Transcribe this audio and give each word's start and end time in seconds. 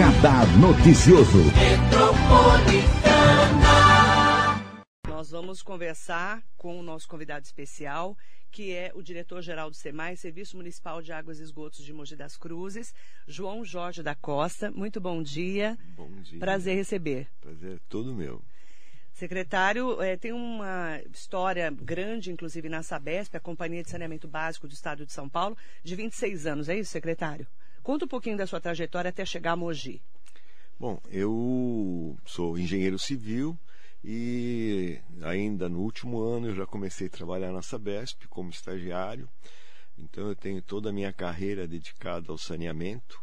Radar 0.00 0.46
Noticioso. 0.58 1.44
Nós 5.06 5.30
vamos 5.30 5.60
conversar 5.60 6.42
com 6.56 6.80
o 6.80 6.82
nosso 6.82 7.06
convidado 7.06 7.44
especial, 7.44 8.16
que 8.50 8.72
é 8.72 8.92
o 8.94 9.02
diretor-geral 9.02 9.68
do 9.68 9.76
SEMAI, 9.76 10.16
Serviço 10.16 10.56
Municipal 10.56 11.02
de 11.02 11.12
Águas 11.12 11.38
e 11.38 11.42
Esgotos 11.42 11.84
de 11.84 11.92
Mogi 11.92 12.16
das 12.16 12.38
Cruzes, 12.38 12.94
João 13.28 13.62
Jorge 13.62 14.02
da 14.02 14.14
Costa. 14.14 14.70
Muito 14.70 15.02
bom 15.02 15.22
dia. 15.22 15.76
Bom 15.94 16.10
dia. 16.22 16.38
Prazer 16.38 16.76
receber. 16.76 17.28
Prazer 17.38 17.76
é 17.76 17.80
todo 17.86 18.14
meu. 18.14 18.42
Secretário, 19.12 20.00
eh, 20.00 20.16
tem 20.16 20.32
uma 20.32 20.98
história 21.12 21.70
grande, 21.70 22.32
inclusive 22.32 22.70
na 22.70 22.82
Sabesp, 22.82 23.36
a 23.36 23.40
Companhia 23.40 23.82
de 23.82 23.90
Saneamento 23.90 24.26
Básico 24.26 24.66
do 24.66 24.72
Estado 24.72 25.04
de 25.04 25.12
São 25.12 25.28
Paulo, 25.28 25.58
de 25.84 25.94
26 25.94 26.46
anos, 26.46 26.70
é 26.70 26.78
isso, 26.78 26.90
secretário? 26.90 27.46
Conta 27.82 28.04
um 28.04 28.08
pouquinho 28.08 28.36
da 28.36 28.46
sua 28.46 28.60
trajetória 28.60 29.08
até 29.08 29.24
chegar 29.24 29.52
a 29.52 29.56
Mogi. 29.56 30.02
Bom, 30.78 31.00
eu 31.10 32.16
sou 32.24 32.58
engenheiro 32.58 32.98
civil 32.98 33.58
e 34.02 34.98
ainda 35.22 35.68
no 35.68 35.80
último 35.80 36.20
ano 36.20 36.48
eu 36.48 36.54
já 36.54 36.66
comecei 36.66 37.06
a 37.06 37.10
trabalhar 37.10 37.52
na 37.52 37.62
Sabesp 37.62 38.26
como 38.28 38.50
estagiário. 38.50 39.28
Então 39.98 40.28
eu 40.28 40.34
tenho 40.34 40.62
toda 40.62 40.88
a 40.90 40.92
minha 40.92 41.12
carreira 41.12 41.66
dedicada 41.66 42.32
ao 42.32 42.38
saneamento, 42.38 43.20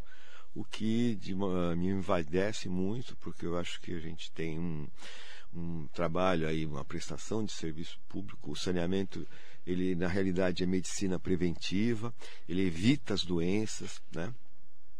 o 0.53 0.63
que 0.63 1.15
de 1.15 1.33
me 1.33 1.87
envaidece 1.87 2.69
muito, 2.69 3.15
porque 3.17 3.45
eu 3.45 3.57
acho 3.57 3.81
que 3.81 3.93
a 3.93 3.99
gente 3.99 4.31
tem 4.31 4.59
um, 4.59 4.87
um 5.53 5.87
trabalho 5.87 6.47
aí, 6.47 6.65
uma 6.65 6.85
prestação 6.85 7.43
de 7.43 7.51
serviço 7.51 7.99
público. 8.07 8.51
O 8.51 8.55
saneamento, 8.55 9.27
ele 9.65 9.95
na 9.95 10.07
realidade 10.07 10.63
é 10.63 10.67
medicina 10.67 11.19
preventiva, 11.19 12.13
ele 12.47 12.65
evita 12.65 13.13
as 13.13 13.23
doenças, 13.23 14.01
né? 14.13 14.31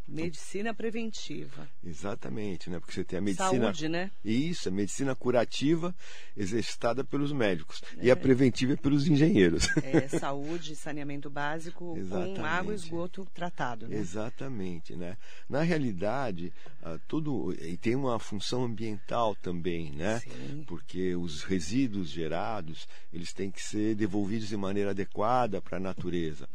Medicina 0.07 0.73
preventiva. 0.73 1.67
Exatamente, 1.83 2.69
né? 2.69 2.79
Porque 2.79 2.93
você 2.93 3.03
tem 3.03 3.19
a 3.19 3.21
medicina. 3.21 3.65
Saúde, 3.65 3.89
né? 3.89 4.09
Isso, 4.23 4.69
a 4.69 4.71
medicina 4.71 5.13
curativa 5.13 5.93
exercitada 6.35 7.03
pelos 7.03 7.33
médicos. 7.33 7.81
É. 7.97 8.05
E 8.05 8.11
a 8.11 8.15
preventiva 8.15 8.73
é 8.73 8.75
pelos 8.77 9.07
engenheiros. 9.07 9.67
É 9.83 10.07
saúde, 10.07 10.75
saneamento 10.75 11.29
básico 11.29 11.97
com 12.09 12.45
água 12.45 12.71
e 12.71 12.75
esgoto 12.75 13.27
tratado. 13.33 13.87
Né? 13.87 13.97
Exatamente, 13.97 14.95
né? 14.95 15.17
Na 15.49 15.61
realidade, 15.61 16.53
uh, 16.81 16.99
tudo. 17.07 17.53
E 17.61 17.75
tem 17.75 17.95
uma 17.95 18.17
função 18.17 18.63
ambiental 18.63 19.35
também, 19.35 19.91
né? 19.91 20.19
Sim. 20.19 20.63
Porque 20.65 21.15
os 21.15 21.43
resíduos 21.43 22.09
gerados, 22.09 22.87
eles 23.11 23.33
têm 23.33 23.51
que 23.51 23.61
ser 23.61 23.95
devolvidos 23.95 24.47
de 24.47 24.55
maneira 24.55 24.91
adequada 24.91 25.61
para 25.61 25.77
a 25.77 25.81
natureza. 25.81 26.47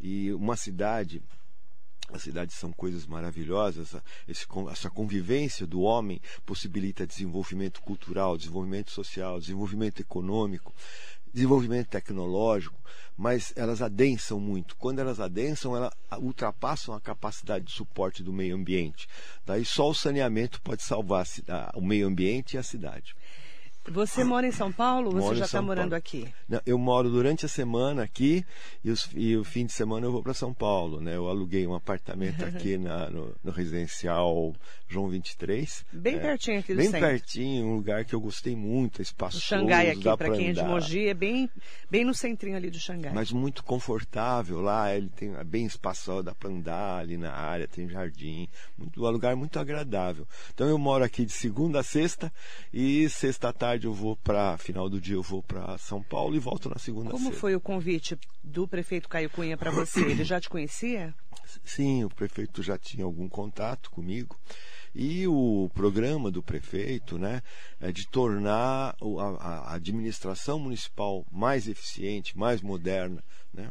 E 0.00 0.32
uma 0.32 0.56
cidade 0.56 1.20
as 2.12 2.22
cidades 2.22 2.56
são 2.56 2.72
coisas 2.72 3.06
maravilhosas, 3.06 3.94
essa 4.26 4.90
convivência 4.90 5.66
do 5.66 5.82
homem 5.82 6.20
possibilita 6.44 7.06
desenvolvimento 7.06 7.80
cultural, 7.80 8.36
desenvolvimento 8.36 8.90
social, 8.90 9.38
desenvolvimento 9.38 10.00
econômico, 10.00 10.74
desenvolvimento 11.32 11.88
tecnológico, 11.88 12.78
mas 13.16 13.52
elas 13.54 13.80
adensam 13.80 14.40
muito. 14.40 14.74
Quando 14.76 14.98
elas 14.98 15.20
adensam, 15.20 15.76
elas 15.76 15.92
ultrapassam 16.18 16.94
a 16.94 17.00
capacidade 17.00 17.66
de 17.66 17.72
suporte 17.72 18.22
do 18.22 18.32
meio 18.32 18.56
ambiente. 18.56 19.06
Daí 19.46 19.64
só 19.64 19.90
o 19.90 19.94
saneamento 19.94 20.60
pode 20.62 20.82
salvar 20.82 21.24
o 21.74 21.80
meio 21.80 22.08
ambiente 22.08 22.54
e 22.54 22.58
a 22.58 22.62
cidade. 22.62 23.14
Você 23.88 24.22
mora 24.22 24.46
em 24.46 24.52
São 24.52 24.70
Paulo 24.70 25.06
ou 25.06 25.22
você 25.22 25.36
já 25.36 25.46
está 25.46 25.62
morando 25.62 25.94
aqui? 25.94 26.28
Não, 26.48 26.60
eu 26.66 26.78
moro 26.78 27.10
durante 27.10 27.46
a 27.46 27.48
semana 27.48 28.02
aqui 28.02 28.44
e, 28.84 28.90
os, 28.90 29.08
e, 29.14 29.36
o 29.36 29.42
fim 29.42 29.64
de 29.64 29.72
semana 29.72 30.06
eu 30.06 30.12
vou 30.12 30.22
para 30.22 30.34
São 30.34 30.52
Paulo. 30.52 31.00
Né? 31.00 31.16
Eu 31.16 31.28
aluguei 31.28 31.66
um 31.66 31.74
apartamento 31.74 32.44
aqui 32.44 32.76
na, 32.76 33.08
no, 33.08 33.34
no, 33.42 33.50
residencial 33.50 34.54
João 34.86 35.08
23. 35.08 35.86
Bem 35.92 36.16
é, 36.16 36.18
pertinho 36.18 36.58
aqui 36.60 36.74
do 36.74 36.76
bem 36.76 36.90
centro. 36.90 37.00
Bem 37.00 37.10
pertinho, 37.10 37.66
um 37.66 37.76
lugar 37.76 38.04
que 38.04 38.14
eu 38.14 38.20
gostei 38.20 38.54
muito, 38.54 39.00
espaçoso. 39.00 39.42
O 39.42 39.46
Xangai 39.46 39.90
aqui, 39.90 40.04
para 40.16 40.30
quem 40.30 40.50
é 40.50 40.52
de 40.52 40.62
Mogi, 40.62 41.08
é 41.08 41.14
bem, 41.14 41.48
bem 41.90 42.04
no 42.04 42.14
centrinho 42.14 42.56
ali 42.56 42.70
do 42.70 42.78
Xangai. 42.78 43.12
Mas 43.14 43.32
muito 43.32 43.64
confortável 43.64 44.60
lá, 44.60 44.94
ele 44.94 45.08
tem 45.08 45.34
é 45.34 45.44
bem 45.44 45.64
espaçoso, 45.64 46.22
dá 46.22 46.34
para 46.34 46.50
andar 46.50 46.98
ali 46.98 47.16
na 47.16 47.32
área, 47.32 47.66
tem 47.66 47.88
jardim. 47.88 48.46
Muito, 48.76 49.02
um 49.02 49.10
lugar 49.10 49.34
muito 49.34 49.58
agradável. 49.58 50.26
Então 50.52 50.68
eu 50.68 50.78
moro 50.78 51.02
aqui 51.02 51.24
de 51.24 51.32
segunda 51.32 51.80
a 51.80 51.82
sexta 51.82 52.32
e 52.72 53.08
sexta 53.08 53.52
tarde 53.52 53.69
tarde 53.70 53.86
eu 53.86 53.94
vou 53.94 54.16
para 54.16 54.58
final 54.58 54.88
do 54.88 55.00
dia 55.00 55.14
eu 55.14 55.22
vou 55.22 55.42
para 55.42 55.78
São 55.78 56.02
Paulo 56.02 56.34
e 56.34 56.40
volto 56.40 56.68
na 56.68 56.78
segunda 56.78 57.10
Como 57.10 57.30
foi 57.30 57.54
o 57.54 57.60
convite 57.60 58.18
do 58.42 58.66
prefeito 58.66 59.08
Caio 59.08 59.30
Cunha 59.30 59.56
para 59.56 59.70
você? 59.70 60.00
Ele 60.00 60.24
já 60.24 60.40
te 60.40 60.48
conhecia? 60.48 61.14
Sim, 61.64 62.02
o 62.04 62.08
prefeito 62.08 62.62
já 62.62 62.76
tinha 62.76 63.04
algum 63.04 63.28
contato 63.28 63.90
comigo. 63.90 64.36
E 64.92 65.26
o 65.28 65.70
programa 65.72 66.32
do 66.32 66.42
prefeito 66.42 67.16
né, 67.16 67.42
é 67.80 67.92
de 67.92 68.08
tornar 68.08 68.96
a, 69.18 69.70
a 69.70 69.74
administração 69.74 70.58
municipal 70.58 71.24
mais 71.30 71.68
eficiente, 71.68 72.36
mais 72.36 72.60
moderna. 72.60 73.22
Né? 73.54 73.70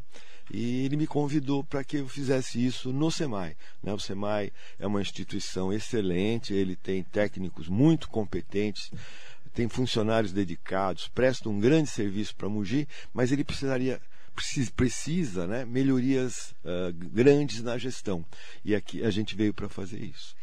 E 0.52 0.86
ele 0.86 0.96
me 0.96 1.06
convidou 1.06 1.64
para 1.64 1.84
que 1.84 1.98
eu 1.98 2.08
fizesse 2.08 2.66
isso 2.66 2.94
no 2.94 3.12
SEMAI. 3.12 3.56
Né? 3.84 3.94
O 3.94 4.00
SEMAI 4.00 4.52
é 4.80 4.88
uma 4.88 5.02
instituição 5.02 5.74
excelente, 5.74 6.54
ele 6.54 6.76
tem 6.76 7.04
técnicos 7.04 7.68
muito 7.68 8.10
competentes 8.10 8.92
tem 9.54 9.68
funcionários 9.68 10.32
dedicados, 10.32 11.08
presta 11.08 11.50
um 11.50 11.60
grande 11.60 11.90
serviço 11.90 12.36
para 12.36 12.50
Mogi, 12.50 12.88
mas 13.14 13.32
ele 13.32 13.44
precisaria 13.44 14.02
precisa, 14.40 14.72
precisa 14.72 15.48
né, 15.48 15.66
melhorias 15.66 16.56
uh, 16.64 16.94
grandes 16.94 17.62
na 17.62 17.78
gestão. 17.78 18.26
E 18.64 18.74
aqui 18.74 19.04
a 19.04 19.10
gente 19.10 19.36
veio 19.36 19.54
para 19.54 19.68
fazer 19.68 20.02
isso. 20.02 20.36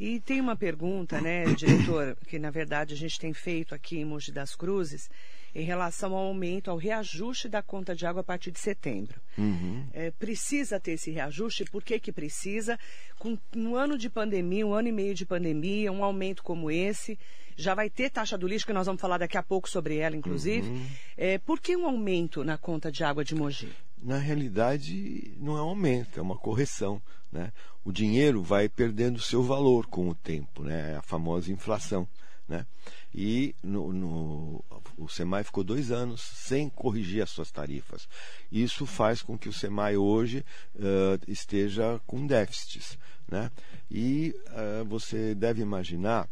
E 0.00 0.18
tem 0.20 0.40
uma 0.40 0.56
pergunta, 0.56 1.20
né, 1.20 1.44
diretor, 1.54 2.16
que 2.26 2.38
na 2.38 2.50
verdade 2.50 2.94
a 2.94 2.96
gente 2.96 3.18
tem 3.18 3.32
feito 3.32 3.74
aqui 3.74 3.98
em 3.98 4.04
Mogi 4.04 4.32
das 4.32 4.56
Cruzes, 4.56 5.10
em 5.54 5.64
relação 5.64 6.14
ao 6.14 6.26
aumento, 6.26 6.70
ao 6.70 6.76
reajuste 6.76 7.48
da 7.48 7.62
conta 7.62 7.94
de 7.94 8.06
água 8.06 8.20
a 8.20 8.24
partir 8.24 8.50
de 8.50 8.58
setembro. 8.58 9.20
Uhum. 9.36 9.86
É, 9.92 10.10
precisa 10.10 10.80
ter 10.80 10.92
esse 10.92 11.10
reajuste? 11.10 11.64
Por 11.64 11.82
que, 11.82 11.98
que 11.98 12.12
precisa? 12.12 12.78
Com 13.18 13.38
um 13.54 13.76
ano 13.76 13.98
de 13.98 14.08
pandemia, 14.08 14.66
um 14.66 14.72
ano 14.72 14.88
e 14.88 14.92
meio 14.92 15.14
de 15.14 15.26
pandemia, 15.26 15.92
um 15.92 16.02
aumento 16.02 16.42
como 16.42 16.70
esse, 16.70 17.18
já 17.56 17.74
vai 17.74 17.90
ter 17.90 18.10
taxa 18.10 18.38
do 18.38 18.46
lixo, 18.46 18.66
que 18.66 18.72
nós 18.72 18.86
vamos 18.86 19.00
falar 19.00 19.18
daqui 19.18 19.36
a 19.36 19.42
pouco 19.42 19.68
sobre 19.68 19.98
ela, 19.98 20.16
inclusive. 20.16 20.68
Uhum. 20.68 20.86
É, 21.16 21.38
por 21.38 21.60
que 21.60 21.76
um 21.76 21.86
aumento 21.86 22.42
na 22.42 22.56
conta 22.56 22.90
de 22.90 23.04
água 23.04 23.24
de 23.24 23.34
Mogi? 23.34 23.68
Na 24.02 24.18
realidade, 24.18 25.34
não 25.38 25.56
é 25.56 25.62
um 25.62 25.68
aumento, 25.68 26.18
é 26.18 26.22
uma 26.22 26.36
correção. 26.36 27.00
Né? 27.30 27.52
O 27.84 27.92
dinheiro 27.92 28.42
vai 28.42 28.68
perdendo 28.68 29.20
seu 29.20 29.42
valor 29.42 29.86
com 29.86 30.08
o 30.08 30.14
tempo, 30.14 30.62
né? 30.62 30.92
É 30.92 30.96
a 30.96 31.02
famosa 31.02 31.52
inflação. 31.52 32.06
Né? 32.48 32.66
E 33.14 33.54
no, 33.62 33.92
no, 33.92 34.64
o 34.98 35.08
SEMAI 35.08 35.44
ficou 35.44 35.62
dois 35.62 35.90
anos 35.90 36.20
sem 36.20 36.68
corrigir 36.68 37.22
as 37.22 37.30
suas 37.30 37.50
tarifas. 37.50 38.08
Isso 38.50 38.84
faz 38.84 39.22
com 39.22 39.38
que 39.38 39.48
o 39.48 39.52
SEMAI 39.52 39.96
hoje 39.96 40.44
uh, 40.74 41.20
esteja 41.28 42.00
com 42.06 42.26
déficits. 42.26 42.98
Né? 43.30 43.50
E 43.90 44.34
uh, 44.48 44.84
você 44.84 45.34
deve 45.34 45.62
imaginar 45.62 46.28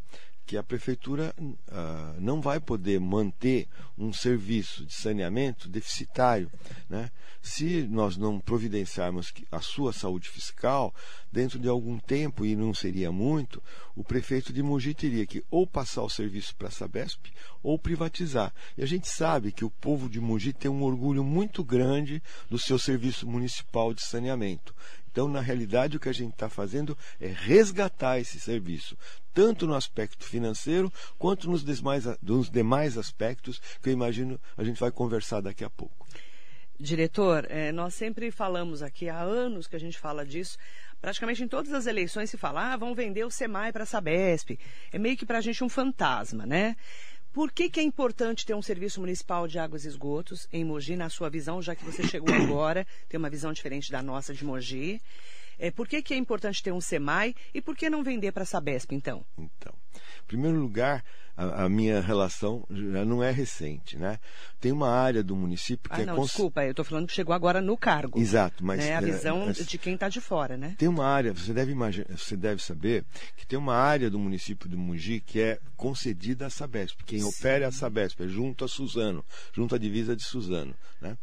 que 0.51 0.57
a 0.57 0.65
prefeitura 0.65 1.33
uh, 1.39 2.21
não 2.21 2.41
vai 2.41 2.59
poder 2.59 2.99
manter 2.99 3.69
um 3.97 4.13
serviço 4.13 4.85
de 4.85 4.93
saneamento 4.93 5.69
deficitário. 5.69 6.51
Né? 6.89 7.09
Se 7.41 7.87
nós 7.89 8.17
não 8.17 8.41
providenciarmos 8.41 9.33
a 9.49 9.61
sua 9.61 9.93
saúde 9.93 10.29
fiscal, 10.29 10.93
dentro 11.31 11.57
de 11.57 11.69
algum 11.69 12.01
tempo, 12.01 12.45
e 12.45 12.57
não 12.57 12.75
seria 12.75 13.13
muito, 13.13 13.63
o 13.95 14.03
prefeito 14.03 14.53
de 14.53 14.61
Mogi 14.61 14.93
teria 14.93 15.25
que 15.25 15.45
ou 15.53 15.69
passar 15.69 16.03
o 16.03 16.11
serviço 16.11 16.57
para 16.57 16.67
a 16.67 16.73
Sabesp 16.73 17.31
ou 17.63 17.79
privatizar. 17.79 18.53
E 18.77 18.83
a 18.83 18.87
gente 18.87 19.09
sabe 19.09 19.53
que 19.53 19.65
o 19.65 19.71
povo 19.71 20.09
de 20.09 20.21
Mogi 20.21 20.53
tem 20.53 20.69
um 20.69 20.83
orgulho 20.83 21.23
muito 21.23 21.63
grande 21.63 22.21
do 22.49 22.59
seu 22.59 22.77
serviço 22.77 23.25
municipal 23.25 23.95
de 23.95 24.03
saneamento. 24.03 24.75
Então, 25.11 25.27
na 25.27 25.41
realidade, 25.41 25.97
o 25.97 26.01
que 26.01 26.09
a 26.09 26.15
gente 26.15 26.35
está 26.35 26.49
fazendo 26.49 26.97
é 27.21 27.27
resgatar 27.27 28.21
esse 28.21 28.39
serviço, 28.39 28.97
tanto 29.33 29.67
no 29.67 29.75
aspecto 29.75 30.25
financeiro 30.25 30.93
quanto 31.19 31.51
nos 31.51 31.65
demais, 31.65 32.05
nos 32.23 32.51
demais 32.51 32.97
aspectos 32.99 33.61
que 33.83 33.89
eu 33.89 33.93
imagino 33.93 34.41
a 34.57 34.65
gente 34.65 34.81
vai 34.81 34.91
conversar 34.91 35.41
daqui 35.41 35.65
a 35.65 35.71
pouco. 35.71 36.07
Diretor, 36.79 37.47
é, 37.51 37.71
nós 37.73 37.93
sempre 37.93 38.31
falamos 38.31 38.83
aqui, 38.83 39.11
há 39.11 39.21
anos 39.21 39.67
que 39.67 39.77
a 39.77 39.79
gente 39.79 39.99
fala 39.99 40.25
disso, 40.25 40.57
praticamente 40.99 41.43
em 41.43 41.49
todas 41.49 41.75
as 41.75 41.87
eleições 41.87 42.31
se 42.31 42.39
fala, 42.39 42.73
ah, 42.73 42.77
vão 42.77 42.95
vender 42.95 43.23
o 43.23 43.31
SEMAI 43.31 43.71
para 43.71 43.83
a 43.83 43.87
Sabesp. 43.87 44.59
É 44.91 44.99
meio 44.99 45.15
que 45.15 45.27
para 45.27 45.39
a 45.39 45.41
gente 45.43 45.63
um 45.63 45.69
fantasma, 45.69 46.47
né? 46.47 46.75
Por 47.33 47.53
que, 47.53 47.69
que, 47.71 47.79
é 47.79 47.83
importante 47.83 48.45
ter 48.45 48.55
um 48.55 48.63
serviço 48.63 48.99
municipal 48.99 49.47
de 49.47 49.59
águas 49.59 49.85
e 49.85 49.89
esgotos 49.89 50.49
em 50.53 50.65
Mogi, 50.65 50.97
na 50.97 51.09
sua 51.09 51.31
visão, 51.31 51.63
já 51.63 51.77
que 51.77 51.85
você 51.85 52.03
chegou 52.03 52.35
agora, 52.35 52.85
tem 53.09 53.19
uma 53.19 53.31
visão 53.31 53.53
diferente 53.53 53.93
da 53.93 54.03
nossa 54.03 54.35
de 54.35 54.45
Mogi? 54.45 55.01
É, 55.61 55.71
por 55.71 55.87
que, 55.87 56.03
que 56.03 56.15
é 56.15 56.17
importante 56.17 56.63
ter 56.63 56.73
um 56.73 56.81
SEMAI 56.81 57.35
e 57.53 57.61
por 57.61 57.77
que 57.77 57.91
não 57.91 58.03
vender 58.03 58.33
para 58.33 58.45
a 58.45 58.47
Sabesp, 58.47 58.95
então? 58.95 59.23
Então, 59.37 59.75
em 59.95 60.27
primeiro 60.27 60.59
lugar, 60.59 61.05
a, 61.37 61.65
a, 61.65 61.69
minha 61.69 62.01
relação 62.01 62.65
já 62.71 63.05
não 63.05 63.23
é 63.23 63.31
recente, 63.31 63.99
né? 63.99 64.19
Tem 64.59 64.73
uma 64.73 64.89
área 64.89 65.23
do 65.23 65.37
município 65.37 65.91
que 65.91 66.01
ah, 66.01 66.03
é... 66.03 66.07
não, 66.07 66.17
cons... 66.17 66.29
desculpa, 66.29 66.65
eu 66.65 66.71
estou 66.71 66.85
falando 66.85 67.07
que 67.07 67.13
chegou 67.13 67.35
agora 67.35 67.61
no 67.61 67.77
cargo. 67.77 68.19
Exato, 68.19 68.65
mas... 68.65 68.81
Né? 68.81 68.97
A 68.97 69.01
visão 69.03 69.51
é, 69.51 69.53
de 69.53 69.77
quem 69.77 69.95
está 69.95 70.09
de 70.09 70.21
fora, 70.21 70.57
né? 70.57 70.75
Tem 70.79 70.89
uma 70.89 71.07
área, 71.07 71.35
você 71.35 71.53
deve, 71.53 71.73
imaginar, 71.73 72.07
você 72.17 72.37
deve 72.39 72.63
saber, 72.63 73.05
que 73.37 73.47
tem 73.47 73.59
uma 73.59 73.75
área 73.75 74.09
do 74.09 74.19
município 74.19 74.67
de 74.67 74.77
Mogi 74.77 75.21
que 75.21 75.41
é 75.41 75.59
concedida 75.77 76.47
à 76.47 76.51
Sabesp. 76.51 77.03
Quem 77.05 77.21
Sim. 77.21 77.27
opera 77.27 77.67
é 77.67 77.69
a 77.69 77.73
Sabesp, 77.73 78.23
é 78.23 78.29
junto 78.29 78.65
a 78.65 78.69
Suzano, 78.69 79.23
junto 79.53 79.75
à 79.75 79.79
divisa 79.79 80.17
de 80.17 80.25
Suzano, 80.25 80.75
né? 81.03 81.19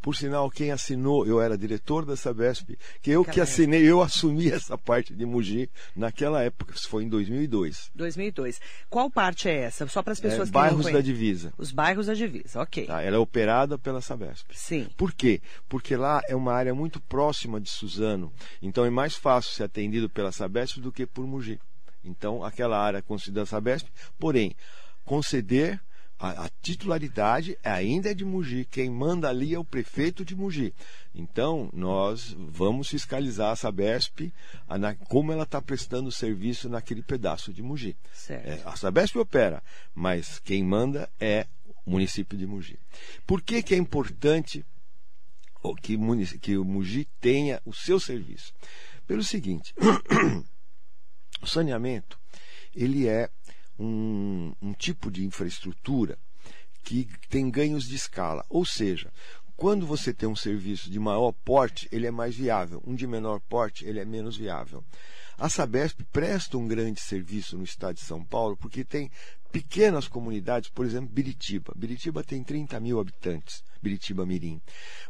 Por 0.00 0.16
sinal, 0.16 0.50
quem 0.50 0.70
assinou, 0.70 1.26
eu 1.26 1.40
era 1.40 1.58
diretor 1.58 2.06
da 2.06 2.16
Sabesp, 2.16 2.78
que 3.02 3.10
eu 3.10 3.24
que 3.24 3.40
assinei, 3.40 3.82
eu 3.82 4.00
assumi 4.00 4.48
essa 4.52 4.78
parte 4.78 5.14
de 5.14 5.26
Mogi 5.26 5.70
naquela 5.94 6.42
época, 6.42 6.74
isso 6.74 6.88
foi 6.88 7.04
em 7.04 7.08
2002. 7.08 7.90
2002. 7.94 8.60
Qual 8.88 9.10
parte 9.10 9.48
é 9.48 9.56
essa? 9.62 9.86
Só 9.88 10.02
para 10.02 10.12
as 10.12 10.20
pessoas 10.20 10.48
é, 10.48 10.50
que 10.50 10.52
bairros 10.52 10.90
da 10.90 11.00
divisa. 11.00 11.52
Os 11.58 11.70
bairros 11.70 12.06
da 12.06 12.14
divisa, 12.14 12.60
ok. 12.60 12.86
Tá, 12.86 13.02
ela 13.02 13.16
é 13.16 13.18
operada 13.18 13.78
pela 13.78 14.00
Sabesp. 14.00 14.46
Sim. 14.54 14.88
Por 14.96 15.12
quê? 15.12 15.42
Porque 15.68 15.96
lá 15.96 16.22
é 16.28 16.34
uma 16.34 16.52
área 16.52 16.74
muito 16.74 17.00
próxima 17.00 17.60
de 17.60 17.68
Suzano, 17.68 18.32
então 18.62 18.84
é 18.84 18.90
mais 18.90 19.14
fácil 19.14 19.52
ser 19.52 19.64
atendido 19.64 20.08
pela 20.08 20.32
Sabesp 20.32 20.80
do 20.80 20.90
que 20.90 21.06
por 21.06 21.26
Mogi. 21.26 21.60
Então, 22.02 22.42
aquela 22.42 22.78
área 22.78 22.98
é 22.98 23.40
à 23.40 23.46
Sabesp, 23.46 23.86
porém, 24.18 24.56
conceder 25.04 25.80
a, 26.20 26.44
a, 26.44 26.48
titularidade 26.60 27.58
ainda 27.64 28.10
é 28.10 28.14
de 28.14 28.26
Mogi. 28.26 28.66
Quem 28.70 28.90
manda 28.90 29.26
ali 29.26 29.54
é 29.54 29.58
o 29.58 29.64
prefeito 29.64 30.22
de 30.22 30.36
Mogi. 30.36 30.74
Então, 31.14 31.70
nós 31.72 32.36
vamos 32.38 32.90
fiscalizar 32.90 33.52
a 33.52 33.56
Sabesp, 33.56 34.30
a, 34.68 34.76
na, 34.76 34.94
como 34.94 35.32
ela 35.32 35.44
está 35.44 35.62
prestando 35.62 36.12
serviço 36.12 36.68
naquele 36.68 37.02
pedaço 37.02 37.54
de 37.54 37.62
Mogi. 37.62 37.96
É, 38.28 38.60
a 38.66 38.76
Sabesp 38.76 39.16
opera, 39.16 39.62
mas 39.94 40.38
quem 40.38 40.62
manda 40.62 41.08
é 41.18 41.46
o 41.86 41.90
município 41.90 42.36
de 42.36 42.46
Mogi. 42.46 42.78
Por 43.26 43.40
que, 43.40 43.62
que 43.62 43.74
é 43.74 43.78
importante 43.78 44.62
que, 45.82 45.98
que 46.38 46.58
o 46.58 46.64
Mogi 46.66 47.08
tenha 47.18 47.62
o 47.64 47.72
seu 47.72 47.98
serviço? 47.98 48.52
Pelo 49.06 49.24
seguinte, 49.24 49.74
o 51.40 51.46
saneamento, 51.46 52.20
ele 52.74 53.08
é 53.08 53.30
um, 53.80 54.52
um 54.60 54.72
tipo 54.74 55.10
de 55.10 55.24
infraestrutura 55.24 56.18
que 56.84 57.08
tem 57.28 57.50
ganhos 57.50 57.88
de 57.88 57.96
escala. 57.96 58.44
Ou 58.48 58.64
seja, 58.64 59.10
quando 59.56 59.86
você 59.86 60.12
tem 60.12 60.28
um 60.28 60.36
serviço 60.36 60.90
de 60.90 60.98
maior 60.98 61.32
porte, 61.32 61.88
ele 61.90 62.06
é 62.06 62.10
mais 62.10 62.34
viável. 62.34 62.82
Um 62.86 62.94
de 62.94 63.06
menor 63.06 63.40
porte, 63.40 63.84
ele 63.84 63.98
é 63.98 64.04
menos 64.04 64.36
viável. 64.36 64.84
A 65.38 65.48
Sabesp 65.48 66.02
presta 66.12 66.58
um 66.58 66.68
grande 66.68 67.00
serviço 67.00 67.56
no 67.56 67.64
estado 67.64 67.94
de 67.94 68.02
São 68.02 68.22
Paulo 68.22 68.56
porque 68.56 68.84
tem 68.84 69.10
pequenas 69.50 70.06
comunidades, 70.06 70.68
por 70.68 70.84
exemplo, 70.84 71.08
Biritiba. 71.08 71.72
Biritiba 71.74 72.22
tem 72.22 72.44
30 72.44 72.78
mil 72.78 73.00
habitantes, 73.00 73.64
Biritiba 73.82 74.26
Mirim. 74.26 74.60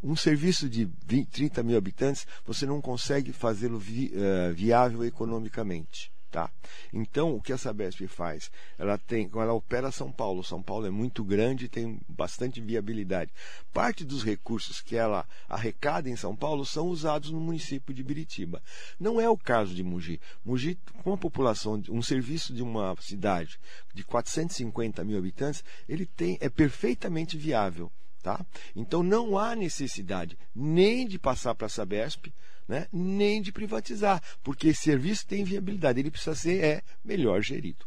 Um 0.03 0.15
serviço 0.15 0.69
de 0.69 0.89
20, 1.05 1.29
30 1.29 1.63
mil 1.65 1.77
habitantes, 1.77 2.27
você 2.45 2.65
não 2.65 2.81
consegue 2.81 3.33
fazê-lo 3.33 3.79
vi, 3.79 4.13
uh, 4.15 4.55
viável 4.55 5.05
economicamente. 5.05 6.13
Tá? 6.31 6.49
Então, 6.93 7.35
o 7.35 7.43
que 7.43 7.53
a 7.53 7.59
Sabesp 7.59 8.07
faz? 8.07 8.53
Ela 8.79 8.97
tem, 8.97 9.29
ela 9.35 9.53
opera 9.53 9.91
São 9.91 10.13
Paulo. 10.13 10.45
São 10.45 10.63
Paulo 10.63 10.87
é 10.87 10.91
muito 10.91 11.25
grande 11.25 11.65
e 11.65 11.69
tem 11.69 12.01
bastante 12.09 12.61
viabilidade. 12.61 13.33
Parte 13.73 14.05
dos 14.05 14.23
recursos 14.23 14.81
que 14.81 14.95
ela 14.95 15.27
arrecada 15.49 16.09
em 16.09 16.15
São 16.15 16.37
Paulo 16.37 16.65
são 16.65 16.87
usados 16.87 17.33
no 17.33 17.41
município 17.41 17.93
de 17.93 18.05
Biritiba. 18.05 18.63
Não 18.99 19.21
é 19.21 19.29
o 19.29 19.37
caso 19.37 19.75
de 19.75 19.83
Mogi. 19.83 20.21
Mogi, 20.45 20.79
com 21.03 21.13
a 21.13 21.19
população, 21.19 21.83
um 21.89 22.01
serviço 22.01 22.55
de 22.55 22.63
uma 22.63 22.95
cidade 23.01 23.59
de 23.93 24.05
450 24.05 25.03
mil 25.03 25.19
habitantes, 25.19 25.65
ele 25.89 26.07
tem, 26.07 26.39
é 26.41 26.49
perfeitamente 26.49 27.37
viável. 27.37 27.91
Tá? 28.23 28.45
Então 28.77 29.03
não 29.03 29.39
há 29.39 29.57
necessidade 29.57 30.37
nem 30.55 31.07
de 31.07 31.19
passar 31.19 31.55
para 31.55 31.67
a 31.67 31.71
Sabesp, 31.71 32.27
né, 32.69 32.87
nem 32.93 33.41
de 33.41 33.51
privatizar, 33.51 34.23
porque 34.43 34.69
esse 34.69 34.83
serviço 34.83 35.27
tem 35.27 35.43
viabilidade, 35.43 35.99
ele 35.99 36.11
precisa 36.11 36.35
ser 36.35 36.63
é, 36.63 36.83
melhor 37.03 37.43
gerido. 37.43 37.87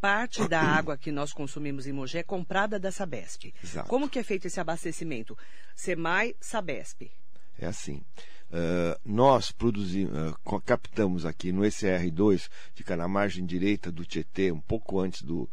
Parte 0.00 0.46
da 0.46 0.60
água 0.60 0.98
que 0.98 1.10
nós 1.10 1.32
consumimos 1.32 1.86
em 1.86 1.92
Mogi 1.92 2.18
é 2.18 2.22
comprada 2.22 2.78
da 2.78 2.92
Sabesp. 2.92 3.54
Exato. 3.64 3.88
Como 3.88 4.06
que 4.08 4.18
é 4.18 4.22
feito 4.22 4.46
esse 4.46 4.60
abastecimento? 4.60 5.36
Semai, 5.74 6.36
Sabesp. 6.38 7.10
É 7.58 7.64
assim. 7.64 8.02
Uh, 8.50 9.00
nós 9.02 9.50
produzimos, 9.50 10.12
uh, 10.12 10.60
captamos 10.60 11.24
aqui 11.24 11.50
no 11.50 11.62
ECR2, 11.62 12.50
fica 12.74 12.96
na 12.96 13.08
margem 13.08 13.46
direita 13.46 13.90
do 13.90 14.04
Tietê, 14.04 14.52
um 14.52 14.60
pouco 14.60 15.00
antes 15.00 15.22
do 15.22 15.48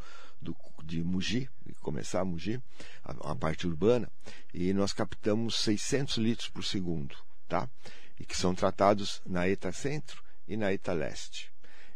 de 0.84 1.04
Mogi, 1.04 1.50
de 1.66 1.74
começar 1.76 2.22
a 2.22 2.26
Mogi, 2.26 2.62
a, 3.04 3.32
a 3.32 3.36
parte 3.36 3.68
urbana, 3.68 4.10
e 4.54 4.74
nós 4.74 4.94
captamos 4.94 5.56
600 5.56 6.18
litros 6.18 6.50
por 6.50 6.64
segundo, 6.64 7.16
tá? 7.48 7.70
e 8.20 8.26
que 8.26 8.38
são 8.38 8.54
tratados 8.54 9.22
na 9.26 9.48
ETA 9.48 9.72
Centro 9.72 10.24
e 10.48 10.56
na 10.56 10.72
ETA 10.72 10.94
Leste. 10.94 11.52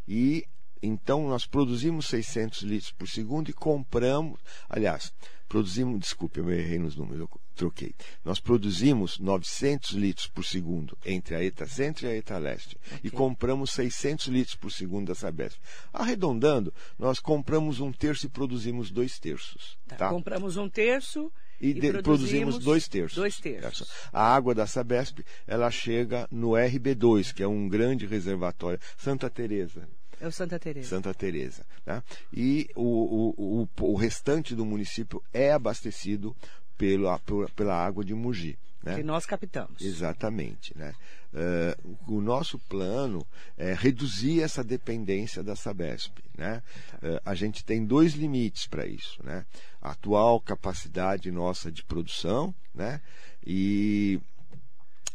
E 0.07 0.47
então 0.81 1.27
nós 1.27 1.45
produzimos 1.45 2.07
600 2.07 2.61
litros 2.63 2.91
por 2.91 3.07
segundo 3.07 3.49
e 3.49 3.53
compramos, 3.53 4.39
aliás, 4.67 5.13
produzimos, 5.47 5.99
desculpe, 5.99 6.39
eu 6.39 6.51
errei 6.51 6.79
nos 6.79 6.95
números, 6.95 7.19
eu 7.19 7.29
troquei. 7.55 7.93
Nós 8.23 8.39
produzimos 8.39 9.19
900 9.19 9.91
litros 9.91 10.27
por 10.27 10.43
segundo 10.43 10.97
entre 11.05 11.35
a 11.35 11.43
ETA 11.43 11.65
Centro 11.65 12.05
e 12.05 12.09
a 12.09 12.15
ETA 12.15 12.37
Leste 12.37 12.77
okay. 12.85 12.99
e 13.03 13.09
compramos 13.09 13.71
600 13.71 14.27
litros 14.27 14.55
por 14.55 14.71
segundo 14.71 15.07
da 15.07 15.15
Sabesp. 15.15 15.59
Arredondando, 15.93 16.73
nós 16.97 17.19
compramos 17.19 17.79
um 17.79 17.91
terço 17.91 18.25
e 18.25 18.29
produzimos 18.29 18.91
dois 18.91 19.19
terços. 19.19 19.77
Tá, 19.87 19.95
tá? 19.95 20.09
Compramos 20.09 20.57
um 20.57 20.69
terço 20.69 21.31
e, 21.59 21.73
de, 21.73 21.79
produzimos, 21.79 22.03
produzimos 22.03 22.59
dois 22.59 22.87
terços. 22.87 23.17
Dois 23.17 23.39
terços. 23.39 23.89
A 24.11 24.35
água 24.35 24.53
da 24.53 24.67
Sabesp 24.67 25.23
ela 25.47 25.71
chega 25.71 26.27
no 26.29 26.51
RB2, 26.51 27.33
que 27.33 27.43
é 27.43 27.47
um 27.47 27.67
grande 27.67 28.05
reservatório, 28.05 28.79
Santa 28.97 29.29
Teresa. 29.29 29.87
É 30.25 30.27
o 30.27 30.31
Santa 30.31 30.57
Teresa. 30.57 30.89
Santa 30.89 31.13
Teresa. 31.13 31.63
Né? 31.85 32.01
E 32.33 32.67
o, 32.75 32.81
o, 32.81 33.61
o, 33.61 33.91
o 33.91 33.95
restante 33.95 34.55
do 34.55 34.65
município 34.65 35.21
é 35.31 35.51
abastecido 35.51 36.35
pela, 36.75 37.21
pela 37.55 37.75
água 37.75 38.03
de 38.03 38.15
Mogi. 38.15 38.57
Né? 38.81 38.95
Que 38.95 39.03
nós 39.03 39.27
captamos. 39.27 39.79
Exatamente. 39.79 40.75
Né? 40.75 40.95
Uh, 41.31 42.15
o 42.15 42.21
nosso 42.21 42.57
plano 42.57 43.23
é 43.55 43.75
reduzir 43.75 44.41
essa 44.41 44.63
dependência 44.63 45.43
da 45.43 45.55
Sabesp. 45.55 46.17
Né? 46.35 46.63
Tá. 46.89 46.97
Uh, 47.07 47.21
a 47.23 47.35
gente 47.35 47.63
tem 47.63 47.85
dois 47.85 48.13
limites 48.13 48.65
para 48.65 48.87
isso. 48.87 49.23
Né? 49.23 49.45
A 49.79 49.91
atual 49.91 50.41
capacidade 50.41 51.29
nossa 51.29 51.71
de 51.71 51.83
produção 51.83 52.53
né? 52.73 52.99
e, 53.45 54.19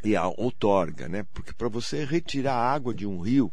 e 0.04 0.14
a 0.14 0.28
outorga. 0.28 1.08
Né? 1.08 1.26
Porque 1.34 1.52
para 1.52 1.68
você 1.68 2.04
retirar 2.04 2.54
água 2.54 2.94
de 2.94 3.08
um 3.08 3.20
rio, 3.20 3.52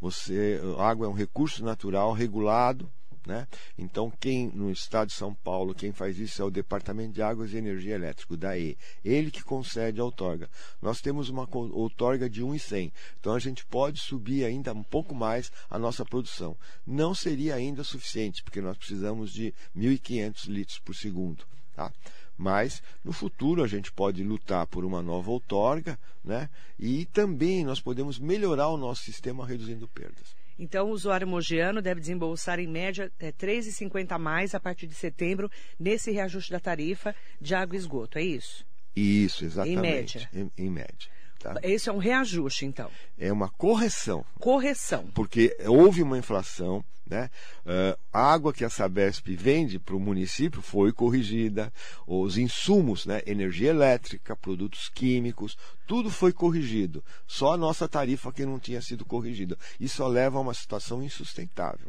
você, 0.00 0.60
água 0.78 1.06
é 1.06 1.08
um 1.08 1.14
recurso 1.14 1.64
natural 1.64 2.12
regulado 2.12 2.90
né? 3.26 3.48
Então, 3.76 4.10
quem 4.20 4.48
no 4.54 4.70
estado 4.70 5.08
de 5.08 5.14
São 5.14 5.34
Paulo, 5.34 5.74
quem 5.74 5.92
faz 5.92 6.18
isso 6.18 6.40
é 6.40 6.44
o 6.44 6.50
Departamento 6.50 7.12
de 7.12 7.20
Águas 7.20 7.52
e 7.52 7.56
Energia 7.56 7.96
Elétrica, 7.96 8.36
DAE. 8.36 8.78
Ele 9.04 9.30
que 9.32 9.42
concede 9.42 10.00
a 10.00 10.04
outorga. 10.04 10.48
Nós 10.80 11.00
temos 11.00 11.28
uma 11.28 11.46
outorga 11.52 12.30
de 12.30 12.42
1,100. 12.42 12.92
Então, 13.18 13.34
a 13.34 13.38
gente 13.40 13.66
pode 13.66 14.00
subir 14.00 14.44
ainda 14.44 14.72
um 14.72 14.84
pouco 14.84 15.14
mais 15.14 15.50
a 15.68 15.78
nossa 15.78 16.04
produção. 16.04 16.56
Não 16.86 17.14
seria 17.14 17.56
ainda 17.56 17.82
suficiente, 17.82 18.44
porque 18.44 18.60
nós 18.60 18.78
precisamos 18.78 19.32
de 19.32 19.52
1.500 19.76 20.46
litros 20.46 20.78
por 20.78 20.94
segundo. 20.94 21.44
Tá? 21.74 21.92
Mas 22.36 22.82
no 23.04 23.12
futuro 23.12 23.62
a 23.62 23.66
gente 23.66 23.90
pode 23.90 24.22
lutar 24.22 24.66
por 24.66 24.84
uma 24.84 25.02
nova 25.02 25.30
outorga, 25.30 25.98
né? 26.24 26.50
E 26.78 27.06
também 27.06 27.64
nós 27.64 27.80
podemos 27.80 28.18
melhorar 28.18 28.68
o 28.68 28.76
nosso 28.76 29.02
sistema 29.02 29.46
reduzindo 29.46 29.88
perdas. 29.88 30.36
Então, 30.58 30.88
o 30.88 30.92
usuário 30.92 31.26
mogiano 31.26 31.82
deve 31.82 32.00
desembolsar, 32.00 32.58
em 32.58 32.66
média, 32.66 33.12
é, 33.18 33.26
R$ 33.26 33.32
3,50 33.32 34.12
a 34.12 34.18
mais 34.18 34.54
a 34.54 34.60
partir 34.60 34.86
de 34.86 34.94
setembro, 34.94 35.50
nesse 35.78 36.10
reajuste 36.10 36.50
da 36.50 36.58
tarifa 36.58 37.14
de 37.40 37.54
água 37.54 37.76
e 37.76 37.78
esgoto, 37.78 38.18
é 38.18 38.22
isso? 38.22 38.64
Isso, 38.94 39.44
exatamente. 39.44 39.78
Em 39.78 39.82
média. 39.82 40.30
Em, 40.32 40.50
em 40.56 40.70
média. 40.70 41.10
Tá? 41.38 41.54
Esse 41.62 41.88
é 41.88 41.92
um 41.92 41.98
reajuste, 41.98 42.64
então. 42.64 42.90
É 43.18 43.32
uma 43.32 43.48
correção. 43.48 44.24
Correção. 44.40 45.06
Porque 45.14 45.56
houve 45.66 46.02
uma 46.02 46.18
inflação, 46.18 46.84
né? 47.06 47.30
Uh, 47.64 47.98
a 48.12 48.32
água 48.32 48.52
que 48.52 48.64
a 48.64 48.70
Sabesp 48.70 49.28
vende 49.28 49.78
para 49.78 49.94
o 49.94 50.00
município 50.00 50.60
foi 50.60 50.92
corrigida, 50.92 51.72
os 52.06 52.36
insumos, 52.36 53.06
né? 53.06 53.22
energia 53.26 53.70
elétrica, 53.70 54.34
produtos 54.34 54.88
químicos, 54.88 55.56
tudo 55.86 56.10
foi 56.10 56.32
corrigido. 56.32 57.04
Só 57.26 57.52
a 57.52 57.56
nossa 57.56 57.88
tarifa 57.88 58.32
que 58.32 58.44
não 58.44 58.58
tinha 58.58 58.82
sido 58.82 59.04
corrigida. 59.04 59.56
Isso 59.78 60.06
leva 60.06 60.38
a 60.38 60.40
uma 60.40 60.54
situação 60.54 61.02
insustentável. 61.02 61.88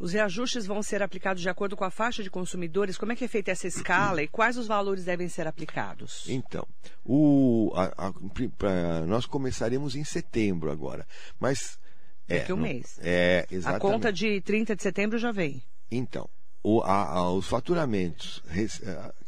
Os 0.00 0.14
reajustes 0.14 0.66
vão 0.66 0.82
ser 0.82 1.02
aplicados 1.02 1.42
de 1.42 1.48
acordo 1.48 1.76
com 1.76 1.84
a 1.84 1.90
faixa 1.90 2.22
de 2.22 2.30
consumidores. 2.30 2.96
Como 2.96 3.12
é 3.12 3.16
que 3.16 3.24
é 3.24 3.28
feita 3.28 3.50
essa 3.50 3.68
escala 3.68 4.22
e 4.22 4.26
quais 4.26 4.56
os 4.56 4.66
valores 4.66 5.04
devem 5.04 5.28
ser 5.28 5.46
aplicados? 5.46 6.24
Então, 6.26 6.66
o, 7.04 7.70
a, 7.76 8.08
a, 8.08 9.06
nós 9.06 9.26
começaremos 9.26 9.94
em 9.94 10.02
setembro 10.02 10.72
agora, 10.72 11.06
mas 11.38 11.78
Daqui 12.26 12.52
é, 12.52 12.54
um 12.54 12.56
não, 12.56 12.62
mês. 12.62 12.98
É, 13.02 13.46
exatamente. 13.50 13.76
A 13.76 13.80
conta 13.80 14.12
de 14.12 14.40
30 14.40 14.76
de 14.76 14.82
setembro 14.82 15.18
já 15.18 15.32
vem. 15.32 15.62
Então, 15.90 16.28
o, 16.62 16.80
a, 16.82 17.04
a, 17.04 17.32
os 17.32 17.46
faturamentos, 17.46 18.42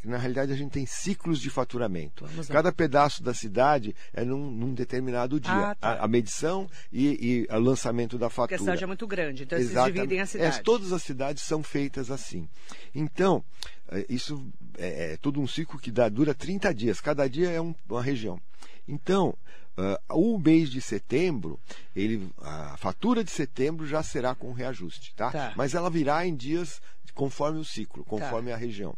na 0.03 0.17
realidade 0.17 0.51
a 0.51 0.55
gente 0.55 0.71
tem 0.71 0.85
ciclos 0.85 1.39
de 1.39 1.49
faturamento. 1.49 2.25
Cada 2.47 2.71
pedaço 2.71 3.23
da 3.23 3.33
cidade 3.33 3.95
é 4.13 4.23
num, 4.23 4.51
num 4.51 4.73
determinado 4.73 5.39
dia. 5.39 5.51
Ah, 5.71 5.75
tá. 5.75 5.93
a, 5.93 6.05
a, 6.05 6.07
medição 6.07 6.69
e, 6.91 7.47
e 7.49 7.53
o 7.53 7.59
lançamento 7.59 8.17
da 8.17 8.29
fatura. 8.29 8.49
Porque 8.49 8.55
a 8.55 8.59
cidade 8.59 8.83
é 8.83 8.87
muito 8.87 9.07
grande, 9.07 9.43
então 9.43 9.57
Exatamente. 9.57 9.89
eles 9.89 10.01
dividem 10.01 10.21
a 10.21 10.25
cidade. 10.25 10.59
É, 10.59 10.61
todas 10.61 10.93
as 10.93 11.01
cidades 11.01 11.43
são 11.43 11.63
feitas 11.63 12.11
assim. 12.11 12.47
Então, 12.93 13.43
é, 13.89 14.05
isso 14.09 14.45
é, 14.77 15.13
é 15.13 15.17
todo 15.17 15.41
um 15.41 15.47
ciclo 15.47 15.79
que 15.79 15.91
dá, 15.91 16.09
dura 16.09 16.35
30 16.35 16.73
dias. 16.73 17.01
Cada 17.01 17.27
dia 17.27 17.49
é 17.49 17.59
um, 17.59 17.73
uma 17.89 18.01
região. 18.01 18.39
Então, 18.87 19.35
Uh, 19.75 20.35
o 20.35 20.37
mês 20.37 20.69
de 20.69 20.79
setembro, 20.79 21.59
ele, 21.95 22.29
a 22.41 22.77
fatura 22.77 23.23
de 23.23 23.31
setembro 23.31 23.87
já 23.87 24.03
será 24.03 24.35
com 24.35 24.51
reajuste, 24.51 25.13
tá? 25.15 25.31
tá. 25.31 25.53
Mas 25.55 25.73
ela 25.73 25.89
virá 25.89 26.25
em 26.27 26.35
dias 26.35 26.79
conforme 27.13 27.59
o 27.59 27.65
ciclo, 27.65 28.03
conforme 28.03 28.49
tá. 28.49 28.55
a 28.55 28.59
região. 28.59 28.95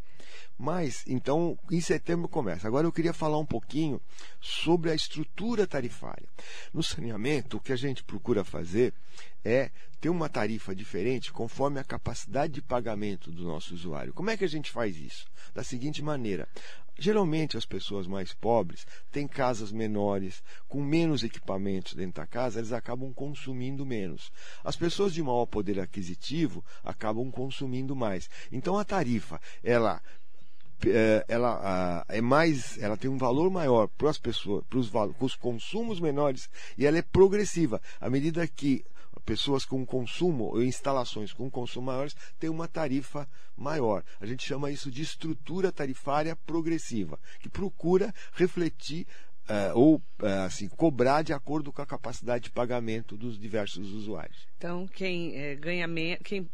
Mas, 0.57 1.03
então, 1.07 1.57
em 1.69 1.81
setembro 1.81 2.29
começa. 2.29 2.67
Agora 2.67 2.87
eu 2.87 2.91
queria 2.91 3.13
falar 3.13 3.37
um 3.37 3.45
pouquinho 3.45 4.01
sobre 4.39 4.89
a 4.89 4.95
estrutura 4.95 5.67
tarifária. 5.67 6.27
No 6.73 6.81
saneamento, 6.81 7.57
o 7.57 7.59
que 7.59 7.73
a 7.73 7.77
gente 7.77 8.03
procura 8.03 8.43
fazer 8.43 8.93
é 9.43 9.69
ter 9.99 10.09
uma 10.09 10.29
tarifa 10.29 10.73
diferente 10.73 11.31
conforme 11.31 11.79
a 11.79 11.83
capacidade 11.83 12.53
de 12.53 12.61
pagamento 12.61 13.31
do 13.31 13.43
nosso 13.43 13.73
usuário. 13.73 14.13
Como 14.13 14.29
é 14.29 14.37
que 14.37 14.45
a 14.45 14.49
gente 14.49 14.71
faz 14.71 14.95
isso? 14.97 15.25
Da 15.53 15.63
seguinte 15.63 16.01
maneira: 16.01 16.47
Geralmente 16.97 17.57
as 17.57 17.65
pessoas 17.65 18.07
mais 18.07 18.33
pobres 18.33 18.87
têm 19.11 19.27
casas 19.27 19.71
menores, 19.71 20.41
com 20.67 20.81
menos 20.81 21.23
equipamentos 21.23 21.93
dentro 21.93 22.21
da 22.21 22.27
casa, 22.27 22.59
eles 22.59 22.71
acabam 22.71 23.13
consumindo 23.13 23.85
menos. 23.85 24.31
As 24.63 24.75
pessoas 24.75 25.13
de 25.13 25.21
maior 25.21 25.45
poder 25.45 25.79
aquisitivo 25.79 26.63
acabam 26.83 27.29
consumindo 27.29 27.95
mais. 27.95 28.29
Então 28.51 28.77
a 28.77 28.85
tarifa, 28.85 29.41
ela 29.63 30.01
é, 30.85 31.25
ela 31.27 32.05
é 32.07 32.21
mais, 32.21 32.77
ela 32.77 32.97
tem 32.97 33.09
um 33.09 33.17
valor 33.17 33.49
maior 33.49 33.87
para 33.87 34.09
as 34.09 34.17
pessoas, 34.17 34.63
para 34.67 35.25
os 35.25 35.35
consumos 35.35 35.99
menores 35.99 36.49
e 36.77 36.85
ela 36.85 36.97
é 36.97 37.01
progressiva 37.01 37.81
à 37.99 38.09
medida 38.09 38.47
que 38.47 38.83
pessoas 39.25 39.65
com 39.65 39.85
consumo 39.85 40.45
ou 40.45 40.63
instalações 40.63 41.33
com 41.33 41.49
consumo 41.49 41.87
maiores 41.87 42.15
têm 42.39 42.49
uma 42.49 42.67
tarifa 42.67 43.27
maior. 43.57 44.03
A 44.19 44.25
gente 44.25 44.45
chama 44.45 44.71
isso 44.71 44.91
de 44.91 45.01
estrutura 45.01 45.71
tarifária 45.71 46.35
progressiva, 46.35 47.19
que 47.39 47.49
procura 47.49 48.13
refletir 48.33 49.07
Uh, 49.47 49.77
ou 49.77 49.95
uh, 49.97 50.25
assim 50.43 50.67
cobrar 50.67 51.21
de 51.21 51.31
acordo 51.31 51.71
com 51.71 51.79
a 51.79 51.85
capacidade 51.85 52.45
de 52.45 52.49
pagamento 52.49 53.15
dos 53.15 53.37
diversos 53.37 53.93
usuários. 53.93 54.47
Então 54.57 54.87
quem 54.87 55.35
é, 55.35 55.53
ganha 55.53 55.85
menos, 55.85 56.17
quem 56.23 56.49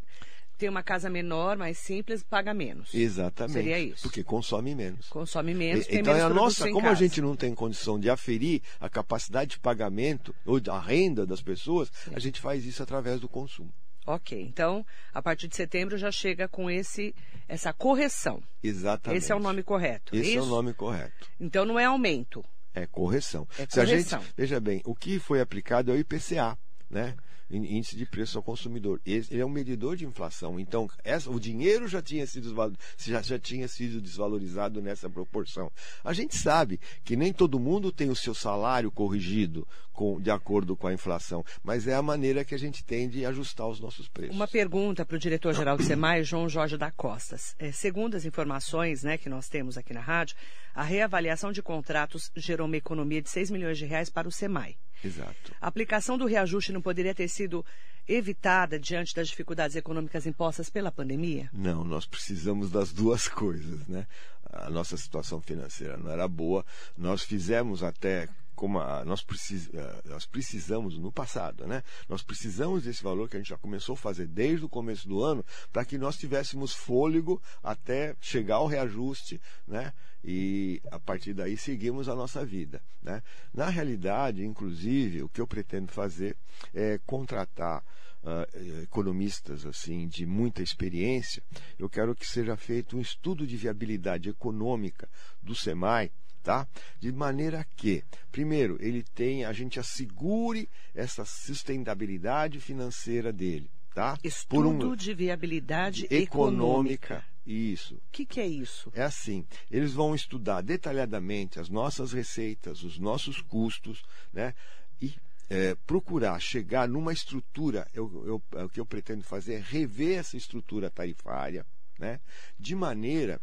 tem 0.61 0.69
uma 0.69 0.83
casa 0.83 1.09
menor, 1.09 1.57
mais 1.57 1.79
simples, 1.79 2.21
paga 2.21 2.53
menos. 2.53 2.93
Exatamente. 2.93 3.53
Seria 3.53 3.79
isso. 3.79 4.03
Porque 4.03 4.23
consome 4.23 4.75
menos. 4.75 5.09
Consome 5.09 5.55
menos. 5.55 5.87
E, 5.87 5.97
então, 5.97 6.13
menos 6.13 6.31
a 6.31 6.33
nossa, 6.33 6.65
como 6.69 6.81
casa. 6.81 6.91
a 6.91 6.95
gente 6.95 7.19
não 7.19 7.35
tem 7.35 7.55
condição 7.55 7.99
de 7.99 8.11
aferir 8.11 8.61
a 8.79 8.87
capacidade 8.87 9.51
de 9.51 9.59
pagamento 9.59 10.35
ou 10.45 10.61
a 10.69 10.79
renda 10.79 11.25
das 11.25 11.41
pessoas, 11.41 11.89
Sim. 11.91 12.11
a 12.13 12.19
gente 12.19 12.39
faz 12.39 12.63
isso 12.63 12.83
através 12.83 13.19
do 13.19 13.27
consumo. 13.27 13.73
Ok, 14.05 14.39
então 14.39 14.85
a 15.11 15.19
partir 15.19 15.47
de 15.47 15.55
setembro 15.55 15.97
já 15.97 16.11
chega 16.11 16.47
com 16.47 16.69
esse 16.69 17.15
essa 17.47 17.73
correção. 17.73 18.43
Exatamente. 18.61 19.17
Esse 19.17 19.31
é 19.31 19.35
o 19.35 19.39
nome 19.39 19.63
correto. 19.63 20.15
Esse 20.15 20.29
isso? 20.29 20.39
é 20.39 20.41
o 20.43 20.45
nome 20.45 20.75
correto. 20.75 21.27
Então 21.39 21.65
não 21.65 21.79
é 21.79 21.85
aumento. 21.85 22.45
É 22.71 22.85
correção. 22.85 23.47
É 23.57 23.65
Se 23.65 23.79
correção. 23.79 24.19
a 24.19 24.21
gente, 24.21 24.33
veja 24.37 24.59
bem, 24.59 24.79
o 24.85 24.93
que 24.93 25.17
foi 25.17 25.41
aplicado 25.41 25.91
é 25.91 25.95
o 25.95 25.97
IPCA, 25.97 26.55
né? 26.87 27.15
Índice 27.53 27.95
de 27.95 28.05
preço 28.05 28.37
ao 28.37 28.43
consumidor. 28.43 29.01
Ele 29.05 29.39
é 29.39 29.45
um 29.45 29.49
medidor 29.49 29.95
de 29.95 30.05
inflação. 30.05 30.59
Então, 30.59 30.89
essa, 31.03 31.29
o 31.29 31.39
dinheiro 31.39 31.87
já 31.87 32.01
tinha, 32.01 32.25
sido, 32.25 32.53
já, 32.97 33.21
já 33.21 33.39
tinha 33.39 33.67
sido 33.67 34.01
desvalorizado 34.01 34.81
nessa 34.81 35.09
proporção. 35.09 35.71
A 36.03 36.13
gente 36.13 36.37
sabe 36.37 36.79
que 37.03 37.15
nem 37.15 37.33
todo 37.33 37.59
mundo 37.59 37.91
tem 37.91 38.09
o 38.09 38.15
seu 38.15 38.33
salário 38.33 38.91
corrigido 38.91 39.67
com, 39.91 40.19
de 40.19 40.31
acordo 40.31 40.75
com 40.75 40.87
a 40.87 40.93
inflação, 40.93 41.43
mas 41.63 41.87
é 41.87 41.93
a 41.93 42.01
maneira 42.01 42.43
que 42.43 42.55
a 42.55 42.57
gente 42.57 42.83
tem 42.83 43.09
de 43.09 43.25
ajustar 43.25 43.67
os 43.67 43.79
nossos 43.79 44.07
preços. 44.07 44.35
Uma 44.35 44.47
pergunta 44.47 45.05
para 45.05 45.15
o 45.15 45.19
diretor-geral 45.19 45.77
do 45.77 45.83
SEMAI, 45.83 46.23
João 46.23 46.49
Jorge 46.49 46.77
da 46.77 46.91
Costa. 46.91 47.35
É, 47.59 47.71
segundo 47.71 48.15
as 48.15 48.25
informações 48.25 49.03
né, 49.03 49.17
que 49.17 49.29
nós 49.29 49.47
temos 49.47 49.77
aqui 49.77 49.93
na 49.93 50.01
rádio, 50.01 50.35
a 50.73 50.83
reavaliação 50.83 51.51
de 51.51 51.61
contratos 51.61 52.31
gerou 52.35 52.65
uma 52.67 52.77
economia 52.77 53.21
de 53.21 53.29
6 53.29 53.51
milhões 53.51 53.77
de 53.77 53.85
reais 53.85 54.09
para 54.09 54.27
o 54.27 54.31
SEMAI. 54.31 54.75
Exato. 55.03 55.53
A 55.59 55.67
aplicação 55.67 56.17
do 56.17 56.25
reajuste 56.25 56.71
não 56.71 56.81
poderia 56.81 57.15
ter 57.15 57.27
sido 57.27 57.65
evitada 58.07 58.79
diante 58.79 59.15
das 59.15 59.27
dificuldades 59.27 59.75
econômicas 59.75 60.25
impostas 60.25 60.69
pela 60.69 60.91
pandemia? 60.91 61.49
Não, 61.53 61.83
nós 61.83 62.05
precisamos 62.05 62.71
das 62.71 62.91
duas 62.91 63.27
coisas, 63.27 63.87
né? 63.87 64.07
A 64.51 64.69
nossa 64.69 64.97
situação 64.97 65.41
financeira 65.41 65.95
não 65.97 66.11
era 66.11 66.27
boa, 66.27 66.65
nós 66.97 67.23
fizemos 67.23 67.83
até 67.83 68.27
como 68.61 68.79
a, 68.79 69.03
nós, 69.03 69.23
precis, 69.23 69.71
nós 70.05 70.27
precisamos 70.27 70.95
no 70.95 71.11
passado, 71.11 71.65
né? 71.65 71.83
Nós 72.07 72.21
precisamos 72.21 72.83
desse 72.83 73.01
valor 73.01 73.27
que 73.27 73.35
a 73.35 73.39
gente 73.39 73.49
já 73.49 73.57
começou 73.57 73.93
a 73.93 73.97
fazer 73.97 74.27
desde 74.27 74.63
o 74.63 74.69
começo 74.69 75.09
do 75.09 75.23
ano 75.23 75.43
para 75.73 75.83
que 75.83 75.97
nós 75.97 76.15
tivéssemos 76.15 76.71
fôlego 76.71 77.41
até 77.63 78.15
chegar 78.21 78.57
ao 78.57 78.67
reajuste, 78.67 79.41
né? 79.67 79.91
E 80.23 80.79
a 80.91 80.99
partir 80.99 81.33
daí 81.33 81.57
seguimos 81.57 82.07
a 82.07 82.13
nossa 82.13 82.45
vida, 82.45 82.83
né? 83.01 83.23
Na 83.51 83.67
realidade, 83.67 84.45
inclusive, 84.45 85.23
o 85.23 85.29
que 85.29 85.41
eu 85.41 85.47
pretendo 85.47 85.91
fazer 85.91 86.37
é 86.71 86.99
contratar 87.03 87.83
Uh, 88.23 88.83
economistas 88.83 89.65
assim 89.65 90.07
de 90.07 90.27
muita 90.27 90.61
experiência, 90.61 91.41
eu 91.79 91.89
quero 91.89 92.13
que 92.13 92.23
seja 92.23 92.55
feito 92.55 92.95
um 92.95 93.01
estudo 93.01 93.47
de 93.47 93.57
viabilidade 93.57 94.29
econômica 94.29 95.09
do 95.41 95.55
SEMAI 95.55 96.11
tá? 96.41 96.67
De 96.99 97.11
maneira 97.11 97.65
que, 97.75 98.03
primeiro, 98.31 98.77
ele 98.79 99.03
tem, 99.03 99.45
a 99.45 99.53
gente 99.53 99.79
assegure 99.79 100.69
essa 100.93 101.23
sustentabilidade 101.25 102.59
financeira 102.59 103.31
dele, 103.31 103.69
tá? 103.93 104.17
Estudo 104.23 104.91
um, 104.91 104.95
de 104.95 105.13
viabilidade 105.13 106.05
econômica. 106.09 107.15
econômica. 107.15 107.31
Isso. 107.45 107.95
O 107.95 108.01
que, 108.11 108.25
que, 108.25 108.39
é 108.39 108.45
isso? 108.45 108.91
É 108.93 109.01
assim, 109.01 109.45
eles 109.69 109.93
vão 109.93 110.13
estudar 110.13 110.61
detalhadamente 110.61 111.59
as 111.59 111.69
nossas 111.69 112.13
receitas, 112.13 112.83
os 112.83 112.99
nossos 112.99 113.41
custos, 113.41 114.03
né? 114.31 114.53
E 115.01 115.15
é, 115.49 115.75
procurar 115.87 116.39
chegar 116.39 116.87
numa 116.87 117.11
estrutura, 117.11 117.87
eu, 117.93 118.41
eu, 118.53 118.63
o 118.63 118.69
que 118.69 118.79
eu 118.79 118.85
pretendo 118.85 119.23
fazer 119.23 119.55
é 119.55 119.59
rever 119.59 120.19
essa 120.19 120.37
estrutura 120.37 120.89
tarifária, 120.89 121.65
né? 121.97 122.19
De 122.59 122.75
maneira 122.75 123.41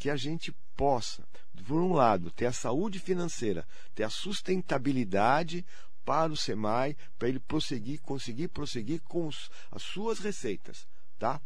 que 0.00 0.08
a 0.08 0.16
gente 0.16 0.50
possa, 0.74 1.22
por 1.68 1.78
um 1.78 1.92
lado, 1.92 2.30
ter 2.30 2.46
a 2.46 2.52
saúde 2.52 2.98
financeira, 2.98 3.68
ter 3.94 4.02
a 4.02 4.08
sustentabilidade 4.08 5.64
para 6.06 6.32
o 6.32 6.36
SEMAI, 6.36 6.96
para 7.18 7.28
ele 7.28 7.38
prosseguir, 7.38 8.00
conseguir 8.00 8.48
prosseguir 8.48 9.02
com 9.02 9.26
os, 9.26 9.50
as 9.70 9.82
suas 9.82 10.18
receitas. 10.18 10.88
Tá? 11.18 11.38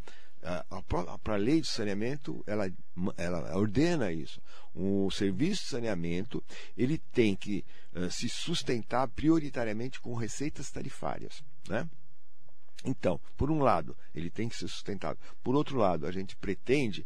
Para 1.20 1.34
a 1.34 1.36
lei 1.36 1.60
de 1.60 1.66
saneamento, 1.66 2.44
ela, 2.46 2.70
ela 3.16 3.56
ordena 3.58 4.12
isso. 4.12 4.40
O 4.72 5.10
serviço 5.10 5.64
de 5.64 5.70
saneamento 5.70 6.42
ele 6.76 6.98
tem 6.98 7.34
que 7.34 7.64
uh, 7.92 8.08
se 8.10 8.28
sustentar 8.28 9.08
prioritariamente 9.08 10.00
com 10.00 10.14
receitas 10.14 10.70
tarifárias. 10.70 11.42
Né? 11.68 11.88
Então, 12.84 13.18
por 13.36 13.50
um 13.50 13.60
lado, 13.60 13.96
ele 14.14 14.30
tem 14.30 14.48
que 14.48 14.56
ser 14.56 14.68
sustentado. 14.68 15.18
Por 15.42 15.56
outro 15.56 15.76
lado, 15.76 16.06
a 16.06 16.12
gente 16.12 16.36
pretende 16.36 17.04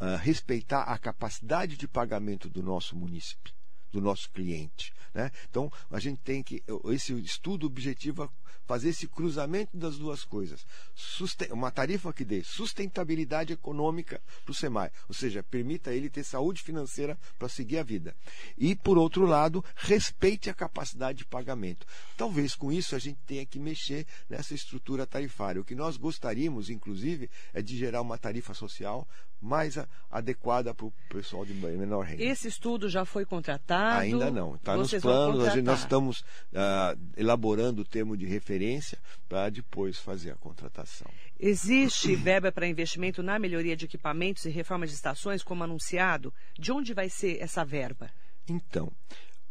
uh, 0.00 0.16
respeitar 0.16 0.82
a 0.82 0.98
capacidade 0.98 1.76
de 1.76 1.88
pagamento 1.88 2.48
do 2.48 2.62
nosso 2.62 2.96
município, 2.96 3.54
do 3.90 4.00
nosso 4.00 4.30
cliente. 4.30 4.92
Né? 5.14 5.30
Então, 5.48 5.70
a 5.90 5.98
gente 5.98 6.20
tem 6.20 6.42
que. 6.42 6.62
Esse 6.92 7.12
estudo 7.20 7.66
objetivo 7.66 8.30
fazer 8.68 8.90
esse 8.90 9.08
cruzamento 9.08 9.74
das 9.78 9.96
duas 9.96 10.24
coisas. 10.24 10.66
Susten 10.94 11.50
uma 11.50 11.70
tarifa 11.70 12.12
que 12.12 12.22
dê 12.22 12.44
sustentabilidade 12.44 13.54
econômica 13.54 14.20
para 14.44 14.52
o 14.52 14.54
SEMAI, 14.54 14.92
ou 15.08 15.14
seja, 15.14 15.42
permita 15.42 15.94
ele 15.94 16.10
ter 16.10 16.22
saúde 16.22 16.62
financeira 16.62 17.18
para 17.38 17.48
seguir 17.48 17.78
a 17.78 17.82
vida. 17.82 18.14
E, 18.58 18.76
por 18.76 18.98
outro 18.98 19.24
lado, 19.24 19.64
respeite 19.74 20.50
a 20.50 20.54
capacidade 20.54 21.18
de 21.18 21.24
pagamento. 21.24 21.86
Talvez 22.14 22.54
com 22.54 22.70
isso 22.70 22.94
a 22.94 22.98
gente 22.98 23.18
tenha 23.26 23.46
que 23.46 23.58
mexer 23.58 24.06
nessa 24.28 24.52
estrutura 24.52 25.06
tarifária. 25.06 25.62
O 25.62 25.64
que 25.64 25.74
nós 25.74 25.96
gostaríamos, 25.96 26.68
inclusive, 26.68 27.30
é 27.54 27.62
de 27.62 27.74
gerar 27.74 28.02
uma 28.02 28.18
tarifa 28.18 28.52
social 28.52 29.08
mais 29.40 29.78
adequada 30.10 30.74
para 30.74 30.86
o 30.86 30.92
pessoal 31.08 31.44
de 31.44 31.54
menor 31.54 32.04
renda. 32.04 32.22
Esse 32.22 32.48
estudo 32.48 32.88
já 32.88 33.04
foi 33.04 33.24
contratado? 33.24 34.00
Ainda 34.00 34.30
não. 34.30 34.56
Está 34.56 34.76
nos 34.76 34.92
planos. 34.94 35.52
Gente, 35.52 35.62
nós 35.62 35.80
estamos 35.80 36.20
uh, 36.20 36.98
elaborando 37.16 37.82
o 37.82 37.84
termo 37.84 38.16
de 38.16 38.26
referência 38.26 38.98
para 39.28 39.48
depois 39.50 39.98
fazer 39.98 40.30
a 40.30 40.36
contratação. 40.36 41.08
Existe 41.38 42.14
verba 42.16 42.50
para 42.50 42.66
investimento 42.66 43.22
na 43.22 43.38
melhoria 43.38 43.76
de 43.76 43.84
equipamentos 43.84 44.44
e 44.44 44.50
reforma 44.50 44.86
de 44.86 44.92
estações, 44.92 45.42
como 45.42 45.64
anunciado? 45.64 46.32
De 46.58 46.72
onde 46.72 46.92
vai 46.92 47.08
ser 47.08 47.40
essa 47.40 47.64
verba? 47.64 48.10
Então, 48.48 48.90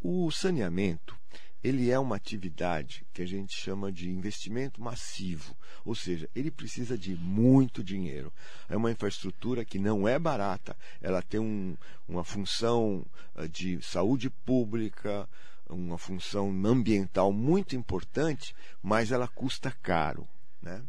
o 0.01 0.29
saneamento 0.31 1.16
ele 1.63 1.89
é 1.89 1.97
uma 1.97 2.15
atividade 2.15 3.05
que 3.13 3.21
a 3.21 3.25
gente 3.25 3.55
chama 3.55 3.91
de 3.91 4.09
investimento 4.09 4.81
massivo, 4.81 5.55
ou 5.83 5.95
seja, 5.95 6.29
ele 6.35 6.51
precisa 6.51 6.97
de 6.97 7.15
muito 7.15 7.83
dinheiro. 7.83 8.31
É 8.69 8.77
uma 8.77 8.91
infraestrutura 8.91 9.65
que 9.65 9.79
não 9.79 10.07
é 10.07 10.19
barata, 10.19 10.75
ela 11.01 11.21
tem 11.21 11.39
um, 11.39 11.75
uma 12.07 12.23
função 12.23 13.05
ah, 13.35 13.47
de 13.47 13.81
saúde 13.81 14.29
pública, 14.29 15.27
uma 15.69 15.97
função 15.97 16.49
ambiental 16.65 17.31
muito 17.33 17.75
importante, 17.75 18.55
mas 18.81 19.11
ela 19.11 19.27
custa 19.27 19.71
caro. 19.81 20.27
Né? 20.61 20.81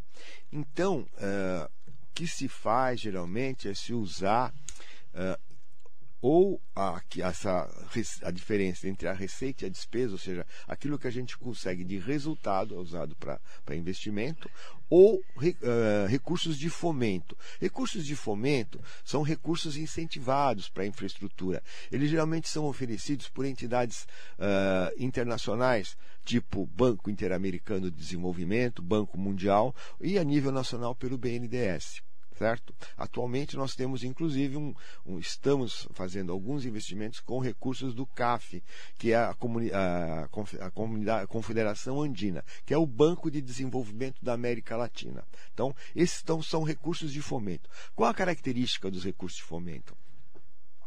Então, 0.53 1.07
uh, 1.15 1.71
o 1.87 2.15
que 2.15 2.27
se 2.27 2.49
faz 2.49 3.01
geralmente 3.01 3.69
é 3.69 3.75
se 3.75 3.93
usar 3.93 4.53
uh, 5.15 5.48
ou 6.21 6.61
a, 6.75 7.01
essa, 7.19 7.69
a 8.23 8.31
diferença 8.31 8.89
entre 8.89 9.07
a 9.09 9.13
receita 9.13 9.65
e 9.65 9.67
a 9.67 9.71
despesa, 9.71 10.13
ou 10.13 10.19
seja, 10.19 10.47
aquilo 10.67 10.99
que 10.99 11.07
a 11.07 11.11
gente 11.11 11.39
consegue 11.39 11.85
de 11.85 11.99
resultado 11.99 12.75
é 12.75 12.79
usado 12.79 13.17
para 13.17 13.77
investimento, 13.77 14.51
ou 14.91 15.17
uh, 15.17 16.07
recursos 16.09 16.59
de 16.59 16.69
fomento. 16.69 17.37
Recursos 17.61 18.05
de 18.05 18.17
fomento 18.17 18.81
são 19.05 19.23
recursos 19.23 19.77
incentivados 19.77 20.69
para 20.69 20.83
a 20.83 20.87
infraestrutura. 20.87 21.63
Eles 21.93 22.11
geralmente 22.11 22.49
são 22.49 22.65
oferecidos 22.65 23.29
por 23.29 23.45
entidades 23.45 24.05
uh, 24.39 24.93
internacionais, 24.99 25.97
tipo 26.25 26.67
Banco 26.67 27.11
Interamericano 27.11 27.91
de 27.91 27.97
Desenvolvimento, 27.97 28.83
Banco 28.83 29.19
Mundial, 29.19 29.75
e 30.01 30.19
a 30.19 30.25
nível 30.25 30.51
nacional 30.51 30.95
pelo 30.95 31.19
BNDES 31.19 32.08
certo? 32.39 32.73
Atualmente 32.97 33.57
nós 33.57 33.75
temos 33.75 34.05
inclusive 34.05 34.57
um, 34.57 34.75
um, 35.05 35.19
estamos 35.19 35.89
fazendo 35.93 36.33
alguns 36.33 36.65
investimentos 36.65 37.19
com 37.19 37.41
recursos 37.41 37.93
do 37.95 38.07
CAF, 38.07 38.63
que 38.97 39.13
é 39.13 39.17
a, 39.17 39.35
comuni 39.35 39.73
a, 39.73 40.29
a, 40.61 41.23
a 41.23 41.27
Confederação 41.27 42.01
Andina, 42.01 42.45
que 42.65 42.73
é 42.73 42.79
o 42.79 42.87
Banco 42.87 43.31
de 43.31 43.41
Desenvolvimento 43.41 44.25
da 44.25 44.33
América 44.33 44.77
Latina. 44.77 45.25
Então, 45.53 45.75
esses 45.95 46.25
são 46.45 46.63
recursos 46.63 47.13
de 47.13 47.21
fomento. 47.21 47.69
Qual 47.95 48.09
a 48.09 48.15
característica 48.15 48.91
dos 48.91 49.05
recursos 49.05 49.39
de 49.39 49.45
fomento? 49.45 49.97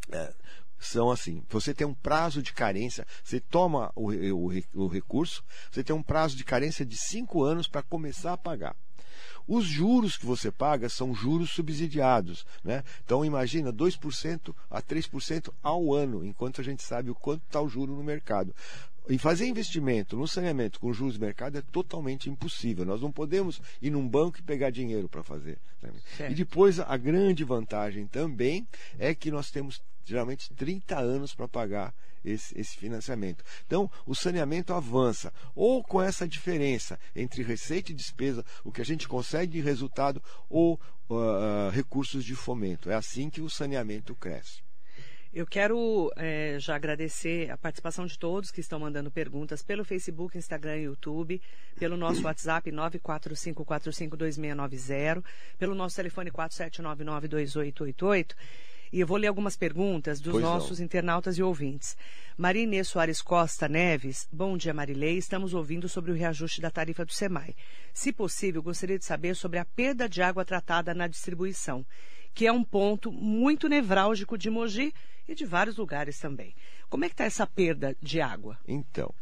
É, 0.09 0.33
são 0.79 1.11
assim: 1.11 1.43
você 1.49 1.73
tem 1.73 1.85
um 1.85 1.93
prazo 1.93 2.41
de 2.41 2.53
carência, 2.53 3.05
você 3.23 3.39
toma 3.39 3.91
o, 3.95 4.11
o, 4.11 4.51
o 4.73 4.87
recurso, 4.87 5.43
você 5.71 5.83
tem 5.83 5.95
um 5.95 6.03
prazo 6.03 6.35
de 6.35 6.43
carência 6.43 6.85
de 6.85 6.97
cinco 6.97 7.43
anos 7.43 7.67
para 7.67 7.83
começar 7.83 8.33
a 8.33 8.37
pagar. 8.37 8.75
Os 9.53 9.65
juros 9.65 10.15
que 10.15 10.25
você 10.25 10.49
paga 10.49 10.87
são 10.87 11.13
juros 11.13 11.49
subsidiados. 11.49 12.45
Né? 12.63 12.85
Então 13.03 13.25
imagina 13.25 13.73
2% 13.73 14.55
a 14.69 14.81
3% 14.81 15.51
ao 15.61 15.93
ano, 15.93 16.23
enquanto 16.23 16.61
a 16.61 16.63
gente 16.63 16.81
sabe 16.81 17.09
o 17.09 17.15
quanto 17.15 17.43
está 17.43 17.59
o 17.59 17.67
juro 17.67 17.93
no 17.93 18.01
mercado. 18.01 18.55
E 19.09 19.17
fazer 19.17 19.45
investimento 19.47 20.15
no 20.15 20.25
saneamento 20.25 20.79
com 20.79 20.93
juros 20.93 21.15
de 21.15 21.19
mercado 21.19 21.57
é 21.57 21.61
totalmente 21.61 22.29
impossível. 22.29 22.85
Nós 22.85 23.01
não 23.01 23.11
podemos 23.11 23.61
ir 23.81 23.89
num 23.89 24.07
banco 24.07 24.39
e 24.39 24.41
pegar 24.41 24.69
dinheiro 24.69 25.09
para 25.09 25.21
fazer. 25.21 25.57
Né? 25.81 25.91
E 26.29 26.33
depois 26.33 26.79
a 26.79 26.95
grande 26.95 27.43
vantagem 27.43 28.07
também 28.07 28.65
é 28.97 29.13
que 29.13 29.29
nós 29.29 29.51
temos 29.51 29.81
geralmente 30.05 30.53
30 30.53 30.97
anos 30.97 31.33
para 31.33 31.47
pagar 31.47 31.93
esse, 32.23 32.59
esse, 32.59 32.77
financiamento. 32.77 33.43
Então, 33.65 33.89
o 34.05 34.13
saneamento 34.13 34.73
avança, 34.73 35.33
ou 35.55 35.83
com 35.83 36.01
essa 36.01 36.27
diferença 36.27 36.99
entre 37.15 37.43
receita 37.43 37.91
e 37.91 37.95
despesa, 37.95 38.45
o 38.63 38.71
que 38.71 38.81
a 38.81 38.85
gente 38.85 39.07
consegue 39.07 39.53
de 39.53 39.61
resultado, 39.61 40.21
ou 40.49 40.79
uh, 41.09 41.69
recursos 41.71 42.23
de 42.23 42.35
fomento. 42.35 42.89
É 42.89 42.95
assim 42.95 43.29
que 43.29 43.41
o 43.41 43.49
saneamento 43.49 44.15
cresce. 44.15 44.61
Eu 45.33 45.47
quero 45.47 46.11
é, 46.17 46.57
já 46.59 46.75
agradecer 46.75 47.49
a 47.49 47.57
participação 47.57 48.05
de 48.05 48.19
todos 48.19 48.51
que 48.51 48.59
estão 48.59 48.77
mandando 48.77 49.09
perguntas 49.09 49.63
pelo 49.63 49.85
Facebook, 49.85 50.37
Instagram 50.37 50.77
e 50.77 50.83
YouTube, 50.83 51.41
pelo 51.79 51.95
nosso 51.95 52.21
WhatsApp 52.23 52.69
945452690, 52.69 55.23
pelo 55.57 55.73
nosso 55.73 55.95
telefone 55.95 56.29
47992888. 56.31 58.35
E 58.91 58.99
eu 58.99 59.07
vou 59.07 59.17
ler 59.17 59.27
algumas 59.27 59.55
perguntas 59.55 60.19
dos 60.19 60.33
pois 60.33 60.43
nossos 60.43 60.79
não. 60.79 60.85
internautas 60.85 61.37
e 61.37 61.43
ouvintes. 61.43 61.95
Marinê 62.37 62.83
Soares 62.83 63.21
Costa 63.21 63.69
Neves, 63.69 64.27
bom 64.31 64.57
dia 64.57 64.73
Marilei, 64.73 65.17
estamos 65.17 65.53
ouvindo 65.53 65.87
sobre 65.87 66.11
o 66.11 66.15
reajuste 66.15 66.59
da 66.59 66.69
tarifa 66.69 67.05
do 67.05 67.13
SEMAI. 67.13 67.55
Se 67.93 68.11
possível, 68.11 68.61
gostaria 68.61 68.99
de 68.99 69.05
saber 69.05 69.35
sobre 69.35 69.59
a 69.59 69.65
perda 69.65 70.09
de 70.09 70.21
água 70.21 70.43
tratada 70.43 70.93
na 70.93 71.07
distribuição, 71.07 71.85
que 72.33 72.45
é 72.45 72.51
um 72.51 72.63
ponto 72.63 73.11
muito 73.11 73.69
nevrálgico 73.69 74.37
de 74.37 74.49
Mogi 74.49 74.93
e 75.27 75.35
de 75.35 75.45
vários 75.45 75.77
lugares 75.77 76.19
também. 76.19 76.53
Como 76.89 77.05
é 77.05 77.07
que 77.07 77.13
está 77.13 77.23
essa 77.23 77.47
perda 77.47 77.95
de 78.01 78.19
água? 78.19 78.57
Então, 78.67 79.13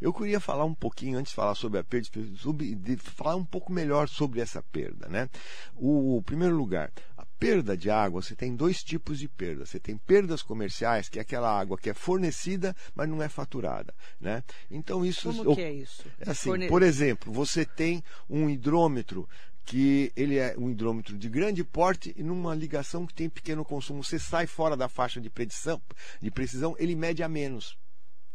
eu 0.00 0.12
queria 0.12 0.40
falar 0.40 0.64
um 0.64 0.74
pouquinho, 0.74 1.18
antes 1.18 1.30
de 1.30 1.36
falar 1.36 1.54
sobre 1.54 1.78
a 1.78 1.84
perda, 1.84 2.08
de 2.12 2.96
falar 2.96 3.36
um 3.36 3.44
pouco 3.44 3.72
melhor 3.72 4.08
sobre 4.08 4.40
essa 4.40 4.62
perda. 4.62 5.08
Né? 5.08 5.28
O, 5.74 6.16
o 6.16 6.22
primeiro 6.22 6.56
lugar, 6.56 6.90
perda 7.38 7.76
de 7.76 7.90
água, 7.90 8.20
você 8.20 8.34
tem 8.34 8.54
dois 8.54 8.82
tipos 8.82 9.18
de 9.18 9.28
perda. 9.28 9.64
Você 9.64 9.78
tem 9.78 9.96
perdas 9.96 10.42
comerciais, 10.42 11.08
que 11.08 11.18
é 11.18 11.22
aquela 11.22 11.48
água 11.48 11.78
que 11.78 11.90
é 11.90 11.94
fornecida, 11.94 12.74
mas 12.94 13.08
não 13.08 13.22
é 13.22 13.28
faturada. 13.28 13.94
Né? 14.20 14.42
Então 14.70 15.04
isso. 15.04 15.32
Como 15.32 15.54
que 15.54 15.62
é 15.62 15.72
isso? 15.72 16.04
É 16.18 16.30
assim, 16.30 16.50
Forne... 16.50 16.68
Por 16.68 16.82
exemplo, 16.82 17.32
você 17.32 17.64
tem 17.64 18.02
um 18.28 18.50
hidrômetro 18.50 19.28
que 19.64 20.10
ele 20.16 20.38
é 20.38 20.54
um 20.56 20.70
hidrômetro 20.70 21.16
de 21.18 21.28
grande 21.28 21.62
porte 21.62 22.14
e 22.16 22.22
numa 22.22 22.54
ligação 22.54 23.06
que 23.06 23.12
tem 23.12 23.28
pequeno 23.28 23.62
consumo, 23.64 24.02
você 24.02 24.18
sai 24.18 24.46
fora 24.46 24.74
da 24.74 24.88
faixa 24.88 25.20
de 25.20 25.28
precisão, 25.28 25.80
de 26.22 26.30
precisão 26.30 26.74
ele 26.78 26.94
mede 26.94 27.22
a 27.22 27.28
menos. 27.28 27.76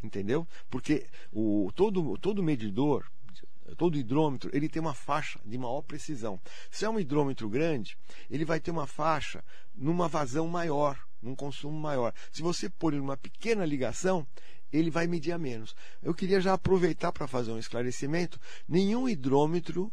Entendeu? 0.03 0.47
Porque 0.69 1.07
o, 1.31 1.71
todo, 1.73 2.17
todo 2.19 2.43
medidor, 2.43 3.09
todo 3.77 3.97
hidrômetro, 3.97 4.49
ele 4.53 4.69
tem 4.69 4.81
uma 4.81 4.93
faixa 4.93 5.39
de 5.45 5.57
maior 5.57 5.81
precisão. 5.81 6.39
Se 6.69 6.85
é 6.85 6.89
um 6.89 6.99
hidrômetro 6.99 7.49
grande, 7.49 7.97
ele 8.29 8.45
vai 8.45 8.59
ter 8.59 8.71
uma 8.71 8.87
faixa 8.87 9.43
numa 9.73 10.07
vazão 10.07 10.47
maior, 10.47 10.99
num 11.21 11.35
consumo 11.35 11.79
maior. 11.79 12.13
Se 12.31 12.41
você 12.41 12.69
pôr 12.69 12.93
ele 12.93 13.01
numa 13.01 13.17
pequena 13.17 13.65
ligação, 13.65 14.27
ele 14.71 14.89
vai 14.89 15.07
medir 15.07 15.31
a 15.31 15.37
menos. 15.37 15.75
Eu 16.01 16.13
queria 16.13 16.41
já 16.41 16.53
aproveitar 16.53 17.11
para 17.11 17.27
fazer 17.27 17.51
um 17.51 17.59
esclarecimento. 17.59 18.39
Nenhum 18.67 19.07
hidrômetro 19.07 19.91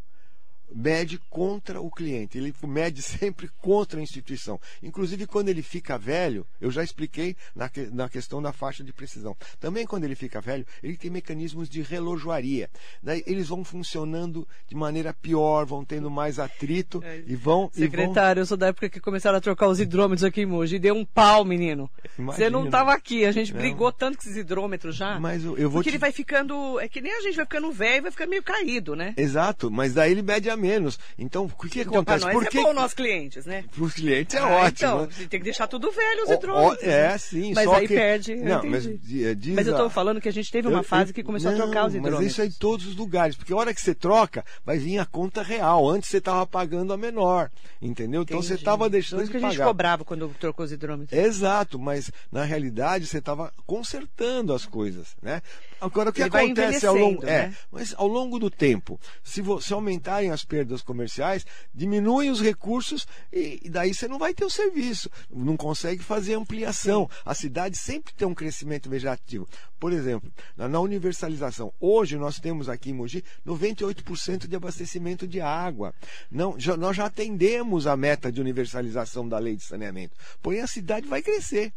mede 0.75 1.19
contra 1.31 1.81
o 1.81 1.91
cliente, 1.91 2.39
ele 2.39 2.55
mede 2.67 3.03
sempre 3.03 3.49
contra 3.61 4.01
a 4.01 4.03
instituição. 4.03 4.61
Inclusive, 4.83 5.27
quando 5.27 5.49
ele 5.49 5.63
fica 5.63 5.99
velho, 5.99 6.47
eu 6.61 6.71
já 6.71 6.83
expliquei 6.83 7.37
na, 7.55 7.69
que, 7.69 7.87
na 7.87 8.09
questão 8.09 8.41
da 8.41 8.53
faixa 8.53 8.83
de 8.83 8.93
precisão. 8.93 9.37
Também, 9.59 9.87
quando 9.87 10.05
ele 10.05 10.15
fica 10.15 10.41
velho, 10.41 10.67
ele 10.83 10.97
tem 10.97 11.11
mecanismos 11.11 11.69
de 11.69 11.83
relojoaria. 11.83 12.71
Daí, 13.03 13.23
eles 13.27 13.49
vão 13.49 13.65
funcionando 13.65 14.47
de 14.69 14.75
maneira 14.75 15.13
pior, 15.13 15.65
vão 15.67 15.85
tendo 15.85 16.11
mais 16.11 16.39
atrito 16.39 17.03
é. 17.05 17.23
e 17.27 17.35
vão. 17.35 17.71
Secretário, 17.73 18.33
e 18.33 18.35
vão... 18.35 18.43
eu 18.43 18.47
sou 18.47 18.57
da 18.57 18.69
época 18.69 18.89
que 18.89 19.01
começaram 19.01 19.39
a 19.39 19.41
trocar 19.41 19.69
os 19.69 19.81
hidrômetros 19.81 20.25
aqui 20.25 20.43
em 20.43 20.47
Mogi. 20.47 20.79
Deu 20.79 20.95
um 20.95 21.05
pau, 21.05 21.45
menino. 21.45 21.91
Imagina. 22.19 22.45
Você 22.45 22.51
não 22.51 22.65
estava 22.65 22.93
aqui, 22.93 23.25
a 23.25 23.33
gente 23.33 23.53
não. 23.53 23.61
brigou 23.61 23.93
tanto 23.93 24.19
com 24.19 24.23
esses 24.25 24.37
hidrômetros 24.37 24.97
já. 24.97 25.19
Mas 25.19 25.45
eu, 25.45 25.57
eu 25.57 25.71
vou 25.71 25.81
Porque 25.81 25.91
te... 25.91 25.95
ele 25.95 25.99
vai 25.99 26.13
ficando. 26.13 26.79
É 26.81 26.89
que 26.89 27.01
nem 27.01 27.13
a 27.13 27.21
gente 27.21 27.37
vai 27.37 27.45
ficando 27.45 27.73
velho 27.73 27.99
e 27.99 28.01
vai 28.03 28.11
ficar 28.11 28.27
meio 28.27 28.43
caído, 28.43 28.95
né? 28.95 29.15
Exato, 29.17 29.71
mas 29.71 29.95
daí 29.95 30.13
ele 30.13 30.23
mede 30.23 30.49
a 30.49 30.57
menos. 30.61 30.99
Então, 31.19 31.45
o 31.45 31.67
que, 31.67 31.81
então, 31.81 31.95
acontece? 31.95 32.25
Nós 32.25 32.35
Por 32.35 32.47
é 32.47 32.63
bom 32.63 32.73
nossos 32.73 32.95
clientes, 32.95 33.47
né? 33.47 33.65
Para 33.75 33.85
os 33.85 33.95
clientes 33.95 34.35
é 34.35 34.39
ah, 34.39 34.49
ótimo. 34.49 34.89
Então, 34.89 35.01
né? 35.07 35.09
tem 35.29 35.41
que 35.41 35.45
deixar 35.45 35.67
tudo 35.67 35.91
velho 35.91 36.25
os 36.25 36.31
hidrômetros. 36.31 36.83
É, 36.87 37.09
né? 37.09 37.19
sim. 37.19 37.53
Mas 37.55 37.69
aí 37.69 37.89
que... 37.89 37.95
perde. 37.95 38.37
Não, 38.37 38.65
mas, 38.65 38.85
diz 39.01 39.55
mas 39.55 39.67
eu 39.67 39.73
estou 39.73 39.91
falando 39.91 40.21
que 40.21 40.29
a 40.29 40.33
gente 40.33 40.51
teve 40.51 40.69
uma 40.69 40.81
eu, 40.81 40.85
fase 40.85 41.13
que 41.13 41.23
começou 41.23 41.51
não, 41.51 41.59
a 41.59 41.63
trocar 41.63 41.87
os 41.87 41.95
hidrômetros. 41.95 42.25
Mas 42.25 42.33
isso 42.33 42.43
é 42.43 42.47
em 42.47 42.51
todos 42.51 42.87
os 42.87 42.97
lugares, 42.97 43.37
porque 43.37 43.53
a 43.53 43.57
hora 43.57 43.75
que 43.75 43.81
você 43.81 43.95
troca, 43.95 44.45
vai 44.65 44.79
vir 44.79 44.99
a 44.99 45.07
conta 45.07 45.43
real. 45.43 45.89
Antes 45.89 46.11
você 46.11 46.19
estava 46.19 46.47
pagando 46.47 46.93
a 46.93 46.97
menor, 46.97 47.51
entendeu? 47.81 48.23
Entendi. 48.23 48.39
Então 48.39 48.43
você 48.43 48.55
estava 48.55 48.89
deixando 48.89 49.25
de 49.25 49.29
pagar. 49.29 49.41
que 49.41 49.47
a 49.47 49.51
gente 49.51 49.63
cobrava 49.63 50.05
quando 50.05 50.29
trocou 50.39 50.65
os 50.65 50.73
hidrômetros. 50.73 51.19
Exato, 51.19 51.79
mas 51.79 52.11
na 52.31 52.45
realidade 52.45 53.07
você 53.07 53.19
estava 53.19 53.53
consertando 53.67 54.53
as 54.53 54.67
coisas, 54.67 55.17
né? 55.23 55.43
Agora 55.81 56.11
o 56.11 56.13
que 56.13 56.21
Ele 56.21 56.29
acontece 56.29 56.87
ao 56.87 56.95
longo, 56.95 57.25
né? 57.25 57.33
é, 57.33 57.53
mas 57.71 57.95
ao 57.97 58.07
longo 58.07 58.39
do 58.39 58.51
tempo, 58.51 59.01
se, 59.25 59.43
se 59.61 59.73
aumentarem 59.73 60.31
as 60.31 60.45
perdas 60.51 60.83
comerciais, 60.83 61.47
diminuem 61.73 62.29
os 62.29 62.43
recursos 62.43 63.07
e, 63.33 63.61
e 63.63 63.71
daí 63.71 63.95
você 63.95 64.09
não 64.09 64.19
vai 64.19 64.35
ter 64.35 64.45
o 64.45 64.51
serviço, 64.51 65.09
não 65.31 65.57
consegue 65.57 66.03
fazer 66.03 66.35
ampliação. 66.35 67.09
A 67.25 67.35
cidade 67.35 67.79
sempre 67.79 68.13
tem 68.13 68.27
um 68.27 68.35
crescimento 68.35 68.91
vegetativo. 68.91 69.49
Por 69.79 69.93
exemplo, 69.93 70.31
na, 70.57 70.69
na 70.69 70.81
universalização, 70.81 71.73
hoje 71.79 72.17
nós 72.17 72.41
temos 72.41 72.69
aqui 72.69 72.91
em 72.91 72.95
Mogi 72.95 73.25
98% 73.47 74.49
de 74.49 74.57
abastecimento 74.57 75.27
de 75.27 75.41
água. 75.41 75.95
Não, 76.29 76.59
já, 76.59 76.77
nós 76.77 76.97
já 76.97 77.07
atendemos 77.07 77.87
a 77.87 77.97
meta 77.97 78.33
de 78.33 78.41
universalização 78.41 79.29
da 79.29 79.39
lei 79.39 79.55
de 79.55 79.63
saneamento. 79.63 80.17
Porém, 80.43 80.61
a 80.61 80.67
cidade 80.67 81.07
vai 81.07 81.23
crescer. 81.23 81.73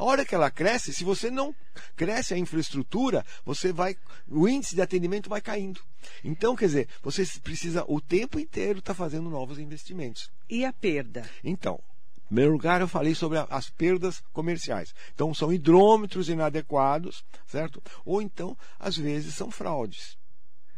A 0.00 0.02
hora 0.02 0.24
que 0.24 0.34
ela 0.34 0.50
cresce, 0.50 0.94
se 0.94 1.04
você 1.04 1.30
não 1.30 1.54
cresce 1.94 2.32
a 2.32 2.38
infraestrutura, 2.38 3.22
você 3.44 3.70
vai, 3.70 3.94
o 4.26 4.48
índice 4.48 4.74
de 4.74 4.80
atendimento 4.80 5.28
vai 5.28 5.42
caindo. 5.42 5.78
Então, 6.24 6.56
quer 6.56 6.64
dizer, 6.68 6.88
você 7.02 7.22
precisa 7.42 7.84
o 7.86 8.00
tempo 8.00 8.40
inteiro 8.40 8.78
estar 8.78 8.94
tá 8.94 8.96
fazendo 8.96 9.28
novos 9.28 9.58
investimentos. 9.58 10.30
E 10.48 10.64
a 10.64 10.72
perda? 10.72 11.28
Então, 11.44 11.78
em 12.16 12.26
primeiro 12.28 12.52
lugar, 12.52 12.80
eu 12.80 12.88
falei 12.88 13.14
sobre 13.14 13.44
as 13.50 13.68
perdas 13.68 14.22
comerciais. 14.32 14.94
Então, 15.14 15.34
são 15.34 15.52
hidrômetros 15.52 16.30
inadequados, 16.30 17.22
certo? 17.46 17.82
Ou 18.02 18.22
então, 18.22 18.56
às 18.78 18.96
vezes, 18.96 19.34
são 19.34 19.50
fraudes. 19.50 20.16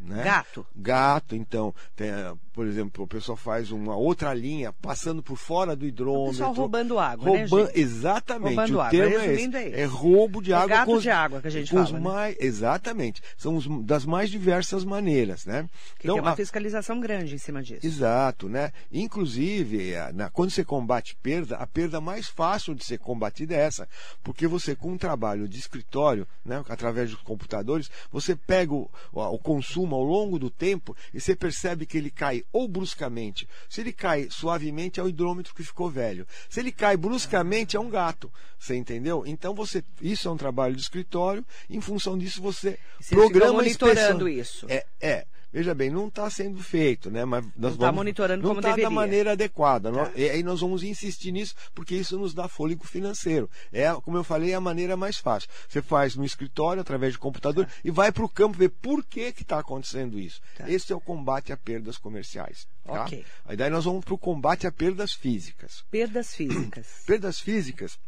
Né? 0.05 0.21
Gato. 0.21 0.65
Gato, 0.75 1.33
então, 1.33 1.73
tem, 1.95 2.11
por 2.51 2.67
exemplo, 2.67 3.05
o 3.05 3.07
pessoal 3.07 3.37
faz 3.37 3.71
uma 3.71 3.95
outra 3.95 4.33
linha 4.33 4.73
passando 4.73 5.23
por 5.23 5.37
fora 5.37 5.77
do 5.77 5.85
hidrômetro. 5.85 6.27
O 6.27 6.31
pessoal 6.31 6.53
roubando 6.53 6.99
água, 6.99 7.31
né, 7.31 7.45
roubando, 7.45 7.67
né, 7.67 7.71
Exatamente. 7.73 8.47
Roubando 8.47 8.75
o 8.75 8.81
água. 8.81 8.91
termo 8.91 9.17
é 9.17 9.33
esse. 9.33 9.55
É, 9.55 9.81
é, 9.81 9.85
roubo 9.85 10.41
de 10.41 10.51
é 10.51 10.55
água. 10.55 10.67
Gato 10.67 10.85
com 10.85 10.93
os, 10.95 11.03
de 11.03 11.09
água 11.09 11.41
que 11.41 11.47
a 11.47 11.51
gente 11.51 11.71
fala. 11.71 11.91
Né? 11.91 11.99
Mais, 11.99 12.35
exatamente. 12.37 13.21
São 13.37 13.55
os, 13.55 13.65
das 13.85 14.05
mais 14.05 14.29
diversas 14.29 14.83
maneiras, 14.83 15.45
né? 15.45 15.69
Que 15.97 16.05
então, 16.05 16.15
tem 16.15 16.21
uma 16.21 16.31
a, 16.31 16.35
fiscalização 16.35 16.99
grande 16.99 17.35
em 17.35 17.37
cima 17.37 17.63
disso. 17.63 17.85
Exato, 17.85 18.49
né? 18.49 18.73
Inclusive, 18.91 19.93
na, 20.13 20.29
quando 20.29 20.51
você 20.51 20.65
combate 20.65 21.15
perda, 21.23 21.55
a 21.55 21.65
perda 21.65 22.01
mais 22.01 22.27
fácil 22.27 22.75
de 22.75 22.83
ser 22.83 22.99
combatida 22.99 23.55
é 23.55 23.61
essa. 23.61 23.87
Porque 24.21 24.47
você, 24.47 24.75
com 24.75 24.91
um 24.91 24.97
trabalho 24.97 25.47
de 25.47 25.57
escritório, 25.57 26.27
né, 26.43 26.61
através 26.67 27.09
dos 27.09 27.21
computadores, 27.21 27.89
você 28.11 28.35
pega 28.35 28.73
o, 28.73 28.89
o 29.13 29.39
consumo 29.39 29.92
ao 29.93 30.03
longo 30.03 30.37
do 30.39 30.49
tempo 30.49 30.95
e 31.13 31.19
você 31.19 31.35
percebe 31.35 31.85
que 31.85 31.97
ele 31.97 32.09
cai 32.09 32.43
ou 32.51 32.67
bruscamente. 32.67 33.47
Se 33.69 33.81
ele 33.81 33.93
cai 33.93 34.27
suavemente, 34.29 34.99
é 34.99 35.03
o 35.03 35.09
hidrômetro 35.09 35.53
que 35.53 35.63
ficou 35.63 35.89
velho. 35.89 36.27
Se 36.49 36.59
ele 36.59 36.71
cai 36.71 36.97
bruscamente, 36.97 37.75
é 37.75 37.79
um 37.79 37.89
gato. 37.89 38.31
Você 38.57 38.75
entendeu? 38.75 39.23
Então 39.25 39.53
você, 39.53 39.83
isso 40.01 40.27
é 40.27 40.31
um 40.31 40.37
trabalho 40.37 40.75
de 40.75 40.81
escritório. 40.81 41.45
Em 41.69 41.81
função 41.81 42.17
disso, 42.17 42.41
você 42.41 42.79
Vocês 42.99 43.19
programa 43.19 43.53
monitorando 43.53 44.27
isso. 44.29 44.65
É, 44.69 44.85
é. 45.01 45.25
Veja 45.53 45.75
bem, 45.75 45.91
não 45.91 46.07
está 46.07 46.27
sendo 46.31 46.63
feito, 46.63 47.11
né? 47.11 47.23
Mas 47.25 47.45
nós 47.45 47.53
não 47.55 47.69
está 47.73 47.91
monitorando 47.91 48.41
não 48.41 48.49
como 48.49 48.61
tá 48.61 48.69
deveria. 48.69 48.85
da 48.85 48.89
maneira 48.89 49.31
adequada. 49.33 49.91
Tá. 49.91 50.11
e 50.15 50.27
aí 50.27 50.41
nós 50.41 50.61
vamos 50.61 50.81
insistir 50.81 51.31
nisso, 51.31 51.53
porque 51.75 51.93
isso 51.93 52.17
nos 52.17 52.33
dá 52.33 52.47
fôlego 52.47 52.87
financeiro. 52.87 53.47
É, 53.71 53.93
como 54.03 54.17
eu 54.17 54.23
falei, 54.23 54.51
é 54.51 54.55
a 54.55 54.59
maneira 54.59 54.97
mais 54.97 55.17
fácil. 55.17 55.47
Você 55.69 55.79
faz 55.79 56.15
no 56.15 56.25
escritório, 56.25 56.81
através 56.81 57.13
de 57.13 57.19
computador, 57.19 57.67
tá. 57.67 57.71
e 57.85 57.91
vai 57.91 58.11
para 58.11 58.25
o 58.25 58.29
campo 58.29 58.57
ver 58.57 58.69
por 58.69 59.05
que 59.05 59.31
está 59.37 59.59
acontecendo 59.59 60.19
isso. 60.19 60.41
Tá. 60.57 60.67
Esse 60.67 60.91
é 60.91 60.95
o 60.95 60.99
combate 60.99 61.53
a 61.53 61.57
perdas 61.57 61.99
comerciais. 61.99 62.67
Tá? 62.83 63.03
Ok. 63.03 63.23
Aí 63.45 63.55
daí 63.55 63.69
nós 63.69 63.85
vamos 63.85 64.03
para 64.03 64.15
o 64.15 64.17
combate 64.17 64.65
a 64.65 64.71
perdas 64.71 65.13
físicas. 65.13 65.83
Perdas 65.91 66.33
físicas. 66.33 66.87
perdas 67.05 67.39
físicas 67.39 67.99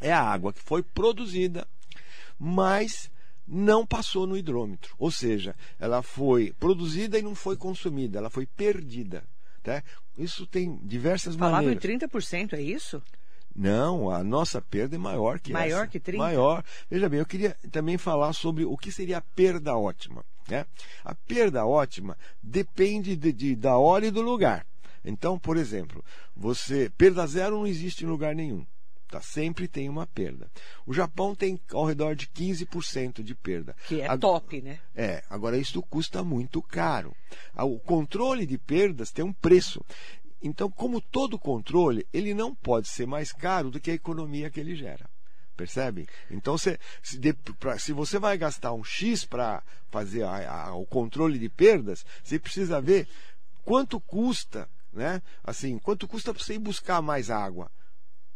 é 0.00 0.12
a 0.12 0.22
água 0.22 0.50
que 0.50 0.60
foi 0.60 0.82
produzida, 0.82 1.68
mas 2.38 3.10
não 3.46 3.86
passou 3.86 4.26
no 4.26 4.36
hidrômetro. 4.36 4.94
Ou 4.98 5.10
seja, 5.10 5.54
ela 5.78 6.02
foi 6.02 6.52
produzida 6.58 7.18
e 7.18 7.22
não 7.22 7.34
foi 7.34 7.56
consumida, 7.56 8.18
ela 8.18 8.30
foi 8.30 8.46
perdida. 8.46 9.24
Tá? 9.62 9.82
Isso 10.16 10.46
tem 10.46 10.78
diversas 10.82 11.34
Falava 11.36 11.62
maneiras. 11.62 11.82
Falava 11.82 11.94
em 11.94 12.08
30%, 12.08 12.52
é 12.54 12.62
isso? 12.62 13.02
Não, 13.54 14.10
a 14.10 14.24
nossa 14.24 14.60
perda 14.60 14.96
é 14.96 14.98
maior 14.98 15.38
que 15.38 15.52
maior 15.52 15.82
essa. 15.82 15.88
que 15.88 16.00
30%? 16.00 16.16
Maior. 16.16 16.64
Veja 16.90 17.08
bem, 17.08 17.20
eu 17.20 17.26
queria 17.26 17.56
também 17.70 17.96
falar 17.96 18.32
sobre 18.32 18.64
o 18.64 18.76
que 18.76 18.90
seria 18.90 19.18
a 19.18 19.20
perda 19.20 19.76
ótima. 19.76 20.24
Né? 20.48 20.66
A 21.04 21.14
perda 21.14 21.64
ótima 21.64 22.18
depende 22.42 23.16
de, 23.16 23.32
de, 23.32 23.56
da 23.56 23.78
hora 23.78 24.06
e 24.06 24.10
do 24.10 24.20
lugar. 24.20 24.66
Então, 25.04 25.38
por 25.38 25.56
exemplo, 25.56 26.04
você 26.34 26.90
perda 26.96 27.26
zero 27.26 27.56
não 27.56 27.66
existe 27.66 28.04
em 28.04 28.08
lugar 28.08 28.34
nenhum. 28.34 28.66
Tá? 29.14 29.20
Sempre 29.20 29.68
tem 29.68 29.88
uma 29.88 30.08
perda. 30.08 30.50
O 30.84 30.92
Japão 30.92 31.36
tem 31.36 31.60
ao 31.72 31.84
redor 31.84 32.16
de 32.16 32.26
15% 32.26 33.22
de 33.22 33.32
perda. 33.32 33.76
Que 33.86 34.00
é 34.00 34.18
top, 34.18 34.60
né? 34.60 34.80
É, 34.92 35.22
agora 35.30 35.56
isso 35.56 35.80
custa 35.82 36.24
muito 36.24 36.60
caro. 36.60 37.14
O 37.56 37.78
controle 37.78 38.44
de 38.44 38.58
perdas 38.58 39.12
tem 39.12 39.24
um 39.24 39.32
preço. 39.32 39.84
Então, 40.42 40.68
como 40.68 41.00
todo 41.00 41.38
controle, 41.38 42.04
ele 42.12 42.34
não 42.34 42.52
pode 42.52 42.88
ser 42.88 43.06
mais 43.06 43.32
caro 43.32 43.70
do 43.70 43.78
que 43.78 43.92
a 43.92 43.94
economia 43.94 44.50
que 44.50 44.58
ele 44.58 44.74
gera. 44.74 45.08
Percebe? 45.56 46.08
Então, 46.28 46.58
se, 46.58 46.76
se, 47.00 47.16
de, 47.16 47.32
pra, 47.32 47.78
se 47.78 47.92
você 47.92 48.18
vai 48.18 48.36
gastar 48.36 48.72
um 48.72 48.82
X 48.82 49.24
para 49.24 49.62
fazer 49.92 50.24
a, 50.24 50.64
a, 50.64 50.74
o 50.74 50.84
controle 50.84 51.38
de 51.38 51.48
perdas, 51.48 52.04
você 52.20 52.36
precisa 52.36 52.80
ver 52.80 53.06
quanto 53.64 54.00
custa, 54.00 54.68
né? 54.92 55.22
Assim, 55.44 55.78
quanto 55.78 56.08
custa 56.08 56.34
para 56.34 56.42
você 56.42 56.54
ir 56.54 56.58
buscar 56.58 57.00
mais 57.00 57.30
água 57.30 57.70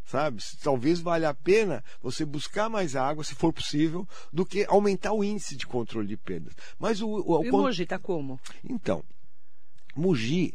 sabe? 0.08 0.42
Talvez 0.62 1.00
valha 1.00 1.28
a 1.28 1.34
pena 1.34 1.84
você 2.02 2.24
buscar 2.24 2.68
mais 2.68 2.96
água, 2.96 3.22
se 3.22 3.34
for 3.34 3.52
possível, 3.52 4.08
do 4.32 4.44
que 4.44 4.64
aumentar 4.68 5.12
o 5.12 5.22
índice 5.22 5.54
de 5.54 5.66
controle 5.66 6.08
de 6.08 6.16
perdas. 6.16 6.54
Mas 6.78 7.02
o, 7.02 7.08
o, 7.08 7.44
e 7.44 7.50
o 7.50 7.52
Mogi 7.52 7.82
está 7.82 7.98
como? 7.98 8.40
Então, 8.64 9.04
Mogi, 9.94 10.54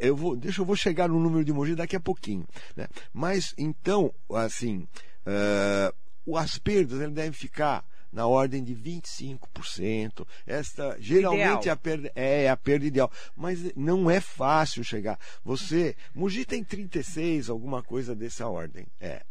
eu 0.00 0.16
vou, 0.16 0.34
deixa 0.34 0.62
eu 0.62 0.64
vou 0.64 0.76
chegar 0.76 1.08
no 1.08 1.20
número 1.20 1.44
de 1.44 1.52
Mogi 1.52 1.74
daqui 1.74 1.94
a 1.94 2.00
pouquinho. 2.00 2.46
Né? 2.74 2.88
Mas 3.12 3.54
então, 3.58 4.14
assim, 4.32 4.88
uh, 5.26 6.36
as 6.36 6.58
perdas 6.58 6.98
devem 7.12 7.32
ficar 7.32 7.84
na 8.12 8.26
ordem 8.26 8.62
de 8.62 8.74
25%. 8.74 10.26
Esta 10.46 10.96
geralmente 11.00 11.68
é 11.68 11.72
a 11.72 11.76
perda 11.76 12.12
é 12.14 12.48
a 12.48 12.56
perda 12.56 12.86
ideal, 12.86 13.10
mas 13.36 13.74
não 13.74 14.10
é 14.10 14.20
fácil 14.20 14.82
chegar. 14.82 15.18
Você, 15.44 15.96
Mugi 16.14 16.44
tem 16.44 16.62
36, 16.64 17.48
alguma 17.48 17.82
coisa 17.82 18.14
dessa 18.14 18.48
ordem. 18.48 18.86
É. 19.00 19.22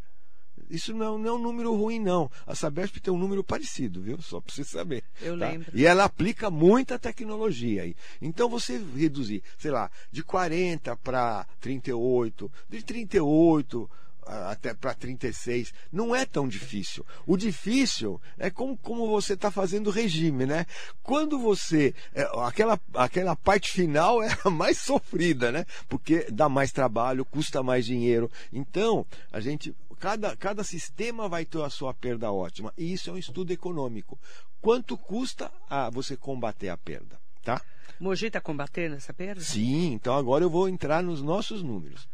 Isso 0.70 0.94
não, 0.94 1.18
não 1.18 1.30
é 1.30 1.34
um 1.34 1.42
número 1.42 1.76
ruim, 1.76 2.00
não. 2.00 2.30
A 2.46 2.54
Sabesp 2.54 3.00
tem 3.00 3.12
um 3.12 3.18
número 3.18 3.44
parecido, 3.44 4.02
viu? 4.02 4.22
Só 4.22 4.40
para 4.40 4.54
você 4.54 4.64
saber. 4.64 5.04
Eu 5.22 5.38
tá? 5.38 5.50
lembro. 5.50 5.72
E 5.74 5.86
ela 5.86 6.04
aplica 6.04 6.52
muita 6.52 7.00
tecnologia 7.00 7.84
aí. 7.84 7.96
Então 8.22 8.48
você 8.48 8.80
reduzir, 8.96 9.42
sei 9.58 9.72
lá, 9.72 9.90
de 10.12 10.24
40 10.24 10.96
para 10.98 11.46
38, 11.60 12.52
de 12.70 12.84
38 12.84 13.90
até 14.26 14.74
para 14.74 14.94
36. 14.94 15.74
Não 15.92 16.16
é 16.16 16.26
tão 16.26 16.48
difícil. 16.48 17.06
O 17.26 17.38
difícil 17.38 18.22
é 18.38 18.50
como, 18.50 18.78
como 18.78 19.08
você 19.08 19.34
está 19.34 19.50
fazendo 19.50 19.90
regime, 19.90 20.46
né? 20.46 20.66
Quando 21.02 21.40
você. 21.40 21.94
É, 22.14 22.30
aquela, 22.46 22.80
aquela 22.94 23.36
parte 23.36 23.72
final 23.72 24.22
é 24.22 24.30
a 24.44 24.50
mais 24.50 24.78
sofrida, 24.80 25.52
né? 25.52 25.66
Porque 25.88 26.28
dá 26.32 26.48
mais 26.48 26.72
trabalho, 26.72 27.26
custa 27.26 27.64
mais 27.64 27.86
dinheiro. 27.86 28.30
Então, 28.52 29.06
a 29.32 29.40
gente. 29.40 29.76
Cada, 30.00 30.34
cada 30.38 30.64
sistema 30.64 31.28
vai 31.28 31.44
ter 31.44 31.62
a 31.62 31.70
sua 31.70 31.94
perda 31.94 32.32
ótima. 32.32 32.74
E 32.78 32.94
isso 32.94 33.10
é 33.10 33.14
um 33.14 33.18
estudo 33.18 33.52
econômico. 33.52 34.18
Quanto 34.62 34.98
custa 34.98 35.52
a 35.70 35.90
você 35.90 36.16
combater 36.16 36.70
a 36.70 36.78
perda? 36.78 37.20
Tá? 37.44 37.62
Mogi 38.00 38.28
está 38.28 38.40
combatendo 38.40 38.96
essa 38.96 39.14
perda? 39.14 39.42
Sim, 39.42 39.92
então 39.92 40.16
agora 40.16 40.46
eu 40.46 40.50
vou 40.50 40.70
entrar 40.70 41.04
nos 41.04 41.22
nossos 41.22 41.62
números 41.62 42.08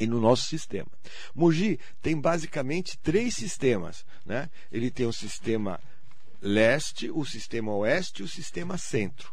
e 0.00 0.06
no 0.06 0.18
nosso 0.18 0.46
sistema. 0.46 0.88
Mogi 1.34 1.78
tem 2.00 2.18
basicamente 2.18 2.98
três 2.98 3.34
sistemas. 3.34 4.04
Né? 4.24 4.48
Ele 4.72 4.90
tem 4.90 5.06
o 5.06 5.12
sistema 5.12 5.78
leste, 6.40 7.10
o 7.10 7.24
sistema 7.26 7.72
oeste 7.76 8.22
e 8.22 8.24
o 8.24 8.28
sistema 8.28 8.78
centro. 8.78 9.30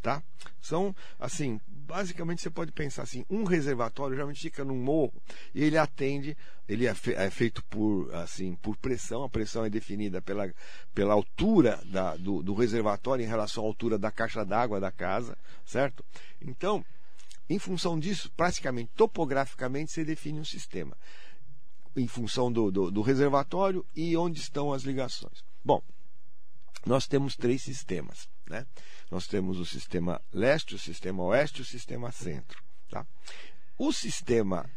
Tá? 0.00 0.22
São, 0.62 0.94
assim, 1.18 1.60
basicamente 1.66 2.40
você 2.40 2.50
pode 2.50 2.70
pensar 2.70 3.02
assim, 3.02 3.24
um 3.28 3.42
reservatório 3.42 4.14
geralmente 4.14 4.40
fica 4.40 4.64
num 4.64 4.76
morro 4.76 5.20
e 5.52 5.64
ele 5.64 5.76
atende, 5.76 6.36
ele 6.68 6.86
é, 6.86 6.94
fe, 6.94 7.14
é 7.14 7.28
feito 7.30 7.64
por, 7.64 8.14
assim, 8.14 8.54
por 8.56 8.76
pressão, 8.76 9.24
a 9.24 9.28
pressão 9.28 9.64
é 9.64 9.70
definida 9.70 10.22
pela, 10.22 10.54
pela 10.94 11.14
altura 11.14 11.80
da, 11.86 12.14
do, 12.16 12.42
do 12.42 12.54
reservatório 12.54 13.24
em 13.24 13.28
relação 13.28 13.64
à 13.64 13.66
altura 13.66 13.98
da 13.98 14.12
caixa 14.12 14.44
d'água 14.44 14.78
da 14.78 14.92
casa, 14.92 15.36
certo? 15.64 16.04
Então, 16.40 16.84
em 17.48 17.58
função 17.58 17.98
disso, 17.98 18.30
praticamente 18.36 18.90
topograficamente, 18.94 19.90
você 19.90 20.04
define 20.04 20.40
um 20.40 20.44
sistema. 20.44 20.96
Em 21.96 22.06
função 22.06 22.52
do, 22.52 22.70
do, 22.70 22.90
do 22.90 23.00
reservatório 23.00 23.84
e 23.96 24.16
onde 24.16 24.40
estão 24.40 24.72
as 24.72 24.82
ligações. 24.82 25.42
Bom, 25.64 25.82
nós 26.84 27.06
temos 27.06 27.36
três 27.36 27.62
sistemas. 27.62 28.28
Né? 28.48 28.66
Nós 29.10 29.26
temos 29.26 29.58
o 29.58 29.64
sistema 29.64 30.20
leste, 30.32 30.74
o 30.74 30.78
sistema 30.78 31.22
oeste 31.24 31.58
e 31.58 31.62
o 31.62 31.64
sistema 31.64 32.12
centro. 32.12 32.62
Tá? 32.90 33.06
O 33.78 33.92
sistema 33.92 34.68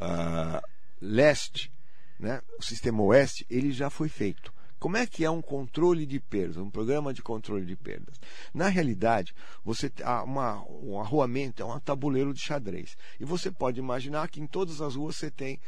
uh, 0.00 0.66
leste, 1.00 1.72
né, 2.18 2.40
o 2.58 2.62
sistema 2.62 3.02
oeste, 3.02 3.46
ele 3.50 3.72
já 3.72 3.90
foi 3.90 4.08
feito 4.08 4.52
Como 4.82 4.96
é 4.96 5.06
que 5.06 5.24
é 5.24 5.30
um 5.30 5.40
controle 5.40 6.04
de 6.04 6.18
perdas, 6.18 6.56
um 6.56 6.68
programa 6.68 7.14
de 7.14 7.22
controle 7.22 7.64
de 7.64 7.76
perdas? 7.76 8.16
Na 8.52 8.66
realidade, 8.66 9.32
você 9.64 9.88
uma, 10.24 10.60
um 10.68 10.98
arruamento 10.98 11.62
é 11.62 11.64
um 11.64 11.78
tabuleiro 11.78 12.34
de 12.34 12.40
xadrez. 12.40 12.96
E 13.20 13.24
você 13.24 13.48
pode 13.48 13.78
imaginar 13.78 14.28
que 14.28 14.40
em 14.40 14.46
todas 14.48 14.80
as 14.80 14.96
ruas 14.96 15.14
você 15.14 15.30
tem 15.30 15.60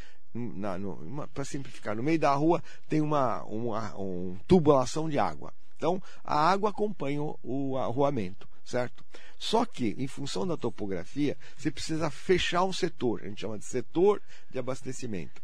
para 1.32 1.44
simplificar, 1.44 1.94
no 1.94 2.02
meio 2.02 2.18
da 2.18 2.34
rua 2.34 2.60
tem 2.88 3.00
uma, 3.00 3.44
uma 3.44 3.96
um 3.96 4.36
tubulação 4.48 5.08
de 5.08 5.16
água. 5.16 5.54
Então, 5.76 6.02
a 6.24 6.50
água 6.50 6.70
acompanha 6.70 7.22
o, 7.22 7.38
o 7.44 7.78
arruamento, 7.78 8.48
certo? 8.64 9.04
Só 9.38 9.64
que, 9.64 9.94
em 9.96 10.08
função 10.08 10.44
da 10.44 10.56
topografia, 10.56 11.38
você 11.56 11.70
precisa 11.70 12.10
fechar 12.10 12.64
um 12.64 12.72
setor. 12.72 13.20
A 13.22 13.28
gente 13.28 13.42
chama 13.42 13.60
de 13.60 13.64
setor 13.64 14.20
de 14.50 14.58
abastecimento. 14.58 15.40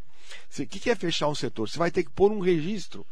O 0.58 0.66
que 0.66 0.90
é 0.90 0.96
fechar 0.96 1.28
um 1.28 1.36
setor? 1.36 1.68
Você 1.68 1.78
vai 1.78 1.90
ter 1.92 2.02
que 2.02 2.10
pôr 2.10 2.32
um 2.32 2.40
registro 2.40 3.06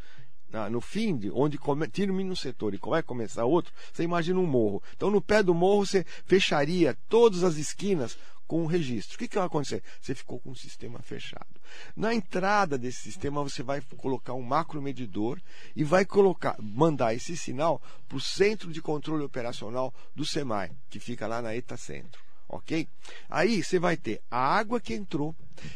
no 0.71 0.81
fim 0.81 1.17
de 1.17 1.31
onde 1.31 1.59
termina 1.93 2.33
um 2.33 2.37
setor 2.37 2.75
e 2.75 2.79
vai 2.79 3.03
começar 3.03 3.45
outro, 3.45 3.73
você 3.93 4.03
imagina 4.03 4.39
um 4.41 4.47
morro. 4.47 4.83
Então, 4.97 5.11
no 5.11 5.21
pé 5.21 5.43
do 5.43 5.55
morro, 5.55 5.85
você 5.85 6.05
fecharia 6.25 6.97
todas 7.09 7.45
as 7.45 7.57
esquinas 7.57 8.17
com 8.47 8.63
o 8.63 8.67
registro. 8.67 9.15
O 9.15 9.19
que, 9.19 9.29
que 9.29 9.37
vai 9.37 9.47
acontecer? 9.47 9.83
Você 10.01 10.15
ficou 10.15 10.41
com 10.41 10.51
o 10.51 10.57
sistema 10.57 11.01
fechado. 11.01 11.47
Na 11.95 12.15
entrada 12.15 12.79
desse 12.79 13.03
sistema, 13.03 13.43
você 13.43 13.63
vai 13.63 13.83
colocar 13.99 14.33
um 14.33 14.43
macro 14.43 14.81
medidor 14.81 15.39
e 15.77 15.85
vai 15.85 16.07
colocar, 16.07 16.57
mandar 16.59 17.15
esse 17.15 17.37
sinal 17.37 17.81
para 18.09 18.17
o 18.17 18.21
centro 18.21 18.73
de 18.73 18.81
controle 18.81 19.23
operacional 19.23 19.93
do 20.17 20.25
SEMAI, 20.25 20.71
que 20.89 20.99
fica 20.99 21.27
lá 21.27 21.43
na 21.43 21.55
ETA 21.55 21.77
Centro 21.77 22.28
ok? 22.49 22.89
Aí 23.29 23.63
você 23.63 23.79
vai 23.79 23.97
ter 23.97 24.23
a 24.31 24.39
água 24.39 24.81
que 24.81 24.95
entrou 24.95 25.35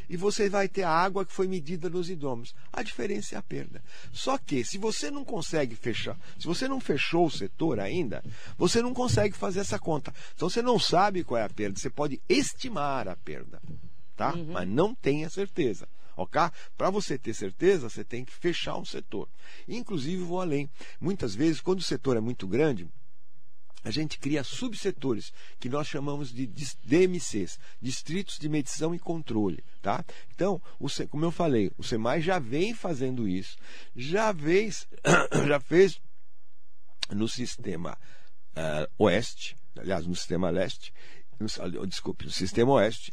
e 0.08 0.16
você 0.16 0.48
vai 0.48 0.68
ter 0.68 0.84
a 0.84 0.90
água 0.90 1.24
que 1.24 1.32
foi 1.32 1.46
medida 1.46 1.90
nos 1.90 2.08
hidrômetros. 2.08 2.54
A 2.72 2.82
diferença 2.82 3.34
é 3.34 3.38
a 3.38 3.42
perda. 3.42 3.82
Só 4.12 4.38
que 4.38 4.64
se 4.64 4.78
você 4.78 5.10
não 5.10 5.24
consegue 5.24 5.74
fechar, 5.74 6.16
se 6.38 6.46
você 6.46 6.66
não 6.66 6.80
fechou 6.80 7.26
o 7.26 7.30
setor 7.30 7.78
ainda, 7.78 8.24
você 8.56 8.80
não 8.80 8.94
consegue 8.94 9.36
fazer 9.36 9.60
essa 9.60 9.78
conta. 9.78 10.14
Então 10.34 10.48
você 10.48 10.62
não 10.62 10.78
sabe 10.78 11.24
qual 11.24 11.38
é 11.38 11.44
a 11.44 11.48
perda. 11.48 11.78
Você 11.78 11.90
pode 11.90 12.20
estimar 12.28 13.08
a 13.08 13.16
perda, 13.16 13.60
tá? 14.16 14.34
Uhum. 14.34 14.52
Mas 14.52 14.68
não 14.68 14.94
tenha 14.94 15.28
certeza. 15.28 15.88
Ok? 16.16 16.40
Para 16.76 16.90
você 16.90 17.18
ter 17.18 17.34
certeza, 17.34 17.88
você 17.88 18.04
tem 18.04 18.24
que 18.24 18.32
fechar 18.32 18.76
um 18.76 18.84
setor. 18.84 19.28
Inclusive, 19.66 20.22
vou 20.22 20.40
além. 20.40 20.68
Muitas 21.00 21.34
vezes, 21.34 21.60
quando 21.60 21.80
o 21.80 21.82
setor 21.82 22.16
é 22.16 22.20
muito 22.20 22.46
grande, 22.46 22.86
a 23.84 23.90
gente 23.90 24.18
cria 24.18 24.44
subsetores 24.44 25.32
que 25.58 25.68
nós 25.68 25.86
chamamos 25.86 26.32
de 26.32 26.46
DMCs, 26.84 27.58
Distritos 27.80 28.38
de 28.38 28.48
Medição 28.48 28.94
e 28.94 28.98
Controle. 28.98 29.62
Tá? 29.80 30.04
Então, 30.34 30.60
o, 30.78 30.86
como 31.08 31.24
eu 31.24 31.30
falei, 31.30 31.70
o 31.76 31.82
SEMAI 31.82 32.20
já 32.20 32.38
vem 32.38 32.74
fazendo 32.74 33.26
isso, 33.26 33.56
já 33.94 34.32
fez, 34.34 34.86
já 35.46 35.58
fez 35.58 36.00
no 37.10 37.28
sistema 37.28 37.98
uh, 38.56 38.90
oeste, 38.98 39.56
aliás, 39.76 40.06
no 40.06 40.14
sistema 40.14 40.50
leste, 40.50 40.92
no, 41.38 41.86
desculpe, 41.86 42.24
no 42.24 42.30
sistema 42.30 42.72
oeste, 42.72 43.12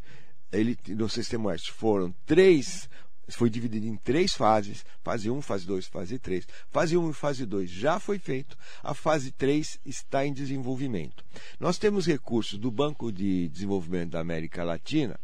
ele, 0.51 0.77
no 0.89 1.09
sistema 1.09 1.49
oeste 1.49 1.71
foram 1.71 2.11
três 2.25 2.89
foi 3.35 3.49
dividido 3.49 3.87
em 3.87 3.95
três 3.95 4.33
fases: 4.33 4.85
fase 5.03 5.29
1, 5.29 5.41
fase 5.41 5.65
2, 5.65 5.87
fase 5.87 6.19
3. 6.19 6.47
Fase 6.69 6.97
1 6.97 7.09
e 7.09 7.13
fase 7.13 7.45
2 7.45 7.69
já 7.69 7.99
foi 7.99 8.19
feito, 8.19 8.57
a 8.83 8.93
fase 8.93 9.31
3 9.31 9.79
está 9.85 10.25
em 10.25 10.33
desenvolvimento. 10.33 11.23
Nós 11.59 11.77
temos 11.77 12.05
recursos 12.05 12.57
do 12.57 12.71
Banco 12.71 13.11
de 13.11 13.47
Desenvolvimento 13.49 14.11
da 14.11 14.19
América 14.19 14.63
Latina, 14.63 15.19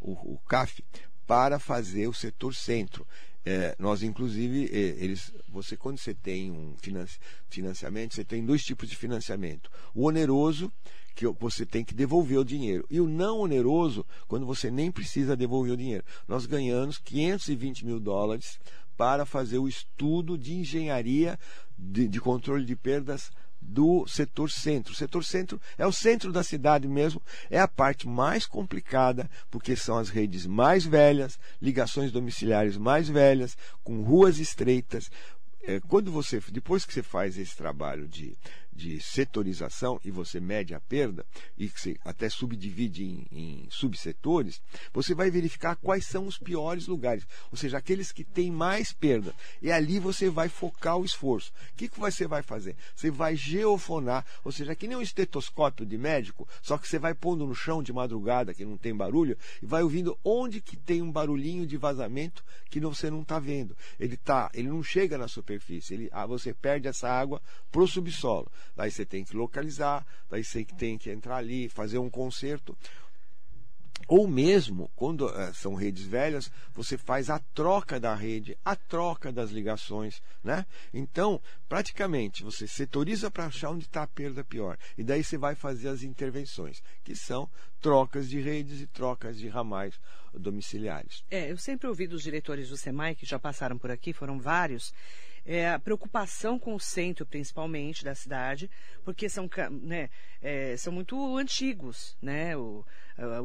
o, 0.00 0.12
o 0.12 0.38
CAF, 0.48 0.84
para 1.26 1.58
fazer 1.58 2.08
o 2.08 2.14
setor 2.14 2.54
centro. 2.54 3.06
É, 3.44 3.74
nós, 3.78 4.02
inclusive, 4.02 4.68
é, 4.72 5.02
eles, 5.02 5.32
você 5.48 5.76
quando 5.76 5.98
você 5.98 6.12
tem 6.12 6.50
um 6.50 6.74
financiamento, 7.48 8.14
você 8.14 8.24
tem 8.24 8.44
dois 8.44 8.64
tipos 8.64 8.88
de 8.88 8.96
financiamento. 8.96 9.70
O 9.94 10.06
oneroso, 10.06 10.70
que 11.14 11.26
você 11.26 11.66
tem 11.66 11.84
que 11.84 11.94
devolver 11.94 12.38
o 12.38 12.44
dinheiro. 12.44 12.86
E 12.90 13.00
o 13.00 13.08
não 13.08 13.40
oneroso, 13.40 14.06
quando 14.26 14.46
você 14.46 14.70
nem 14.70 14.90
precisa 14.90 15.36
devolver 15.36 15.72
o 15.72 15.76
dinheiro. 15.76 16.04
Nós 16.26 16.46
ganhamos 16.46 16.98
520 16.98 17.84
mil 17.84 18.00
dólares 18.00 18.58
para 18.96 19.24
fazer 19.24 19.58
o 19.58 19.68
estudo 19.68 20.36
de 20.36 20.54
engenharia 20.54 21.38
de, 21.78 22.08
de 22.08 22.20
controle 22.20 22.64
de 22.64 22.74
perdas 22.74 23.30
do 23.60 24.06
setor 24.06 24.50
centro. 24.50 24.92
O 24.92 24.96
setor 24.96 25.24
centro 25.24 25.60
é 25.76 25.86
o 25.86 25.92
centro 25.92 26.32
da 26.32 26.42
cidade 26.42 26.88
mesmo, 26.88 27.20
é 27.50 27.60
a 27.60 27.68
parte 27.68 28.08
mais 28.08 28.46
complicada, 28.46 29.30
porque 29.50 29.76
são 29.76 29.98
as 29.98 30.08
redes 30.08 30.46
mais 30.46 30.84
velhas, 30.84 31.38
ligações 31.60 32.10
domiciliares 32.10 32.76
mais 32.76 33.08
velhas, 33.08 33.56
com 33.82 34.02
ruas 34.02 34.38
estreitas. 34.38 35.10
É, 35.62 35.80
quando 35.80 36.10
você, 36.10 36.40
depois 36.50 36.84
que 36.84 36.92
você 36.94 37.02
faz 37.02 37.36
esse 37.36 37.56
trabalho 37.56 38.08
de 38.08 38.36
de 38.78 39.00
setorização 39.00 40.00
e 40.04 40.10
você 40.10 40.38
mede 40.38 40.72
a 40.72 40.78
perda 40.78 41.26
e 41.58 41.68
que 41.68 41.80
você 41.80 41.96
até 42.04 42.28
subdivide 42.28 43.04
em, 43.04 43.26
em 43.32 43.68
subsetores, 43.70 44.62
você 44.92 45.14
vai 45.14 45.32
verificar 45.32 45.74
quais 45.74 46.06
são 46.06 46.28
os 46.28 46.38
piores 46.38 46.86
lugares, 46.86 47.26
ou 47.50 47.58
seja, 47.58 47.76
aqueles 47.76 48.12
que 48.12 48.22
têm 48.22 48.52
mais 48.52 48.92
perda. 48.92 49.34
E 49.60 49.72
ali 49.72 49.98
você 49.98 50.30
vai 50.30 50.48
focar 50.48 50.96
o 50.96 51.04
esforço. 51.04 51.52
O 51.72 51.76
que, 51.76 51.88
que 51.88 51.98
você 51.98 52.26
vai 52.28 52.40
fazer? 52.40 52.76
Você 52.94 53.10
vai 53.10 53.34
geofonar, 53.34 54.24
ou 54.44 54.52
seja, 54.52 54.76
que 54.76 54.86
nem 54.86 54.96
um 54.96 55.02
estetoscópio 55.02 55.84
de 55.84 55.98
médico, 55.98 56.46
só 56.62 56.78
que 56.78 56.86
você 56.86 57.00
vai 57.00 57.14
pondo 57.14 57.44
no 57.44 57.56
chão 57.56 57.82
de 57.82 57.92
madrugada, 57.92 58.54
que 58.54 58.64
não 58.64 58.76
tem 58.76 58.94
barulho, 58.94 59.36
e 59.60 59.66
vai 59.66 59.82
ouvindo 59.82 60.16
onde 60.22 60.60
que 60.60 60.76
tem 60.76 61.02
um 61.02 61.10
barulhinho 61.10 61.66
de 61.66 61.76
vazamento 61.76 62.44
que 62.70 62.78
você 62.78 63.10
não 63.10 63.22
está 63.22 63.40
vendo. 63.40 63.76
Ele 63.98 64.16
tá, 64.16 64.48
ele 64.54 64.68
não 64.68 64.84
chega 64.84 65.18
na 65.18 65.26
superfície, 65.26 65.94
ele, 65.94 66.08
ah, 66.12 66.26
você 66.26 66.54
perde 66.54 66.86
essa 66.86 67.08
água 67.08 67.42
para 67.72 67.82
o 67.82 67.88
subsolo 67.88 68.48
daí 68.76 68.90
você 68.90 69.04
tem 69.04 69.24
que 69.24 69.36
localizar, 69.36 70.06
daí 70.30 70.44
você 70.44 70.64
tem 70.64 70.98
que 70.98 71.10
entrar 71.10 71.36
ali, 71.36 71.68
fazer 71.68 71.98
um 71.98 72.10
conserto. 72.10 72.76
Ou 74.06 74.26
mesmo, 74.26 74.90
quando 74.96 75.28
é, 75.28 75.52
são 75.52 75.74
redes 75.74 76.04
velhas, 76.04 76.50
você 76.72 76.96
faz 76.96 77.28
a 77.28 77.38
troca 77.52 78.00
da 78.00 78.14
rede, 78.14 78.56
a 78.64 78.74
troca 78.74 79.30
das 79.30 79.50
ligações. 79.50 80.22
Né? 80.42 80.64
Então, 80.94 81.40
praticamente, 81.68 82.42
você 82.42 82.66
setoriza 82.66 83.30
para 83.30 83.46
achar 83.46 83.70
onde 83.70 83.84
está 83.84 84.02
a 84.02 84.06
perda 84.06 84.42
pior. 84.42 84.78
E 84.96 85.04
daí 85.04 85.22
você 85.22 85.36
vai 85.36 85.54
fazer 85.54 85.88
as 85.88 86.02
intervenções, 86.02 86.82
que 87.04 87.14
são 87.14 87.50
trocas 87.80 88.30
de 88.30 88.40
redes 88.40 88.80
e 88.80 88.86
trocas 88.86 89.36
de 89.36 89.48
ramais 89.48 90.00
domiciliares. 90.32 91.22
É, 91.30 91.50
eu 91.50 91.58
sempre 91.58 91.86
ouvi 91.86 92.06
dos 92.06 92.22
diretores 92.22 92.70
do 92.70 92.76
SEMAI, 92.76 93.14
que 93.14 93.26
já 93.26 93.38
passaram 93.38 93.76
por 93.76 93.90
aqui, 93.90 94.14
foram 94.14 94.38
vários, 94.38 94.92
é, 95.48 95.70
a 95.70 95.78
preocupação 95.78 96.58
com 96.58 96.74
o 96.74 96.78
centro, 96.78 97.24
principalmente, 97.24 98.04
da 98.04 98.14
cidade, 98.14 98.70
porque 99.02 99.30
são, 99.30 99.48
né, 99.80 100.10
é, 100.42 100.76
são 100.76 100.92
muito 100.92 101.38
antigos, 101.38 102.14
né? 102.20 102.54
O, 102.54 102.84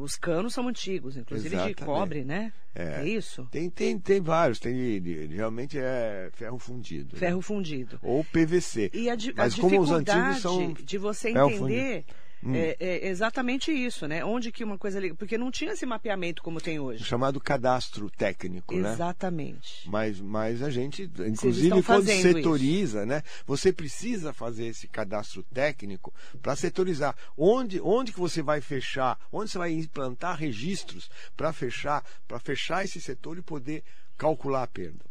os 0.02 0.14
canos 0.14 0.52
são 0.52 0.68
antigos, 0.68 1.16
inclusive 1.16 1.54
Exatamente. 1.54 1.78
de 1.78 1.84
cobre, 1.84 2.22
né? 2.22 2.52
É, 2.74 3.00
é, 3.00 3.08
isso? 3.08 3.48
Tem, 3.50 3.70
tem, 3.70 3.98
tem 3.98 4.20
vários, 4.20 4.60
tem 4.60 5.00
realmente 5.30 5.78
é 5.78 6.28
ferro 6.34 6.58
fundido. 6.58 7.14
Né? 7.14 7.20
Ferro 7.20 7.36
né? 7.36 7.42
fundido. 7.42 7.98
Ou 8.02 8.22
PVC. 8.22 8.90
E 8.92 9.08
a, 9.08 9.16
Mas 9.34 9.58
a 9.58 9.60
como 9.62 9.80
os 9.80 9.90
antigos 9.90 10.40
são 10.42 10.74
de 10.74 10.98
você 10.98 11.30
entender 11.30 12.04
Hum. 12.44 12.54
É, 12.54 12.76
é, 12.78 13.08
exatamente 13.08 13.72
isso, 13.72 14.06
né? 14.06 14.24
Onde 14.24 14.52
que 14.52 14.62
uma 14.62 14.76
coisa 14.76 15.00
liga. 15.00 15.14
Porque 15.14 15.38
não 15.38 15.50
tinha 15.50 15.72
esse 15.72 15.86
mapeamento 15.86 16.42
como 16.42 16.60
tem 16.60 16.78
hoje. 16.78 17.02
O 17.02 17.06
chamado 17.06 17.40
cadastro 17.40 18.10
técnico, 18.10 18.74
exatamente. 18.74 18.84
né? 18.84 18.94
Exatamente. 18.94 19.90
Mas, 19.90 20.20
mas 20.20 20.62
a 20.62 20.70
gente, 20.70 21.10
inclusive, 21.26 21.82
quando 21.82 22.06
setoriza, 22.06 22.98
isso. 23.00 23.06
né? 23.06 23.22
Você 23.46 23.72
precisa 23.72 24.32
fazer 24.32 24.66
esse 24.66 24.86
cadastro 24.86 25.42
técnico 25.42 26.12
para 26.42 26.54
setorizar. 26.54 27.16
Onde, 27.36 27.80
onde 27.80 28.12
que 28.12 28.20
você 28.20 28.42
vai 28.42 28.60
fechar? 28.60 29.18
Onde 29.32 29.50
você 29.50 29.58
vai 29.58 29.72
implantar 29.72 30.36
registros 30.36 31.10
para 31.36 31.52
fechar, 31.52 32.04
para 32.28 32.38
fechar 32.38 32.84
esse 32.84 33.00
setor 33.00 33.38
e 33.38 33.42
poder 33.42 33.82
calcular 34.18 34.64
a 34.64 34.66
perda? 34.66 35.04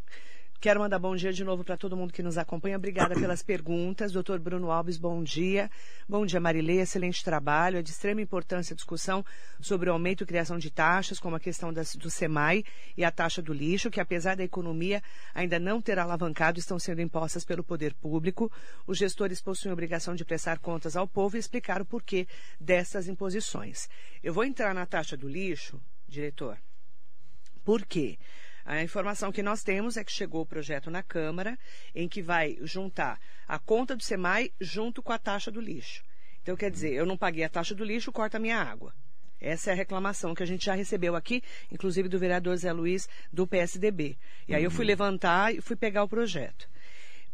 Quero 0.60 0.80
mandar 0.80 0.98
bom 0.98 1.14
dia 1.14 1.30
de 1.30 1.44
novo 1.44 1.62
para 1.62 1.76
todo 1.76 1.94
mundo 1.94 2.12
que 2.12 2.22
nos 2.22 2.38
acompanha. 2.38 2.78
Obrigada 2.78 3.14
pelas 3.14 3.42
perguntas. 3.42 4.12
Doutor 4.12 4.38
Bruno 4.38 4.70
Alves, 4.70 4.96
bom 4.96 5.22
dia. 5.22 5.70
Bom 6.08 6.24
dia, 6.24 6.40
Marilê. 6.40 6.80
Excelente 6.80 7.22
trabalho. 7.22 7.76
É 7.76 7.82
de 7.82 7.90
extrema 7.90 8.22
importância 8.22 8.72
a 8.72 8.76
discussão 8.76 9.22
sobre 9.60 9.90
o 9.90 9.92
aumento 9.92 10.24
e 10.24 10.26
criação 10.26 10.58
de 10.58 10.70
taxas, 10.70 11.20
como 11.20 11.36
a 11.36 11.40
questão 11.40 11.70
das, 11.70 11.94
do 11.96 12.08
SEMAI 12.08 12.64
e 12.96 13.04
a 13.04 13.10
taxa 13.10 13.42
do 13.42 13.52
lixo, 13.52 13.90
que 13.90 14.00
apesar 14.00 14.36
da 14.36 14.42
economia 14.42 15.02
ainda 15.34 15.58
não 15.58 15.82
ter 15.82 15.98
alavancado, 15.98 16.58
estão 16.58 16.78
sendo 16.78 17.02
impostas 17.02 17.44
pelo 17.44 17.62
poder 17.62 17.92
público. 17.92 18.50
Os 18.86 18.96
gestores 18.96 19.42
possuem 19.42 19.70
a 19.70 19.74
obrigação 19.74 20.14
de 20.14 20.24
prestar 20.24 20.58
contas 20.60 20.96
ao 20.96 21.06
povo 21.06 21.36
e 21.36 21.40
explicar 21.40 21.82
o 21.82 21.84
porquê 21.84 22.26
dessas 22.58 23.06
imposições. 23.06 23.86
Eu 24.22 24.32
vou 24.32 24.44
entrar 24.44 24.74
na 24.74 24.86
taxa 24.86 25.14
do 25.14 25.28
lixo, 25.28 25.78
diretor. 26.08 26.56
Por 27.64 27.84
quê? 27.86 28.18
A 28.64 28.82
informação 28.82 29.30
que 29.30 29.42
nós 29.42 29.62
temos 29.62 29.96
é 29.96 30.04
que 30.04 30.10
chegou 30.10 30.40
o 30.40 30.46
projeto 30.46 30.90
na 30.90 31.02
Câmara, 31.02 31.58
em 31.94 32.08
que 32.08 32.22
vai 32.22 32.56
juntar 32.62 33.20
a 33.46 33.58
conta 33.58 33.94
do 33.94 34.02
SEMAI 34.02 34.52
junto 34.58 35.02
com 35.02 35.12
a 35.12 35.18
taxa 35.18 35.50
do 35.50 35.60
lixo. 35.60 36.02
Então, 36.42 36.56
quer 36.56 36.70
dizer, 36.70 36.92
eu 36.94 37.04
não 37.04 37.16
paguei 37.16 37.44
a 37.44 37.48
taxa 37.48 37.74
do 37.74 37.84
lixo, 37.84 38.10
corta 38.10 38.38
a 38.38 38.40
minha 38.40 38.58
água. 38.58 38.94
Essa 39.40 39.70
é 39.70 39.72
a 39.74 39.76
reclamação 39.76 40.34
que 40.34 40.42
a 40.42 40.46
gente 40.46 40.64
já 40.64 40.74
recebeu 40.74 41.14
aqui, 41.14 41.42
inclusive 41.70 42.08
do 42.08 42.18
vereador 42.18 42.56
Zé 42.56 42.72
Luiz, 42.72 43.06
do 43.30 43.46
PSDB. 43.46 44.16
E 44.48 44.54
aí 44.54 44.64
eu 44.64 44.70
fui 44.70 44.84
uhum. 44.84 44.88
levantar 44.88 45.54
e 45.54 45.60
fui 45.60 45.76
pegar 45.76 46.02
o 46.02 46.08
projeto. 46.08 46.66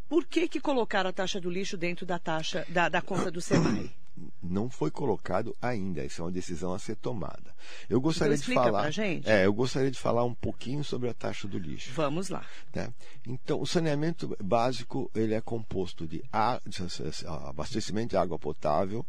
Por 0.09 0.27
que, 0.27 0.49
que 0.49 0.61
colocaram 0.61 1.11
a 1.11 1.13
taxa 1.13 1.41
do 1.41 1.49
lixo 1.49 1.77
dentro 1.77 2.05
da 2.05 2.19
taxa 2.19 2.67
da, 2.69 2.89
da 2.89 3.01
conta 3.01 3.31
do 3.31 3.41
SEMAI? 3.41 4.00
Não 4.43 4.69
foi 4.69 4.91
colocado 4.91 5.57
ainda. 5.61 6.05
Isso 6.05 6.21
é 6.21 6.25
uma 6.25 6.31
decisão 6.31 6.73
a 6.73 6.79
ser 6.79 6.97
tomada. 6.97 7.55
Eu 7.89 8.01
gostaria 8.01 8.35
então, 8.35 8.47
de 8.47 8.55
falar. 8.55 8.91
É, 9.25 9.47
eu 9.47 9.53
gostaria 9.53 9.91
de 9.91 9.99
falar 9.99 10.25
um 10.25 10.35
pouquinho 10.35 10.83
sobre 10.85 11.09
a 11.09 11.15
taxa 11.15 11.47
do 11.49 11.59
lixo. 11.59 11.93
Vamos 11.93 12.29
lá. 12.29 12.45
Né? 12.75 12.93
Então, 13.27 13.61
o 13.61 13.67
saneamento 13.67 14.37
básico 14.43 15.11
ele 15.15 15.35
é 15.35 15.41
composto 15.41 16.07
de 16.07 16.23
abastecimento 16.33 18.11
de 18.11 18.17
água 18.17 18.39
potável, 18.39 19.07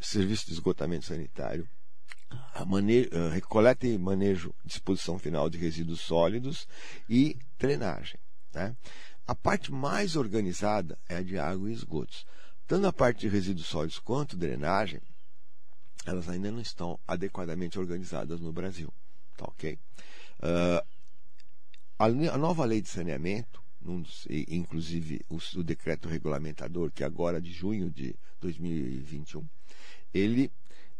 serviço 0.00 0.46
de 0.46 0.52
esgotamento 0.52 1.04
sanitário, 1.06 1.68
mane... 2.66 3.08
coleta 3.48 3.86
e 3.86 3.98
manejo, 3.98 4.54
disposição 4.64 5.18
final 5.18 5.50
de 5.50 5.58
resíduos 5.58 6.00
sólidos 6.00 6.66
e 7.08 7.36
drenagem. 7.58 8.18
Né? 8.54 8.74
A 9.26 9.34
parte 9.34 9.72
mais 9.72 10.16
organizada 10.16 10.98
é 11.08 11.16
a 11.16 11.22
de 11.22 11.38
água 11.38 11.70
e 11.70 11.72
esgotos. 11.72 12.26
Tanto 12.70 12.86
a 12.86 12.92
parte 12.92 13.22
de 13.22 13.28
resíduos 13.28 13.66
sólidos 13.66 13.98
quanto 13.98 14.36
drenagem, 14.36 15.00
elas 16.06 16.28
ainda 16.28 16.52
não 16.52 16.60
estão 16.60 17.00
adequadamente 17.04 17.76
organizadas 17.80 18.38
no 18.38 18.52
Brasil. 18.52 18.94
Tá 19.36 19.46
ok? 19.46 19.76
Uh, 20.38 20.86
a, 21.98 22.38
nova 22.38 22.64
lei 22.64 22.80
de 22.80 22.88
saneamento, 22.88 23.60
inclusive 24.48 25.20
o, 25.28 25.64
decreto 25.64 26.08
regulamentador, 26.08 26.92
que 26.92 27.02
é 27.02 27.06
agora 27.06 27.40
de 27.40 27.50
junho 27.50 27.90
de 27.90 28.14
2021, 28.40 29.44
ele, 30.14 30.48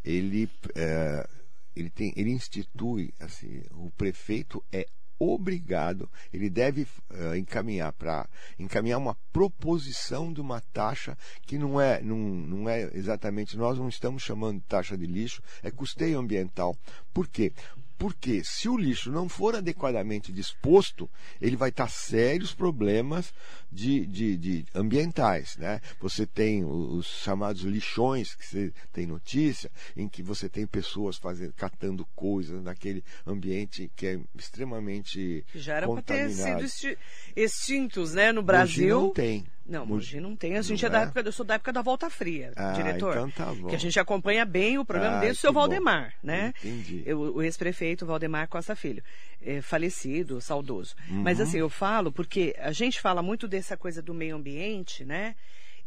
ele, 0.05 0.47
uh, 0.47 1.29
ele, 1.77 1.91
tem, 1.91 2.13
ele 2.17 2.31
institui, 2.31 3.15
assim, 3.21 3.63
o 3.71 3.93
prefeito 3.93 4.61
é 4.73 4.89
obrigado, 5.21 6.09
ele 6.33 6.49
deve 6.49 6.83
uh, 6.83 7.37
encaminhar 7.37 7.93
para 7.93 8.27
encaminhar 8.59 8.99
uma 8.99 9.15
proposição 9.31 10.33
de 10.33 10.41
uma 10.41 10.63
taxa 10.73 11.17
que 11.43 11.59
não 11.59 11.79
é, 11.79 12.01
não, 12.01 12.17
não 12.17 12.69
é 12.69 12.91
exatamente, 12.95 13.57
nós 13.57 13.79
não 13.79 13.89
estamos 13.89 14.23
chamando 14.23 14.61
de 14.61 14.67
taxa 14.67 14.97
de 14.97 15.07
lixo, 15.07 15.43
é 15.63 15.71
custeio 15.71 16.19
ambiental. 16.19 16.75
Por 17.13 17.29
quê? 17.29 17.53
Porque 18.01 18.43
se 18.43 18.67
o 18.67 18.79
lixo 18.79 19.13
não 19.13 19.29
for 19.29 19.55
adequadamente 19.55 20.33
disposto, 20.33 21.07
ele 21.39 21.55
vai 21.55 21.69
estar 21.69 21.91
sérios 21.91 22.55
problemas 22.55 23.31
de, 23.71 24.07
de, 24.07 24.39
de 24.39 24.65
ambientais. 24.75 25.59
Né? 25.59 25.83
Você 26.01 26.25
tem 26.25 26.65
os 26.65 27.05
chamados 27.07 27.61
lixões, 27.61 28.35
que 28.35 28.47
você 28.47 28.73
tem 28.91 29.07
notícia, 29.07 29.71
em 29.95 30.09
que 30.09 30.23
você 30.23 30.49
tem 30.49 30.67
pessoas 30.67 31.19
fazendo, 31.19 31.53
catando 31.53 32.07
coisas 32.17 32.63
naquele 32.63 33.05
ambiente 33.27 33.91
que 33.95 34.07
é 34.07 34.21
extremamente. 34.35 35.45
Já 35.55 35.77
era 35.77 35.87
para 35.87 36.01
ter 36.01 36.31
sido 36.31 36.97
extintos 37.37 38.15
né? 38.15 38.33
no 38.33 38.43
Brasil. 38.43 38.97
Hoje 38.97 39.07
não 39.09 39.13
tem. 39.13 39.45
Não, 39.71 39.87
Mogi 39.87 40.19
não 40.21 40.35
tem. 40.35 40.57
A 40.57 40.63
gente 40.63 40.85
é, 40.85 40.89
é 40.89 40.91
da 40.91 41.03
época, 41.03 41.21
eu 41.21 41.31
sou 41.31 41.47
da 41.47 41.55
época 41.55 41.73
da 41.73 41.81
Volta 41.81 42.11
Fria, 42.11 42.53
ah, 42.57 42.73
diretor. 42.73 43.13
Então 43.13 43.31
tá 43.31 43.47
bom. 43.55 43.69
Que 43.69 43.77
a 43.77 43.79
gente 43.79 44.01
acompanha 44.01 44.45
bem 44.45 44.79
o 44.79 44.85
programa 44.85 45.19
ah, 45.19 45.21
desde 45.21 45.39
o 45.39 45.41
seu 45.41 45.53
Valdemar, 45.53 46.13
bom. 46.21 46.27
né? 46.27 46.53
Entendi. 46.59 47.05
Eu, 47.07 47.21
o 47.21 47.41
ex-prefeito 47.41 48.05
Valdemar 48.05 48.49
Costa 48.49 48.75
Filho, 48.75 49.01
é, 49.41 49.63
falecido, 49.63 50.41
saudoso. 50.41 50.97
Uhum. 51.09 51.23
Mas 51.23 51.41
assim, 51.41 51.59
eu 51.59 51.71
falo 51.71 52.11
porque 52.11 52.53
a 52.59 52.73
gente 52.73 53.01
fala 53.01 53.23
muito 53.23 53.47
dessa 53.47 53.77
coisa 53.77 54.03
do 54.03 54.13
meio 54.13 54.35
ambiente, 54.35 55.05
né? 55.05 55.37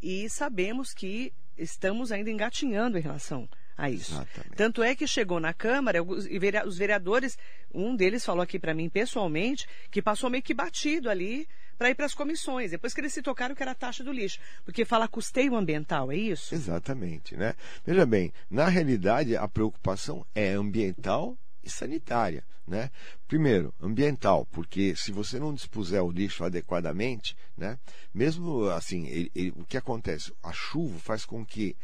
E 0.02 0.30
sabemos 0.30 0.94
que 0.94 1.34
estamos 1.58 2.10
ainda 2.12 2.32
engatinhando 2.32 2.98
em 2.98 3.02
relação 3.02 3.50
a 3.78 3.90
isso. 3.90 4.14
Exatamente. 4.14 4.56
Tanto 4.56 4.82
é 4.82 4.96
que 4.96 5.06
chegou 5.06 5.42
na 5.42 5.54
Câmara 5.54 5.98
e 5.98 6.02
os 6.02 6.78
vereadores, 6.78 7.38
um 7.74 7.96
deles 7.96 8.24
falou 8.24 8.42
aqui 8.42 8.58
para 8.58 8.74
mim 8.74 8.88
pessoalmente, 8.88 9.68
que 9.92 10.02
passou 10.02 10.30
meio 10.30 10.44
que 10.44 10.54
batido 10.54 11.10
ali 11.10 11.48
para 11.78 11.90
ir 11.90 11.96
para 11.96 12.06
as 12.06 12.14
comissões, 12.14 12.72
depois 12.72 12.94
que 12.94 13.02
eles 13.02 13.14
se 13.14 13.22
tocaram 13.22 13.56
que 13.56 13.62
era 13.62 13.72
a 13.72 13.76
taxa 13.76 14.04
do 14.04 14.12
lixo. 14.12 14.40
Porque 14.66 14.86
fala 14.86 15.08
custeio 15.08 15.56
ambiental, 15.56 16.12
é 16.12 16.16
isso? 16.16 16.54
Exatamente, 16.54 17.36
né? 17.36 17.56
Veja 17.86 18.06
bem, 18.06 18.34
na 18.50 18.68
realidade 18.68 19.36
a 19.36 19.48
preocupação 19.48 20.26
é 20.34 20.54
ambiental 20.54 21.38
e 21.64 21.70
sanitária. 21.70 22.44
Né? 22.66 22.90
Primeiro, 23.28 23.74
ambiental, 23.82 24.46
porque 24.46 24.96
se 24.96 25.12
você 25.12 25.38
não 25.38 25.54
dispuser 25.54 26.02
o 26.02 26.10
lixo 26.10 26.46
adequadamente, 26.46 27.36
né, 27.58 27.78
mesmo 28.14 28.70
assim, 28.70 29.06
ele, 29.08 29.32
ele, 29.36 29.54
o 29.58 29.66
que 29.66 29.76
acontece? 29.76 30.34
A 30.42 30.54
chuva 30.54 30.98
faz 30.98 31.26
com 31.26 31.46
que 31.46 31.76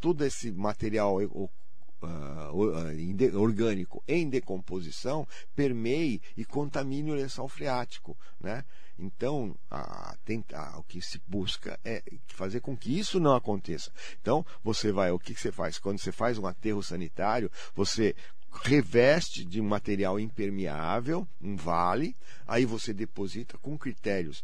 todo 0.00 0.24
esse 0.24 0.50
material 0.50 1.20
uh, 2.02 3.38
orgânico 3.38 4.02
em 4.06 4.28
decomposição 4.28 5.26
permeie 5.54 6.20
e 6.36 6.44
contamine 6.44 7.10
o 7.10 7.14
lençol 7.14 7.48
freático. 7.48 8.16
Né? 8.40 8.64
Então, 8.98 9.54
a, 9.70 10.16
a, 10.54 10.78
o 10.78 10.82
que 10.82 11.00
se 11.00 11.20
busca 11.26 11.78
é 11.84 12.02
fazer 12.26 12.60
com 12.60 12.76
que 12.76 12.98
isso 12.98 13.20
não 13.20 13.34
aconteça. 13.34 13.92
Então, 14.20 14.44
você 14.62 14.90
vai, 14.90 15.10
o 15.12 15.18
que, 15.18 15.34
você 15.34 15.52
faz? 15.52 15.78
Quando 15.78 15.98
você 15.98 16.10
faz 16.10 16.36
um 16.36 16.46
aterro 16.46 16.82
sanitário, 16.82 17.50
você 17.74 18.14
reveste 18.64 19.44
de 19.44 19.60
material 19.60 20.18
impermeável, 20.18 21.28
um 21.40 21.54
vale, 21.54 22.16
aí 22.46 22.64
você 22.64 22.92
deposita 22.92 23.56
com 23.58 23.78
critérios 23.78 24.42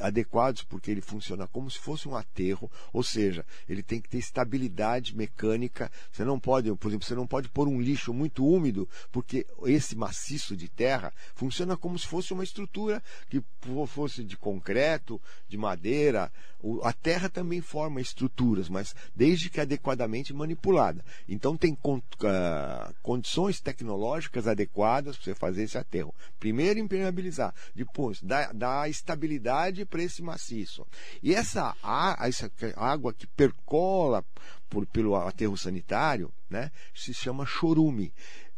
adequados, 0.00 0.62
porque 0.62 0.90
ele 0.90 1.00
funciona 1.00 1.46
como 1.46 1.70
se 1.70 1.78
fosse 1.78 2.08
um 2.08 2.16
aterro, 2.16 2.70
ou 2.92 3.02
seja, 3.02 3.44
ele 3.68 3.82
tem 3.82 4.00
que 4.00 4.08
ter 4.08 4.18
estabilidade 4.18 5.16
mecânica. 5.16 5.90
Você 6.10 6.24
não 6.24 6.38
pode, 6.38 6.72
por 6.76 6.88
exemplo, 6.88 7.06
você 7.06 7.14
não 7.14 7.26
pode 7.26 7.48
pôr 7.48 7.68
um 7.68 7.80
lixo 7.80 8.12
muito 8.12 8.46
úmido, 8.46 8.88
porque 9.10 9.46
esse 9.64 9.96
maciço 9.96 10.56
de 10.56 10.68
terra 10.68 11.12
funciona 11.34 11.76
como 11.76 11.98
se 11.98 12.06
fosse 12.06 12.32
uma 12.32 12.44
estrutura 12.44 13.02
que 13.28 13.42
fosse 13.86 14.24
de 14.24 14.36
concreto, 14.36 15.20
de 15.48 15.56
madeira. 15.56 16.30
A 16.82 16.92
terra 16.92 17.28
também 17.28 17.60
forma 17.60 18.00
estruturas, 18.00 18.68
mas 18.68 18.94
desde 19.14 19.48
que 19.48 19.60
adequadamente 19.60 20.32
manipulada. 20.32 21.04
Então 21.28 21.56
tem 21.56 21.72
uh, 21.72 22.94
condições 23.02 23.60
tecnológicas 23.60 24.46
adequadas 24.46 25.16
para 25.16 25.24
você 25.24 25.34
fazer 25.34 25.62
esse 25.62 25.78
aterro. 25.78 26.14
Primeiro 26.38 26.78
impermeabilizar, 26.78 27.54
depois 27.74 28.20
dar, 28.22 28.52
dar 28.52 28.88
para 29.86 30.02
esse 30.02 30.22
maciço. 30.22 30.86
E 31.22 31.34
essa, 31.34 31.74
essa 32.20 32.50
água 32.76 33.12
que 33.12 33.26
percola 33.26 34.24
por, 34.68 34.86
pelo 34.86 35.16
aterro 35.16 35.56
sanitário 35.56 36.32
né, 36.48 36.70
se 36.94 37.12
chama 37.12 37.46
chorume. 37.46 38.12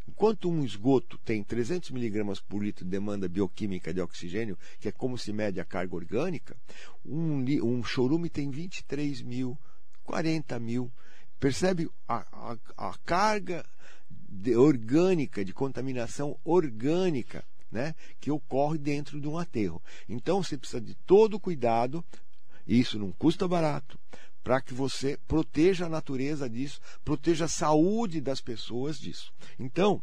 Enquanto 0.09 0.51
um 0.51 0.65
esgoto 0.65 1.17
tem 1.19 1.43
300 1.43 1.91
miligramas 1.91 2.41
por 2.41 2.63
litro 2.63 2.85
de 2.85 2.91
demanda 2.91 3.29
bioquímica 3.29 3.95
de 3.95 4.01
oxigênio, 4.01 4.59
que 4.81 4.89
é 4.89 4.93
como 4.93 5.17
se 5.17 5.33
mede 5.33 5.61
a 5.61 5.65
carga 5.65 5.95
orgânica, 5.95 6.57
um, 7.05 7.45
um 7.63 7.83
chorume 7.85 8.29
tem 8.29 8.51
23 8.51 9.23
mil, 9.23 9.59
40 10.05 10.59
mil. 10.59 10.93
Percebe 11.39 11.89
a, 12.07 12.27
a, 12.77 12.89
a 12.91 12.99
carga 13.05 13.65
de, 14.11 14.57
orgânica, 14.57 15.45
de 15.45 15.53
contaminação 15.53 16.39
orgânica 16.45 17.45
né, 17.73 17.95
que 18.21 18.31
ocorre 18.31 18.79
dentro 18.79 19.21
de 19.21 19.27
um 19.27 19.39
aterro. 19.39 19.83
Então 20.09 20.43
você 20.43 20.59
precisa 20.59 20.81
de 20.81 20.95
todo 20.95 21.41
cuidado, 21.41 22.05
e 22.67 22.79
isso 22.79 22.99
não 22.99 23.11
custa 23.11 23.49
barato, 23.49 23.99
para 24.45 24.61
que 24.61 24.75
você 24.75 25.19
proteja 25.27 25.87
a 25.87 25.89
natureza 25.89 26.49
disso, 26.49 26.81
proteja 27.05 27.47
a 27.47 27.49
saúde 27.49 28.21
das 28.21 28.41
pessoas 28.41 29.01
disso. 29.01 29.33
Então, 29.59 30.03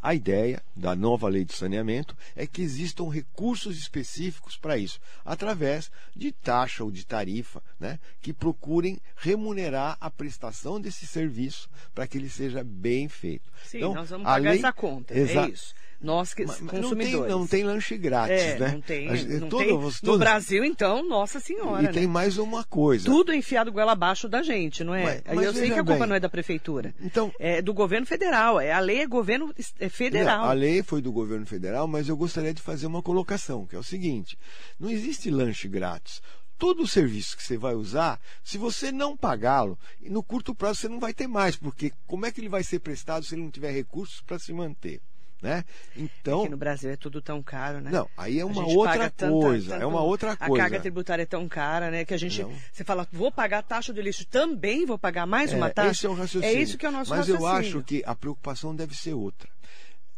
a 0.00 0.14
ideia 0.14 0.62
da 0.76 0.94
nova 0.94 1.28
lei 1.28 1.44
de 1.44 1.52
saneamento 1.52 2.16
é 2.36 2.46
que 2.46 2.62
existam 2.62 3.10
recursos 3.10 3.76
específicos 3.76 4.56
para 4.56 4.78
isso, 4.78 5.00
através 5.24 5.90
de 6.14 6.30
taxa 6.30 6.84
ou 6.84 6.90
de 6.90 7.04
tarifa, 7.04 7.62
né, 7.80 7.98
que 8.20 8.32
procurem 8.32 9.00
remunerar 9.16 9.96
a 10.00 10.10
prestação 10.10 10.80
desse 10.80 11.06
serviço 11.06 11.68
para 11.94 12.06
que 12.06 12.16
ele 12.16 12.30
seja 12.30 12.62
bem 12.62 13.08
feito. 13.08 13.50
Sim, 13.64 13.78
então, 13.78 13.94
nós 13.94 14.10
vamos 14.10 14.24
pagar 14.24 14.50
lei... 14.50 14.58
essa 14.58 14.72
conta, 14.72 15.14
é 15.14 15.48
isso. 15.48 15.74
Nós 16.00 16.34
que 16.34 16.44
mas, 16.44 16.58
consumidores. 16.58 17.12
Não 17.12 17.20
tem, 17.20 17.30
não 17.30 17.46
tem 17.46 17.62
lanche 17.64 17.96
grátis, 17.96 18.36
é, 18.36 18.58
né? 18.58 18.72
Não 18.72 18.80
tem. 18.80 19.06
não 19.40 19.48
todo, 19.48 19.64
tem. 19.64 19.68
Todo... 19.68 20.12
No 20.12 20.18
Brasil, 20.18 20.64
então, 20.64 21.06
nossa 21.06 21.40
senhora. 21.40 21.82
E 21.82 21.86
né? 21.86 21.92
tem 21.92 22.06
mais 22.06 22.38
uma 22.38 22.64
coisa. 22.64 23.04
Tudo 23.04 23.32
enfiado 23.32 23.72
goela 23.72 23.92
abaixo 23.92 24.28
da 24.28 24.42
gente, 24.42 24.84
não 24.84 24.94
é? 24.94 25.22
Mas, 25.24 25.36
mas 25.36 25.46
eu 25.46 25.54
sei 25.54 25.70
que 25.70 25.78
a 25.78 25.84
culpa 25.84 26.00
bem. 26.00 26.08
não 26.08 26.16
é 26.16 26.20
da 26.20 26.28
prefeitura. 26.28 26.94
Então, 27.00 27.32
é 27.38 27.62
do 27.62 27.72
governo 27.72 28.06
federal. 28.06 28.60
É, 28.60 28.72
a 28.72 28.80
lei 28.80 29.00
é 29.00 29.06
governo 29.06 29.52
é 29.80 29.88
federal. 29.88 30.42
Não, 30.42 30.50
a 30.50 30.52
lei 30.52 30.82
foi 30.82 31.00
do 31.00 31.12
governo 31.12 31.46
federal, 31.46 31.86
mas 31.86 32.08
eu 32.08 32.16
gostaria 32.16 32.52
de 32.52 32.62
fazer 32.62 32.86
uma 32.86 33.02
colocação, 33.02 33.66
que 33.66 33.74
é 33.74 33.78
o 33.78 33.82
seguinte: 33.82 34.38
não 34.78 34.90
existe 34.90 35.30
lanche 35.30 35.68
grátis 35.68 36.20
todo 36.58 36.82
o 36.82 36.86
serviço 36.86 37.36
que 37.36 37.42
você 37.42 37.56
vai 37.56 37.74
usar, 37.74 38.20
se 38.42 38.58
você 38.58 38.90
não 38.90 39.16
pagá-lo, 39.16 39.78
no 40.00 40.22
curto 40.22 40.54
prazo 40.54 40.80
você 40.80 40.88
não 40.88 40.98
vai 40.98 41.12
ter 41.12 41.26
mais, 41.26 41.56
porque 41.56 41.92
como 42.06 42.26
é 42.26 42.32
que 42.32 42.40
ele 42.40 42.48
vai 42.48 42.64
ser 42.64 42.80
prestado 42.80 43.24
se 43.24 43.34
ele 43.34 43.42
não 43.42 43.50
tiver 43.50 43.72
recursos 43.72 44.20
para 44.22 44.38
se 44.38 44.52
manter? 44.52 45.00
Né? 45.46 45.64
Então, 45.96 46.40
Aqui 46.40 46.50
no 46.50 46.56
Brasil 46.56 46.90
é 46.90 46.96
tudo 46.96 47.22
tão 47.22 47.42
caro, 47.42 47.80
né? 47.80 47.90
Não, 47.90 48.08
aí 48.16 48.40
é 48.40 48.44
uma 48.44 48.66
outra 48.66 49.10
coisa, 49.10 49.70
tanta, 49.70 49.82
é 49.82 49.86
uma 49.86 50.02
outra 50.02 50.36
coisa. 50.36 50.54
A 50.54 50.56
carga 50.56 50.80
tributária 50.80 51.22
é 51.22 51.26
tão 51.26 51.48
cara, 51.48 51.90
né? 51.90 52.04
Que 52.04 52.14
a 52.14 52.18
gente, 52.18 52.42
não. 52.42 52.52
você 52.72 52.82
fala, 52.82 53.06
vou 53.12 53.30
pagar 53.30 53.58
a 53.58 53.62
taxa 53.62 53.92
do 53.92 54.00
lixo, 54.00 54.26
também 54.26 54.84
vou 54.84 54.98
pagar 54.98 55.24
mais 55.24 55.52
é, 55.52 55.56
uma 55.56 55.70
taxa. 55.70 55.90
Esse 55.90 56.06
é 56.06 56.08
o 56.08 56.14
raciocínio. 56.14 56.56
É 56.56 56.60
isso 56.60 56.76
que 56.76 56.84
é 56.84 56.88
o 56.88 56.92
nosso 56.92 57.10
Mas 57.10 57.20
raciocínio. 57.20 57.48
eu 57.48 57.52
acho 57.52 57.82
que 57.82 58.02
a 58.04 58.14
preocupação 58.14 58.74
deve 58.74 58.96
ser 58.96 59.14
outra. 59.14 59.48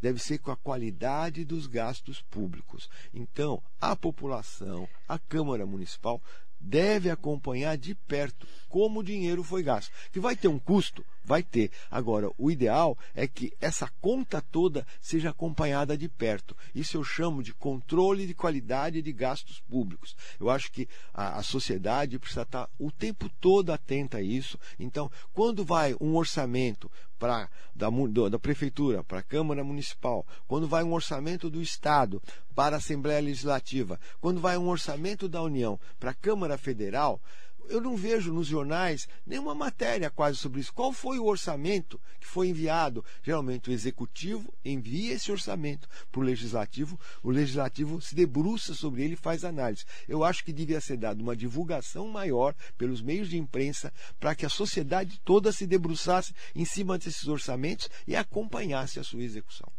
deve 0.01 0.19
ser 0.19 0.39
com 0.39 0.51
a 0.51 0.57
qualidade 0.57 1.45
dos 1.45 1.67
gastos 1.67 2.23
públicos. 2.23 2.89
Então, 3.13 3.63
a 3.81 3.95
população, 3.95 4.89
a 5.07 5.19
Câmara 5.19 5.67
Municipal 5.67 6.23
deve 6.61 7.11
acompanhar 7.11 7.77
de 7.77 7.95
perto 7.95 8.47
como 8.69 9.01
o 9.01 9.05
dinheiro 9.05 9.43
foi 9.43 9.63
gasto. 9.63 9.91
Que 10.13 10.21
vai 10.21 10.37
ter 10.37 10.49
um 10.49 10.59
custo? 10.59 11.05
Vai 11.25 11.43
ter. 11.43 11.71
Agora, 11.91 12.31
o 12.39 12.51
ideal 12.51 12.97
é 13.15 13.27
que 13.27 13.53
essa 13.61 13.91
conta 14.01 14.41
toda 14.41 14.87
seja 15.01 15.31
acompanhada 15.31 15.97
de 15.97 16.09
perto. 16.09 16.57
Isso 16.75 16.97
eu 16.97 17.05
chamo 17.05 17.43
de 17.43 17.53
controle 17.53 18.27
de 18.27 18.35
qualidade 18.35 19.03
de 19.03 19.13
gastos 19.13 19.61
públicos. 19.61 20.17
Eu 20.41 20.49
acho 20.49 20.73
que 20.73 20.89
a, 21.13 21.39
a 21.39 21.43
sociedade 21.43 22.19
precisa 22.19 22.43
estar 22.43 22.69
o 22.79 22.91
tempo 22.91 23.29
todo 23.41 23.73
atenta 23.73 24.19
a 24.19 24.23
isso. 24.23 24.59
Então, 24.79 25.11
quando 25.35 25.65
vai 25.65 25.95
um 26.01 26.17
orçamento 26.17 26.91
para 27.19 27.49
da, 27.75 27.89
da 28.31 28.39
prefeitura 28.39 29.05
para 29.05 29.19
a 29.19 29.23
Câmara 29.23 29.63
Municipal, 29.63 30.27
quando 30.47 30.67
vai 30.67 30.83
um 30.83 30.93
orçamento 30.93 31.51
do 31.51 31.61
Estado 31.61 32.23
para 32.55 32.77
a 32.77 32.79
Assembleia 32.79 33.21
Legislativa, 33.21 34.01
quando 34.21 34.41
vai 34.41 34.57
um 34.57 34.69
orçamento 34.69 35.29
da 35.29 35.43
União 35.43 35.79
para 35.99 36.13
a 36.13 36.15
Câmara 36.15 36.57
Federal, 36.57 37.21
eu 37.69 37.81
não 37.81 37.97
vejo 37.97 38.33
nos 38.33 38.47
jornais 38.47 39.09
nenhuma 39.27 39.55
matéria 39.55 40.11
quase 40.11 40.39
sobre 40.39 40.61
isso. 40.61 40.73
Qual 40.73 40.93
foi 40.93 41.19
o 41.19 41.27
orçamento 41.27 42.01
que 42.21 42.27
foi 42.27 42.49
enviado? 42.49 43.05
Geralmente 43.23 43.71
o 43.71 43.73
executivo 43.73 44.53
envia 44.65 45.15
esse 45.15 45.31
orçamento 45.31 45.89
para 46.11 46.21
o 46.21 46.25
legislativo, 46.25 46.99
o 47.23 47.31
legislativo 47.31 48.01
se 48.01 48.15
debruça 48.15 48.75
sobre 48.75 49.05
ele 49.05 49.15
e 49.15 49.17
faz 49.17 49.45
análise. 49.45 49.85
Eu 50.09 50.25
acho 50.25 50.45
que 50.45 50.53
devia 50.53 50.81
ser 50.81 50.97
dada 50.97 51.23
uma 51.23 51.37
divulgação 51.37 52.09
maior 52.09 52.55
pelos 52.77 53.01
meios 53.01 53.29
de 53.29 53.37
imprensa 53.37 53.93
para 54.19 54.35
que 54.35 54.47
a 54.47 54.51
sociedade 54.51 55.21
toda 55.25 55.53
se 55.53 55.67
debruçasse 55.67 56.35
em 56.55 56.65
cima 56.65 56.99
desses 56.99 57.27
orçamentos 57.29 57.89
e 58.07 58.17
acompanhasse 58.17 58.99
a 58.99 59.05
sua 59.05 59.23
execução. 59.23 59.71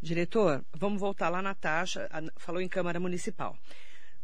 Diretor, 0.00 0.64
vamos 0.76 0.98
voltar 1.00 1.28
lá 1.28 1.40
na 1.40 1.54
taxa, 1.54 2.08
falou 2.36 2.60
em 2.60 2.68
Câmara 2.68 2.98
Municipal. 2.98 3.56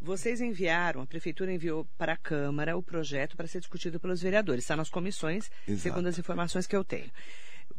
Vocês 0.00 0.40
enviaram, 0.40 1.02
a 1.02 1.06
Prefeitura 1.06 1.52
enviou 1.52 1.84
para 1.98 2.12
a 2.12 2.16
Câmara 2.16 2.76
o 2.76 2.82
projeto 2.82 3.36
para 3.36 3.46
ser 3.46 3.58
discutido 3.58 3.98
pelos 3.98 4.22
vereadores. 4.22 4.64
Está 4.64 4.76
nas 4.76 4.88
comissões, 4.88 5.50
Exato. 5.66 5.82
segundo 5.82 6.06
as 6.06 6.18
informações 6.18 6.66
que 6.66 6.76
eu 6.76 6.84
tenho. 6.84 7.10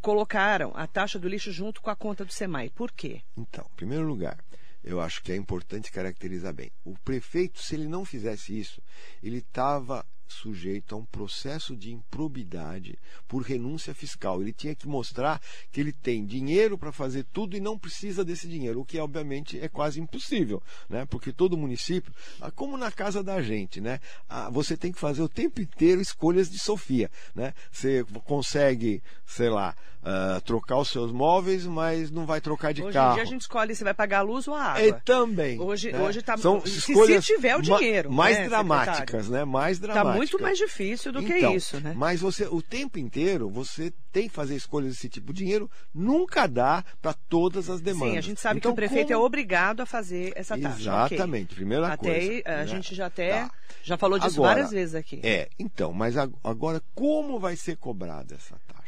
Colocaram 0.01 0.71
a 0.75 0.85
taxa 0.85 1.17
do 1.17 1.27
lixo 1.27 1.51
junto 1.51 1.81
com 1.81 1.89
a 1.89 1.95
conta 1.95 2.25
do 2.25 2.31
SEMAI. 2.31 2.69
Por 2.69 2.91
quê? 2.91 3.21
Então, 3.37 3.65
em 3.71 3.75
primeiro 3.75 4.05
lugar, 4.05 4.37
eu 4.83 4.99
acho 5.01 5.21
que 5.23 5.31
é 5.31 5.35
importante 5.35 5.91
caracterizar 5.91 6.53
bem. 6.53 6.71
O 6.83 6.97
prefeito, 6.99 7.61
se 7.61 7.75
ele 7.75 7.87
não 7.87 8.05
fizesse 8.05 8.57
isso, 8.57 8.81
ele 9.23 9.37
estava 9.37 10.05
sujeito 10.33 10.95
a 10.95 10.97
um 10.97 11.05
processo 11.05 11.75
de 11.75 11.91
improbidade 11.91 12.97
por 13.27 13.41
renúncia 13.41 13.93
fiscal. 13.93 14.41
Ele 14.41 14.53
tinha 14.53 14.75
que 14.75 14.87
mostrar 14.87 15.41
que 15.71 15.79
ele 15.79 15.91
tem 15.91 16.25
dinheiro 16.25 16.77
para 16.77 16.91
fazer 16.91 17.25
tudo 17.31 17.55
e 17.55 17.59
não 17.59 17.77
precisa 17.77 18.23
desse 18.23 18.47
dinheiro, 18.47 18.81
o 18.81 18.85
que 18.85 18.99
obviamente 18.99 19.59
é 19.59 19.67
quase 19.67 19.99
impossível, 19.99 20.61
né? 20.89 21.05
Porque 21.05 21.31
todo 21.31 21.57
município, 21.57 22.13
ah, 22.39 22.51
como 22.51 22.77
na 22.77 22.91
casa 22.91 23.23
da 23.23 23.41
gente, 23.41 23.81
né? 23.81 23.99
Ah, 24.27 24.49
você 24.49 24.77
tem 24.77 24.91
que 24.91 24.99
fazer 24.99 25.21
o 25.21 25.29
tempo 25.29 25.61
inteiro 25.61 26.01
escolhas 26.01 26.49
de 26.49 26.59
Sofia, 26.59 27.09
né? 27.35 27.53
Você 27.71 28.03
consegue, 28.25 29.01
sei 29.25 29.49
lá, 29.49 29.75
uh, 30.01 30.41
trocar 30.41 30.77
os 30.77 30.89
seus 30.89 31.11
móveis, 31.11 31.65
mas 31.65 32.11
não 32.11 32.25
vai 32.25 32.41
trocar 32.41 32.73
de 32.73 32.83
hoje 32.83 32.93
carro. 32.93 33.13
Hoje 33.13 33.21
a 33.21 33.25
gente 33.25 33.41
escolhe 33.41 33.75
se 33.75 33.83
vai 33.83 33.93
pagar 33.93 34.19
a 34.19 34.21
luz 34.21 34.47
ou 34.47 34.55
a 34.55 34.63
água. 34.63 34.81
E 34.81 34.93
também. 35.01 35.59
Hoje, 35.59 35.91
né? 35.91 35.99
hoje 35.99 36.21
tá 36.21 36.37
São 36.37 36.61
se, 36.65 36.81
se 36.81 37.21
tiver 37.21 37.55
o 37.55 37.61
dinheiro. 37.61 38.11
mais 38.11 38.37
né, 38.37 38.47
dramáticas, 38.47 38.97
secretário? 38.97 39.31
né? 39.31 39.45
Mais 39.45 39.77
Está 39.77 39.93
dramáticas. 39.93 40.17
muito 40.17 40.41
mais 40.41 40.57
difícil 40.57 41.11
do 41.11 41.21
então, 41.21 41.51
que 41.51 41.55
isso, 41.57 41.79
né? 41.79 41.93
Mas 41.95 42.21
você, 42.21 42.45
o 42.45 42.61
tempo 42.61 42.99
inteiro, 42.99 43.49
você 43.49 43.93
tem 44.11 44.27
que 44.27 44.33
fazer 44.33 44.55
escolhas 44.55 44.91
desse 44.93 45.09
tipo. 45.09 45.31
O 45.31 45.33
dinheiro 45.33 45.69
nunca 45.93 46.47
dá 46.47 46.83
para 47.01 47.13
todas 47.13 47.69
as 47.69 47.81
demandas. 47.81 48.11
Sim, 48.11 48.17
a 48.17 48.21
gente 48.21 48.41
sabe 48.41 48.59
então, 48.59 48.71
que 48.71 48.73
o 48.73 48.75
prefeito 48.75 49.07
como... 49.07 49.23
é 49.23 49.25
obrigado 49.25 49.81
a 49.81 49.85
fazer 49.85 50.33
essa 50.35 50.57
taxa. 50.57 50.79
Exatamente, 50.79 51.45
okay. 51.45 51.55
primeira 51.55 51.87
até 51.87 52.11
coisa. 52.11 52.19
Aí, 52.19 52.43
a 52.45 52.57
né? 52.57 52.67
gente 52.67 52.95
já 52.95 53.05
até 53.05 53.29
Tá. 53.29 53.51
já 53.83 53.97
falou 53.97 54.19
disso 54.19 54.39
Agora, 54.39 54.55
várias 54.55 54.71
vezes 54.71 54.95
aqui. 54.95 55.21
É, 55.23 55.49
então, 55.57 55.93
mas 55.93 56.15
agora 56.17 56.81
como 56.93 57.39
vai 57.39 57.55
ser 57.55 57.77
cobrada 57.77 58.35
essa 58.35 58.55
taxa? 58.67 58.78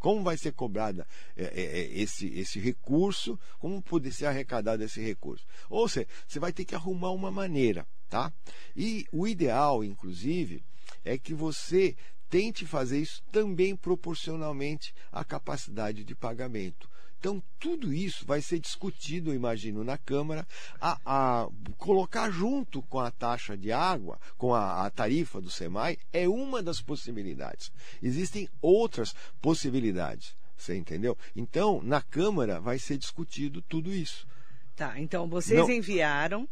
Como 0.00 0.24
vai 0.24 0.36
ser 0.36 0.52
cobrada 0.52 1.06
é, 1.36 1.44
é, 1.44 1.92
esse, 1.92 2.26
esse 2.26 2.58
recurso? 2.58 3.38
Como 3.58 3.80
poder 3.82 4.10
ser 4.12 4.26
arrecadado 4.26 4.82
esse 4.82 5.00
recurso? 5.00 5.46
Ou 5.68 5.86
seja, 5.88 6.08
você 6.26 6.40
vai 6.40 6.52
ter 6.52 6.64
que 6.64 6.74
arrumar 6.74 7.10
uma 7.10 7.30
maneira, 7.30 7.86
tá? 8.08 8.32
E 8.74 9.04
o 9.12 9.28
ideal, 9.28 9.84
inclusive, 9.84 10.64
é 11.04 11.18
que 11.18 11.34
você 11.34 11.94
tente 12.30 12.64
fazer 12.64 12.98
isso 12.98 13.22
também 13.30 13.76
proporcionalmente 13.76 14.94
à 15.12 15.22
capacidade 15.22 16.02
de 16.02 16.14
pagamento. 16.14 16.88
Então, 17.20 17.42
tudo 17.58 17.92
isso 17.92 18.24
vai 18.24 18.40
ser 18.40 18.58
discutido, 18.58 19.34
imagino, 19.34 19.84
na 19.84 19.98
Câmara, 19.98 20.48
a, 20.80 20.98
a 21.04 21.48
colocar 21.76 22.30
junto 22.30 22.80
com 22.80 22.98
a 22.98 23.10
taxa 23.10 23.58
de 23.58 23.70
água, 23.70 24.18
com 24.38 24.54
a, 24.54 24.86
a, 24.86 24.90
tarifa 24.90 25.38
do 25.38 25.50
SEMAI, 25.50 25.98
é 26.14 26.26
uma 26.26 26.62
das 26.62 26.80
possibilidades. 26.80 27.70
Existem 28.02 28.48
outras 28.62 29.14
possibilidades, 29.38 30.34
você 30.56 30.74
entendeu? 30.74 31.16
Então, 31.36 31.82
na 31.82 32.00
Câmara 32.00 32.58
vai 32.58 32.78
ser 32.78 32.96
discutido 32.96 33.60
tudo 33.60 33.92
isso. 33.92 34.26
Tá, 34.74 34.98
então 34.98 35.28
vocês 35.28 35.60
Não... 35.60 35.70
enviaram 35.70 36.48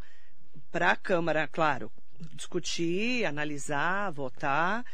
para 0.70 0.90
a 0.90 0.96
Câmara, 0.96 1.48
claro, 1.48 1.90
discutir, 2.34 3.24
analisar, 3.24 4.10
votar. 4.10 4.84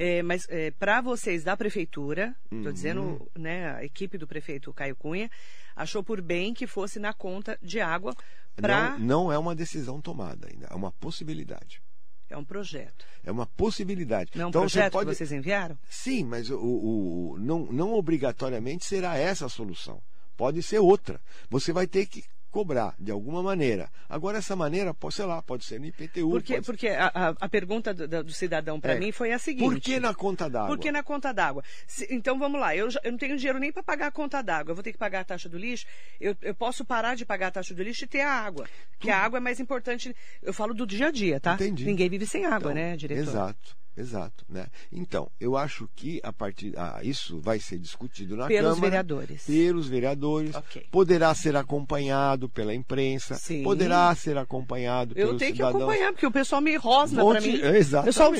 É, 0.00 0.22
mas 0.22 0.46
é, 0.48 0.70
para 0.70 1.00
vocês 1.00 1.42
da 1.42 1.56
prefeitura, 1.56 2.32
estou 2.44 2.58
Uhum. 2.66 2.72
dizendo, 2.72 3.30
né, 3.36 3.72
a 3.74 3.84
equipe 3.84 4.16
do 4.16 4.28
prefeito 4.28 4.72
Caio 4.72 4.94
Cunha 4.94 5.28
achou 5.74 6.04
por 6.04 6.22
bem 6.22 6.54
que 6.54 6.68
fosse 6.68 7.00
na 7.00 7.12
conta 7.12 7.58
de 7.60 7.80
água 7.80 8.14
para. 8.54 8.90
Não, 8.92 9.24
não 9.24 9.32
é 9.32 9.36
uma 9.36 9.56
decisão 9.56 10.00
tomada 10.00 10.46
ainda, 10.48 10.68
é 10.70 10.74
uma 10.74 10.92
possibilidade. 10.92 11.82
É 12.30 12.36
um 12.36 12.44
projeto. 12.44 13.04
É 13.24 13.32
uma 13.32 13.46
possibilidade. 13.46 14.30
Não 14.36 14.42
é 14.42 14.46
um 14.46 14.48
então, 14.50 14.60
projeto 14.62 14.84
você 14.92 14.98
pode... 14.98 15.10
que 15.10 15.16
vocês 15.16 15.32
enviaram? 15.32 15.76
Sim, 15.90 16.24
mas 16.26 16.48
o, 16.48 16.58
o, 16.58 17.32
o- 17.32 17.38
não, 17.38 17.66
não 17.72 17.92
obrigatoriamente 17.94 18.84
será 18.84 19.16
essa 19.18 19.46
a 19.46 19.48
solução. 19.48 20.00
Pode 20.36 20.62
ser 20.62 20.78
outra. 20.78 21.20
Você 21.50 21.72
vai 21.72 21.86
ter 21.88 22.06
que 22.06 22.22
cobrar 22.50 22.94
de 22.98 23.10
alguma 23.10 23.42
maneira. 23.42 23.90
Agora, 24.08 24.38
essa 24.38 24.56
maneira, 24.56 24.94
pode, 24.94 25.14
sei 25.14 25.24
lá, 25.24 25.42
pode 25.42 25.64
ser 25.64 25.78
no 25.78 25.86
IPTU. 25.86 26.30
Porque, 26.30 26.54
pode 26.54 26.66
porque 26.66 26.88
a, 26.88 27.06
a- 27.14 27.34
a 27.40 27.48
pergunta 27.48 27.92
do, 27.92 28.24
do 28.24 28.32
cidadão 28.32 28.80
para 28.80 28.94
É. 28.94 28.98
mim 28.98 29.12
foi 29.12 29.32
a 29.32 29.38
seguinte. 29.38 29.64
Por 29.64 29.80
que 29.80 30.00
na 30.00 30.14
conta 30.14 30.48
d'água? 30.48 30.68
Por 30.68 30.78
que 30.78 30.90
na 30.90 31.02
conta 31.02 31.32
d'água? 31.32 31.62
Então 32.10 32.38
vamos 32.38 32.60
lá, 32.60 32.74
eu, 32.74 32.88
eu 33.04 33.10
não 33.12 33.18
tenho 33.18 33.36
dinheiro 33.36 33.58
nem 33.58 33.70
para 33.72 33.82
pagar 33.82 34.06
a 34.08 34.10
conta 34.10 34.42
d'água, 34.42 34.70
eu 34.72 34.74
vou 34.74 34.82
ter 34.82 34.92
que 34.92 34.98
pagar 34.98 35.20
a 35.20 35.24
taxa 35.24 35.48
do 35.48 35.58
lixo. 35.58 35.86
Eu, 36.20 36.36
eu 36.42 36.54
posso 36.54 36.84
parar 36.84 37.14
de 37.14 37.24
pagar 37.24 37.48
a 37.48 37.50
taxa 37.50 37.74
do 37.74 37.82
lixo 37.82 38.04
e 38.04 38.08
ter 38.08 38.20
a 38.22 38.30
água. 38.30 38.66
Porque 38.92 39.10
a 39.10 39.18
água 39.18 39.36
é 39.38 39.40
mais 39.40 39.60
importante. 39.60 40.14
Eu 40.42 40.52
falo 40.54 40.72
do 40.74 40.86
dia 40.86 41.08
a 41.08 41.10
dia, 41.10 41.38
tá? 41.40 41.54
Entendi. 41.54 41.84
Ninguém 41.84 42.08
vive 42.08 42.26
sem 42.26 42.44
água, 42.46 42.58
Então, 42.70 42.74
né, 42.74 42.96
diretor? 42.96 43.22
Exato, 43.22 43.76
exato. 43.98 44.44
Né? 44.48 44.66
Então, 44.92 45.30
eu 45.40 45.56
acho 45.56 45.88
que 45.96 46.20
a 46.22 46.32
partir. 46.32 46.72
ah, 46.76 47.00
isso 47.02 47.40
vai 47.40 47.58
ser 47.58 47.78
discutido 47.78 48.36
na 48.36 48.46
Pelos 48.46 48.62
Câmara. 48.74 48.80
vereadores. 48.80 49.44
Pelos 49.44 49.88
vereadores. 49.88 50.54
Ok. 50.54 50.86
Poderá 50.90 51.34
ser 51.34 51.56
acompanhado 51.56 52.48
pela 52.48 52.74
imprensa. 52.74 53.34
Sim. 53.34 53.62
Poderá 53.62 54.14
ser 54.14 54.36
acompanhado 54.38 55.12
Eu 55.16 55.26
pelos 55.28 55.38
tenho 55.38 55.52
que 55.52 55.56
cidadãos. 55.58 55.82
acompanhar, 55.82 56.12
porque 56.12 56.26
o 56.26 56.30
pessoal 56.32 56.60
me 56.60 56.76
rosna 56.76 57.24
para 57.24 57.40
mim. 57.40 57.54
Exatamente. 57.60 58.02
O 58.02 58.04
pessoal 58.04 58.32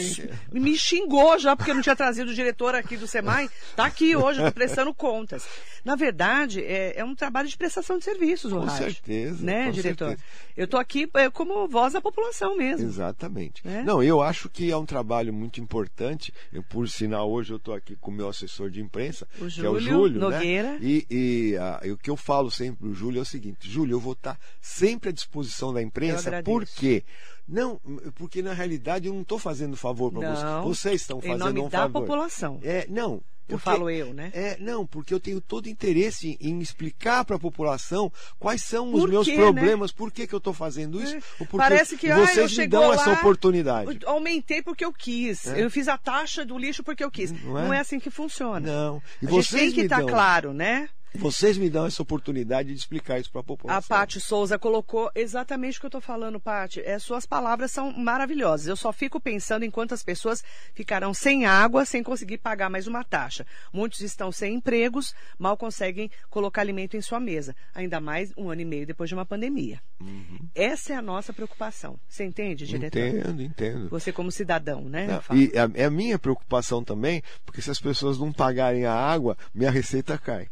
me 0.53 0.77
xingou 0.77 1.39
já 1.39 1.57
porque 1.57 1.71
eu 1.71 1.75
não 1.75 1.83
tinha 1.83 1.97
trazido 1.97 2.31
o 2.31 2.35
diretor 2.35 2.75
aqui 2.75 2.97
do 2.97 3.07
SEMAI. 3.07 3.49
Está 3.71 3.87
aqui 3.87 4.15
hoje, 4.17 4.39
prestando 4.53 4.93
contas. 4.95 5.47
Na 5.85 5.95
verdade, 5.97 6.63
é, 6.63 6.99
é 7.01 7.05
um 7.05 7.15
trabalho 7.15 7.49
de 7.49 7.57
prestação 7.57 7.99
de 7.99 8.05
serviços, 8.05 8.53
o 8.53 8.57
Com 8.57 8.65
rádio. 8.67 8.85
certeza, 8.93 9.45
Né, 9.45 9.67
com 9.67 9.71
diretor? 9.73 10.09
certeza. 10.09 10.29
Eu 10.57 10.65
estou 10.65 10.79
aqui 10.79 11.09
é, 11.15 11.31
como 11.31 11.67
voz 11.69 11.93
da 11.93 12.01
população 12.01 12.57
mesmo. 12.57 12.87
Exatamente. 12.87 13.63
É? 13.67 13.83
Não, 13.85 14.03
eu 14.03 14.21
acho 14.21 14.49
que 14.51 14.71
é 14.71 14.77
um 14.77 14.85
trabalho 14.85 15.33
muito 15.33 15.48
importante. 15.57 16.33
Eu, 16.53 16.63
por 16.63 16.89
sinal, 16.89 17.31
hoje 17.31 17.53
eu 17.53 17.57
estou 17.57 17.75
aqui 17.75 17.97
com 17.97 18.11
o 18.11 18.15
meu 18.15 18.29
assessor 18.29 18.71
de 18.71 18.81
imprensa, 18.81 19.27
O 19.41 19.47
que 19.47 19.65
é 19.65 19.69
o 19.69 19.79
Júlio 19.79 19.81
Júlio. 19.81 20.21
Nogueira. 20.21 20.73
Né? 20.73 20.79
E, 20.83 21.07
e, 21.11 21.57
ah, 21.57 21.81
e 21.85 21.91
o 21.91 21.97
que 21.97 22.11
eu 22.11 22.17
falo 22.17 22.51
sempre 22.51 22.77
para 22.81 22.89
o 22.89 22.95
Júlio 22.95 23.19
é 23.19 23.23
o 23.23 23.25
seguinte: 23.25 23.71
Júlio, 23.71 23.95
eu 23.95 24.01
vou 24.01 24.13
estar 24.13 24.39
sempre 24.61 25.11
à 25.11 25.13
disposição 25.13 25.73
da 25.73 25.83
imprensa. 25.83 26.43
Por 26.43 26.67
quê? 26.67 27.05
Não, 27.47 27.81
porque 28.15 28.43
na 28.43 28.53
realidade 28.53 29.07
eu 29.07 29.15
não 29.15 29.23
estou 29.23 29.39
fazendo 29.39 29.77
favor 29.77 30.13
para 30.13 30.35
vocês. 30.35 30.65
Vocês 30.65 31.01
estão 31.01 31.19
em 31.19 31.23
fazendo 31.23 31.39
nome 31.39 31.61
um 31.61 31.69
da 31.69 31.79
favor. 31.79 32.01
população. 32.03 32.61
É, 32.63 32.87
não. 32.91 33.23
Eu 33.49 33.59
porque- 33.59 33.65
falo 33.71 33.89
eu, 33.91 34.13
né? 34.13 34.31
É, 34.35 34.57
não, 34.61 34.87
porque 34.87 35.13
eu 35.15 35.19
tenho 35.21 35.41
todo 35.41 35.69
interesse 35.69 36.37
em 36.41 36.59
explicar 36.61 37.25
para 37.25 37.37
a 37.37 37.39
população 37.39 38.13
quais 38.39 38.63
são 38.63 38.93
os 38.93 39.01
Por 39.01 39.09
meus 39.09 39.27
quê, 39.27 39.37
né? 39.37 39.43
problemas, 39.43 39.91
por 39.91 40.13
que, 40.13 40.27
que 40.27 40.35
eu 40.35 40.39
estou 40.39 40.53
fazendo 40.53 41.03
isso, 41.03 41.17
É, 41.17 41.45
Parece 41.57 41.97
que 41.97 42.11
ah, 42.11 42.19
eu 42.19 42.27
vocês 42.27 42.57
me 42.57 42.67
dão 42.67 42.89
lá, 42.89 42.95
essa 42.95 43.13
oportunidade. 43.13 43.99
eu 44.03 44.09
Aumentei 44.11 44.63
porque 44.63 44.85
eu 44.85 44.93
quis. 44.93 45.47
É. 45.47 45.63
Eu 45.65 45.71
fiz 45.71 45.89
a 45.89 45.97
taxa 45.97 46.45
do 46.45 46.59
lixo 46.59 46.83
porque 46.83 47.03
eu 47.03 47.11
quis. 47.11 47.33
Não 47.33 47.55
Não 47.55 47.73
é? 47.73 47.79
é, 47.79 47.81
assim 47.81 47.99
que 47.99 48.11
funciona. 48.11 48.61
Não. 48.61 49.03
E 49.23 49.27
a 49.27 49.31
gente 49.31 49.45
vocês 49.49 49.63
tem 49.63 49.73
que 49.73 49.81
estar 49.83 49.99
dão. 49.99 50.07
claro, 50.09 50.53
né? 50.53 50.89
Vocês 51.15 51.57
me 51.57 51.71
dão 51.71 51.87
essa 51.87 52.03
oportunidade 52.03 52.73
de 52.73 52.79
explicar 52.79 53.19
isso 53.19 53.31
para 53.31 53.41
a 53.41 53.45
população. 53.45 53.79
A 53.79 53.83
Paty 53.83 54.21
Souza 54.21 54.59
colocou 54.59 55.11
exatamente 55.15 55.79
o 55.79 55.81
que 55.81 55.87
eu 55.87 55.89
estou 55.89 56.01
falando, 56.01 56.39
Paty. 56.39 56.81
É, 56.81 56.99
suas 56.99 57.27
palavras 57.27 57.71
são 57.71 57.93
maravilhosas. 57.93 58.67
Eu 58.67 58.77
só 58.77 58.93
fico 58.93 59.21
pensando 59.21 59.65
em 59.65 59.71
quantas 59.71 60.03
pessoas 60.03 60.45
ficarão 60.75 61.15
sem 61.15 61.47
água, 61.47 61.85
sem 61.85 62.03
conseguir 62.03 62.39
pagar 62.39 62.69
mais 62.69 62.87
uma 62.87 63.03
taxa. 63.03 63.47
Muitos 63.73 64.01
estão 64.01 64.31
sem 64.31 64.55
empregos, 64.55 65.15
mal 65.39 65.57
conseguem 65.57 66.11
colocar 66.31 66.61
alimento 66.61 66.97
em 66.97 67.01
sua 67.01 67.19
mesa. 67.19 67.55
Ainda 67.75 68.01
mais 68.01 68.33
um 68.37 68.51
ano 68.51 68.61
e 68.61 68.65
meio 68.65 68.87
depois 68.87 69.09
de 69.09 69.15
uma 69.15 69.27
pandemia. 69.27 69.81
Uhum. 70.01 70.39
Essa 70.55 70.93
é 70.93 70.97
a 70.97 71.03
nossa 71.03 71.33
preocupação. 71.33 71.99
Você 72.09 72.25
entende, 72.25 72.67
diretor? 72.67 72.99
Entendo, 72.99 73.43
entendo. 73.43 73.89
Você 73.89 74.13
como 74.13 74.31
cidadão, 74.31 74.83
né? 74.83 75.07
Não, 75.07 75.37
e 75.37 75.51
é 75.75 75.85
a 75.85 75.91
minha 75.91 76.19
preocupação 76.19 76.85
também, 76.85 77.23
porque 77.45 77.63
se 77.63 77.71
as 77.71 77.81
pessoas 77.81 78.19
não 78.19 78.33
pagarem 78.33 78.85
a 78.85 78.95
água, 78.95 79.37
minha 79.55 79.71
receita 79.71 80.19
cai. 80.19 80.49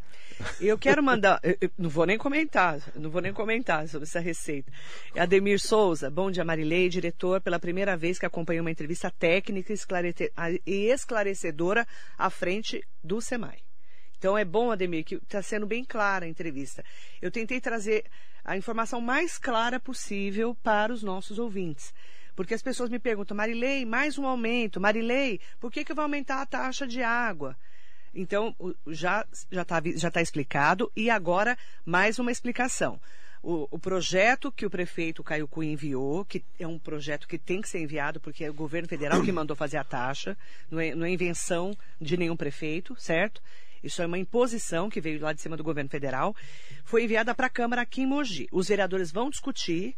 Eu 0.61 0.79
quero 0.79 1.03
mandar, 1.03 1.41
eu 1.43 1.71
não 1.79 1.89
vou 1.89 2.05
nem 2.05 2.19
comentar, 2.19 2.81
não 2.95 3.11
vou 3.11 3.23
nem 3.23 3.33
comentar 3.33 3.89
sobre 3.89 4.07
essa 4.07 4.21
receita. 4.21 4.71
Ademir 5.17 5.59
Souza, 5.59 6.11
bom 6.11 6.31
dia 6.31 6.45
Marilei, 6.45 6.89
diretor, 6.89 7.41
pela 7.41 7.59
primeira 7.59 7.97
vez 7.97 8.19
que 8.19 8.27
acompanhei 8.27 8.61
uma 8.61 8.71
entrevista 8.71 9.11
técnica 9.11 9.73
e 10.67 10.91
esclarecedora 10.91 11.87
à 12.19 12.29
frente 12.29 12.83
do 13.03 13.21
SEMAI. 13.21 13.59
Então 14.19 14.37
é 14.37 14.45
bom, 14.45 14.71
Ademir, 14.71 15.05
que 15.05 15.17
está 15.17 15.43
sendo 15.43 15.67
bem 15.67 15.85
clara 15.85 16.25
a 16.25 16.29
entrevista. 16.29 16.85
Eu 17.21 17.31
tentei 17.31 17.61
trazer 17.61 18.05
a 18.45 18.57
informação 18.57 19.01
mais 19.01 19.39
clara 19.39 19.81
possível 19.81 20.55
para 20.63 20.93
os 20.93 21.03
nossos 21.03 21.39
ouvintes. 21.39 21.93
Porque 22.35 22.53
as 22.53 22.63
pessoas 22.63 22.91
me 22.91 22.99
perguntam, 22.99 23.37
Marilei, 23.37 23.87
mais 23.87 24.19
um 24.19 24.27
aumento. 24.27 24.81
Marilei, 24.81 25.41
por 25.59 25.73
que, 25.73 25.85
que 25.85 25.95
vai 25.95 26.05
aumentar 26.05 26.43
a 26.43 26.47
taxa 26.47 26.87
de 26.87 27.03
água? 27.03 27.57
Então, 28.17 28.57
já 28.87 29.27
já 29.51 29.63
está 29.63 29.83
já 29.95 30.11
tá 30.11 30.23
explicado. 30.23 30.91
E 30.97 31.11
agora, 31.11 31.57
mais 31.85 32.19
uma 32.19 32.33
explicação. 32.33 32.99
O, 33.43 33.69
o, 33.71 33.79
projeto 33.79 34.51
que 34.51 34.67
o 34.67 34.71
prefeito 34.71 35.23
Caio 35.23 35.47
Cunha 35.47 35.71
enviou, 35.71 36.25
que 36.25 36.43
é 36.59 36.67
um 36.67 36.79
projeto 36.79 37.29
que 37.29 37.39
tem 37.39 37.61
que 37.61 37.69
ser 37.69 37.81
enviado, 37.81 38.19
porque 38.19 38.45
é 38.45 38.51
o 38.51 38.55
governo 38.55 38.89
federal 38.89 39.23
que 39.23 39.31
mandou 39.31 39.55
fazer 39.55 39.77
a 39.77 39.85
taxa, 39.85 40.37
não 40.69 40.81
é, 40.81 40.95
não 40.95 41.07
é 41.07 41.11
invenção 41.11 41.77
de 42.01 42.17
nenhum 42.17 42.37
prefeito, 42.37 42.97
certo? 42.99 43.41
Isso 43.85 44.03
é 44.03 44.07
uma 44.07 44.19
imposição 44.19 44.91
que 44.91 45.01
veio 45.01 45.21
lá 45.21 45.33
de 45.33 45.41
cima 45.41 45.57
do 45.57 45.63
governo 45.63 45.89
federal. 45.91 46.35
Foi 46.85 47.05
enviada 47.05 47.35
para 47.35 47.47
a 47.47 47.51
Câmara 47.51 47.83
aqui 47.83 48.03
em 48.03 48.07
Mogi. 48.07 48.49
Os 48.51 48.67
vereadores 48.67 49.13
vão 49.13 49.31
discutir, 49.31 49.95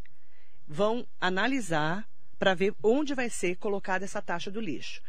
vão 0.66 1.06
analisar 1.18 2.06
para 2.38 2.52
ver 2.52 2.74
onde 2.82 3.14
vai 3.14 3.30
ser 3.30 3.56
colocada 3.56 4.04
essa 4.04 4.20
taxa 4.20 4.50
do 4.50 4.60
lixo. 4.60 5.00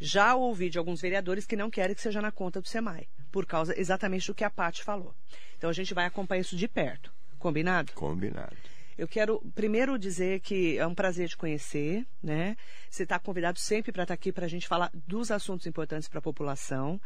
Já 0.00 0.34
ouvi 0.34 0.70
de 0.70 0.78
alguns 0.78 1.00
vereadores 1.00 1.46
que 1.46 1.56
não 1.56 1.70
querem 1.70 1.94
que 1.94 2.00
seja 2.00 2.20
na 2.20 2.32
conta 2.32 2.60
do 2.60 2.68
SEMAI, 2.68 3.08
por 3.30 3.46
causa 3.46 3.78
exatamente 3.78 4.26
do 4.26 4.34
que 4.34 4.44
a 4.44 4.50
Paty 4.50 4.82
falou. 4.82 5.14
Então 5.56 5.70
a 5.70 5.72
gente 5.72 5.94
vai 5.94 6.06
acompanhar 6.06 6.40
isso 6.40 6.56
de 6.56 6.68
perto. 6.68 7.12
Combinado? 7.38 7.92
Combinado. 7.92 8.56
Eu 8.96 9.08
quero 9.08 9.40
primeiro 9.54 9.98
dizer 9.98 10.40
que 10.40 10.78
é 10.78 10.86
um 10.86 10.94
prazer 10.94 11.28
te 11.28 11.36
conhecer, 11.36 12.06
né? 12.22 12.56
Você 12.88 13.02
está 13.02 13.18
convidado 13.18 13.58
sempre 13.58 13.90
para 13.90 14.04
estar 14.04 14.12
tá 14.12 14.14
aqui 14.14 14.32
para 14.32 14.46
a 14.46 14.48
gente 14.48 14.68
falar 14.68 14.90
dos 14.94 15.32
assuntos 15.32 15.66
importantes 15.66 16.08
para 16.08 16.20
a 16.20 16.22
população. 16.22 17.00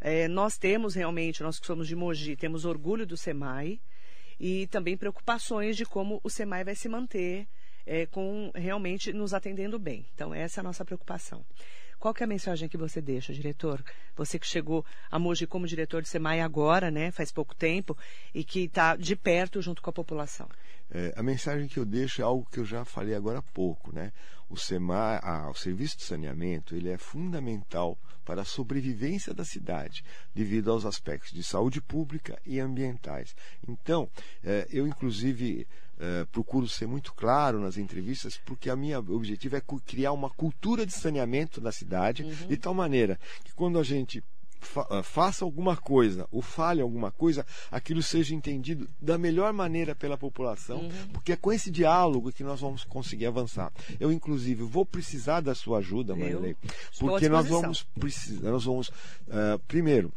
É, 0.00 0.28
nós 0.28 0.56
temos 0.56 0.94
realmente, 0.94 1.42
nós 1.42 1.58
que 1.58 1.66
somos 1.66 1.88
de 1.88 1.96
Mogi, 1.96 2.36
temos 2.36 2.64
orgulho 2.64 3.04
do 3.04 3.16
SEMAI 3.16 3.80
e 4.38 4.66
também 4.68 4.96
preocupações 4.96 5.76
de 5.76 5.84
como 5.84 6.20
o 6.22 6.30
SEMAI 6.30 6.64
vai 6.64 6.74
se 6.74 6.88
manter 6.88 7.48
é, 7.86 8.06
com 8.06 8.50
realmente 8.54 9.12
nos 9.12 9.34
atendendo 9.34 9.78
bem. 9.78 10.06
Então, 10.14 10.34
essa 10.34 10.60
é 10.60 10.62
a 10.62 10.64
nossa 10.64 10.84
preocupação. 10.84 11.44
Qual 12.04 12.14
é 12.20 12.24
a 12.24 12.26
mensagem 12.26 12.68
que 12.68 12.76
você 12.76 13.00
deixa, 13.00 13.32
diretor? 13.32 13.82
Você 14.14 14.38
que 14.38 14.46
chegou 14.46 14.84
a 15.10 15.18
Mogi 15.18 15.46
como 15.46 15.66
diretor 15.66 16.02
de 16.02 16.08
SEMAI 16.10 16.42
agora, 16.42 16.90
né, 16.90 17.10
faz 17.10 17.32
pouco 17.32 17.54
tempo, 17.54 17.96
e 18.34 18.44
que 18.44 18.64
está 18.64 18.94
de 18.94 19.16
perto 19.16 19.62
junto 19.62 19.80
com 19.80 19.88
a 19.88 19.92
população. 19.94 20.46
É, 20.90 21.14
a 21.16 21.22
mensagem 21.22 21.66
que 21.66 21.78
eu 21.78 21.86
deixo 21.86 22.20
é 22.20 22.24
algo 22.24 22.46
que 22.52 22.60
eu 22.60 22.64
já 22.66 22.84
falei 22.84 23.14
agora 23.14 23.38
há 23.38 23.42
pouco, 23.54 23.90
né? 23.90 24.12
O 24.50 24.56
SEMAI, 24.58 25.18
ah, 25.22 25.48
o 25.48 25.54
serviço 25.54 25.96
de 25.96 26.02
saneamento, 26.02 26.76
ele 26.76 26.90
é 26.90 26.98
fundamental 26.98 27.98
para 28.22 28.42
a 28.42 28.44
sobrevivência 28.44 29.32
da 29.32 29.44
cidade, 29.44 30.04
devido 30.34 30.70
aos 30.70 30.84
aspectos 30.84 31.32
de 31.32 31.42
saúde 31.42 31.80
pública 31.80 32.38
e 32.44 32.60
ambientais. 32.60 33.34
Então, 33.66 34.10
é, 34.42 34.68
eu 34.70 34.86
inclusive 34.86 35.66
é, 35.98 36.24
procuro 36.26 36.68
ser 36.68 36.86
muito 36.86 37.12
claro 37.14 37.60
nas 37.60 37.76
entrevistas, 37.76 38.40
porque 38.44 38.68
a 38.68 38.76
minha 38.76 38.98
objetivo 38.98 39.56
é 39.56 39.62
criar 39.84 40.12
uma 40.12 40.30
cultura 40.30 40.84
de 40.84 40.92
saneamento 40.92 41.60
na 41.60 41.72
cidade, 41.72 42.22
uhum. 42.22 42.48
de 42.48 42.56
tal 42.56 42.74
maneira 42.74 43.18
que 43.44 43.52
quando 43.52 43.78
a 43.78 43.82
gente 43.82 44.22
fa 44.64 44.86
ah, 44.90 45.02
faça 45.02 45.44
alguma 45.44 45.76
coisa 45.76 46.26
ou 46.32 46.42
fale 46.42 46.80
alguma 46.80 47.10
coisa, 47.10 47.46
aquilo 47.70 48.02
seja 48.02 48.34
entendido 48.34 48.88
da 49.00 49.18
melhor 49.18 49.52
maneira 49.52 49.94
pela 49.94 50.16
população, 50.16 50.80
uhum. 50.80 51.08
porque 51.12 51.32
é 51.32 51.36
com 51.36 51.52
esse 51.52 51.70
diálogo 51.70 52.32
que 52.32 52.42
nós 52.42 52.60
vamos 52.60 52.82
conseguir 52.82 53.26
avançar. 53.26 53.72
Eu, 54.00 54.10
inclusive, 54.10 54.62
vou 54.62 54.84
precisar 54.84 55.40
da 55.40 55.54
sua 55.54 55.78
ajuda, 55.78 56.16
Marilei, 56.16 56.56
porque 56.98 57.28
nós 57.28 57.46
vamos 57.46 57.82
precisar, 57.82 58.50
nós 58.50 58.64
vamos, 58.64 58.88
uh, 58.88 59.58
primeiro, 59.68 60.12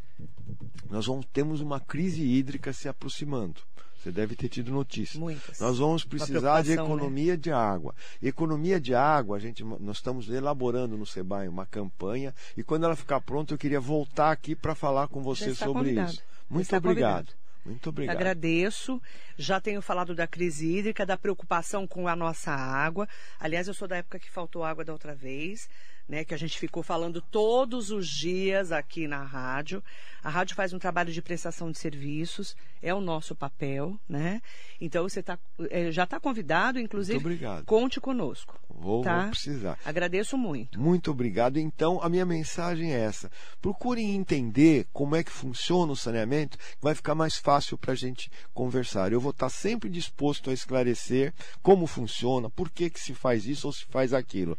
nós 0.89 1.05
vamos, 1.05 1.25
temos 1.31 1.61
uma 1.61 1.79
crise 1.79 2.23
hídrica 2.23 2.71
se 2.73 2.87
aproximando. 2.87 3.61
Você 3.97 4.11
deve 4.11 4.35
ter 4.35 4.49
tido 4.49 4.71
notícias. 4.71 5.19
Muitas. 5.19 5.59
Nós 5.59 5.79
vamos 5.79 6.03
precisar 6.03 6.61
de 6.61 6.75
né? 6.75 6.81
economia 6.81 7.33
né? 7.33 7.37
de 7.37 7.51
água. 7.51 7.95
Economia 8.21 8.79
de 8.79 8.93
água, 8.93 9.37
a 9.37 9.39
gente, 9.39 9.63
nós 9.63 9.97
estamos 9.97 10.29
elaborando 10.29 10.97
no 10.97 11.05
SEBAI 11.05 11.47
uma 11.47 11.65
campanha 11.65 12.33
e 12.55 12.63
quando 12.63 12.85
ela 12.85 12.95
ficar 12.95 13.19
pronta 13.21 13.53
eu 13.53 13.57
queria 13.57 13.79
voltar 13.79 14.31
aqui 14.31 14.55
para 14.55 14.75
falar 14.75 15.07
com 15.07 15.21
você 15.21 15.53
sobre 15.53 15.89
convidado. 15.89 16.11
isso. 16.11 16.23
Muito 16.49 16.75
obrigado. 16.75 17.25
Convidado. 17.25 17.47
Muito 17.65 17.89
obrigado. 17.89 18.15
Agradeço. 18.15 19.01
Já 19.37 19.59
tenho 19.59 19.81
falado 19.81 20.15
da 20.15 20.25
crise 20.25 20.77
hídrica, 20.77 21.05
da 21.05 21.17
preocupação 21.17 21.85
com 21.85 22.07
a 22.07 22.15
nossa 22.15 22.51
água. 22.51 23.07
Aliás, 23.37 23.67
eu 23.67 23.73
sou 23.73 23.87
da 23.87 23.97
época 23.97 24.19
que 24.19 24.31
faltou 24.31 24.63
água 24.63 24.85
da 24.85 24.93
outra 24.93 25.13
vez 25.13 25.67
né, 26.07 26.23
que 26.23 26.33
a 26.33 26.37
gente 26.37 26.57
ficou 26.57 26.81
falando 26.81 27.21
todos 27.21 27.91
os 27.91 28.07
dias 28.07 28.71
aqui 28.71 29.07
na 29.07 29.23
rádio. 29.23 29.83
A 30.23 30.29
rádio 30.29 30.55
faz 30.55 30.73
um 30.73 30.79
trabalho 30.79 31.11
de 31.11 31.21
prestação 31.21 31.71
de 31.71 31.77
serviços, 31.77 32.55
é 32.81 32.93
o 32.93 32.99
nosso 32.99 33.35
papel, 33.35 33.97
né? 34.09 34.41
Então 34.79 35.03
você 35.03 35.21
tá, 35.21 35.37
é, 35.69 35.91
já 35.91 36.03
está 36.03 36.19
convidado, 36.19 36.79
inclusive. 36.79 37.13
Muito 37.13 37.25
obrigado. 37.25 37.65
Conte 37.65 37.99
conosco. 37.99 38.59
Vou, 38.69 39.03
tá? 39.03 39.21
vou 39.21 39.29
precisar. 39.31 39.79
Agradeço 39.85 40.37
muito. 40.37 40.79
Muito 40.79 41.11
obrigado. 41.11 41.57
Então, 41.57 42.01
a 42.01 42.09
minha 42.09 42.25
mensagem 42.25 42.93
é 42.93 42.99
essa. 42.99 43.31
Procurem 43.61 44.15
entender 44.15 44.85
como 44.91 45.15
é 45.15 45.23
que 45.23 45.31
funciona 45.31 45.91
o 45.91 45.95
saneamento, 45.95 46.57
vai 46.81 46.93
ficar 46.93 47.15
mais 47.15 47.37
fácil 47.37 47.77
para 47.77 47.93
a 47.93 47.95
gente 47.95 48.29
conversar. 48.53 49.11
Eu 49.11 49.21
vou 49.21 49.31
estar 49.31 49.49
sempre 49.49 49.89
disposto 49.89 50.49
a 50.49 50.53
esclarecer 50.53 51.33
como 51.61 51.87
funciona, 51.87 52.49
por 52.49 52.69
que, 52.69 52.89
que 52.89 52.99
se 52.99 53.13
faz 53.13 53.45
isso 53.45 53.67
ou 53.67 53.73
se 53.73 53.85
faz 53.85 54.13
aquilo. 54.13 54.57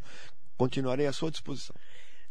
Continuarei 0.58 1.06
à 1.06 1.12
sua 1.12 1.30
disposição. 1.30 1.74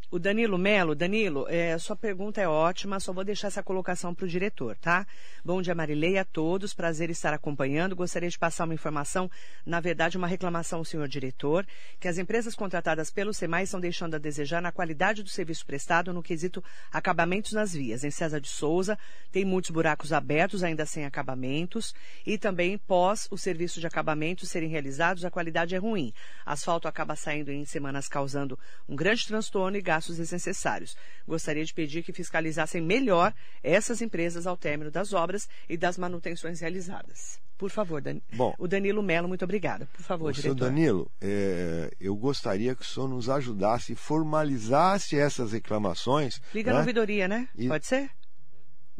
O 0.10 0.18
Danilo 0.18 0.58
Melo, 0.58 0.95
Danilo, 0.95 1.45
é, 1.49 1.78
sua 1.78 1.93
pergunta 1.93 2.39
é 2.39 2.47
ótima, 2.47 2.97
só 2.97 3.12
vou 3.12 3.26
deixar 3.26 3.47
essa 3.47 3.62
colocação 3.62 4.16
para 4.16 4.24
o 4.24 4.28
diretor, 4.28 4.78
tá? 4.78 5.05
Bom 5.43 5.62
dia, 5.62 5.76
Marilei, 5.76 6.18
a 6.18 6.24
todos, 6.24 6.74
prazer 6.74 7.10
estar 7.10 7.34
acompanhando. 7.34 7.93
Gostaria 7.93 8.30
de 8.30 8.39
passar 8.39 8.64
uma 8.64 8.74
informação, 8.74 9.30
na 9.66 9.82
verdade, 9.82 10.16
uma 10.16 10.26
reclamação 10.26 10.80
ao 10.80 10.86
senhor 10.86 11.10
diretor, 11.10 11.68
que 11.99 12.08
as 12.08 12.18
empresas 12.18 12.55
contratadas 12.55 13.12
pelo 13.12 13.34
SEMAI 13.34 13.64
estão 13.64 13.82
deixando 13.82 14.16
a 14.16 14.18
desejar 14.18 14.62
na 14.62 14.72
qualidade 14.72 15.22
do 15.22 15.28
serviço 15.28 15.66
prestado 15.66 16.14
no 16.14 16.24
quesito 16.24 16.64
acabamentos 16.89 17.51
nas 17.51 17.74
vias. 17.74 18.05
Em 18.05 18.12
César 18.12 18.39
de 18.39 18.47
Souza, 18.47 18.97
tem 19.30 19.43
muitos 19.43 19.72
buracos 19.72 20.14
abertos, 20.14 20.64
ainda 20.64 20.86
sem 20.86 21.03
acabamentos, 21.03 21.93
e 22.26 22.38
também, 22.38 22.78
pós 22.78 23.28
o 23.30 23.38
serviço 23.38 23.82
de 23.82 23.88
acabamentos 23.88 24.49
serem 24.49 24.70
realizados, 24.70 25.26
a 25.26 25.30
qualidade 25.30 25.76
é 25.76 25.78
ruim. 25.78 26.14
Asfalto 26.45 26.88
acaba 26.88 27.14
saindo 27.14 27.51
em 27.51 27.66
semanas, 27.66 28.08
causando 28.08 28.58
um 28.88 28.95
grande 28.95 29.28
transtorno 29.28 29.76
e 29.76 29.82
gastos 29.98 30.18
desnecessários. 30.18 30.95
Gostaria 31.28 31.66
de 31.66 31.74
pedir 31.74 32.04
que 32.04 32.14
fiscalizassem 32.14 32.82
melhor 32.82 33.34
essas 33.64 34.02
empresas 34.02 34.45
ao 34.45 34.56
término 34.56 34.91
das 34.91 35.12
obras 35.12 35.50
e 35.68 35.76
das 35.76 35.98
manutenções 35.98 36.60
realizadas. 36.60 37.39
Por 37.58 37.72
favor, 37.72 38.00
Dan... 38.00 38.20
Bom, 38.34 38.54
o 38.60 38.68
Danilo 38.68 39.02
Melo, 39.02 39.28
muito 39.28 39.43
obrigada. 39.43 39.88
Por 39.88 40.04
favor, 40.04 40.32
diretor. 40.32 40.56
Senhor 40.56 40.70
Danilo, 40.70 41.12
é, 41.20 41.91
eu 42.00 42.16
gostaria 42.16 42.76
que 42.76 42.84
o 42.84 42.86
senhor 42.86 43.10
nos 43.10 43.30
ajudasse, 43.30 43.95
formalizasse 43.95 45.18
essas 45.18 45.52
reclamações. 45.54 46.39
Liga 46.54 46.70
né? 46.70 46.76
na 46.76 46.82
ouvidoria, 46.82 47.28
né? 47.28 47.50
E... 47.58 47.68
Pode 47.68 47.88
ser? 47.88 48.12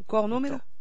Qual 0.08 0.26
o 0.26 0.28
número? 0.28 0.56
Então, 0.56 0.77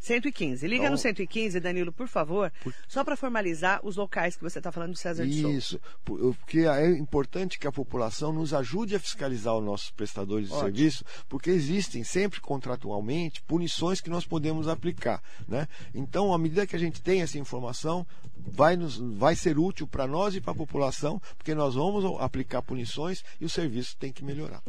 115. 0.00 0.66
Liga 0.66 0.84
então, 0.84 0.92
no 0.92 0.98
115, 0.98 1.60
Danilo, 1.60 1.92
por 1.92 2.08
favor, 2.08 2.50
por... 2.62 2.74
só 2.88 3.04
para 3.04 3.16
formalizar 3.16 3.80
os 3.84 3.96
locais 3.96 4.34
que 4.34 4.42
você 4.42 4.58
está 4.58 4.72
falando 4.72 4.92
do 4.92 4.98
César 4.98 5.26
de 5.26 5.42
Souza. 5.42 5.56
Isso, 5.56 5.80
porque 6.04 6.60
é 6.60 6.90
importante 6.96 7.58
que 7.58 7.66
a 7.66 7.72
população 7.72 8.32
nos 8.32 8.54
ajude 8.54 8.96
a 8.96 9.00
fiscalizar 9.00 9.54
os 9.54 9.64
nossos 9.64 9.90
prestadores 9.90 10.48
de 10.48 10.54
Ótimo. 10.54 10.66
serviço, 10.66 11.04
porque 11.28 11.50
existem 11.50 12.02
sempre 12.02 12.40
contratualmente 12.40 13.42
punições 13.42 14.00
que 14.00 14.08
nós 14.08 14.24
podemos 14.24 14.68
aplicar. 14.68 15.22
Né? 15.46 15.68
Então, 15.94 16.32
à 16.32 16.38
medida 16.38 16.66
que 16.66 16.74
a 16.74 16.78
gente 16.78 17.02
tem 17.02 17.20
essa 17.20 17.38
informação, 17.38 18.06
vai, 18.34 18.76
nos, 18.76 18.96
vai 18.96 19.36
ser 19.36 19.58
útil 19.58 19.86
para 19.86 20.06
nós 20.06 20.34
e 20.34 20.40
para 20.40 20.52
a 20.52 20.56
população, 20.56 21.20
porque 21.36 21.54
nós 21.54 21.74
vamos 21.74 22.04
aplicar 22.20 22.62
punições 22.62 23.22
e 23.38 23.44
o 23.44 23.50
serviço 23.50 23.96
tem 23.98 24.10
que 24.10 24.24
melhorar. 24.24 24.62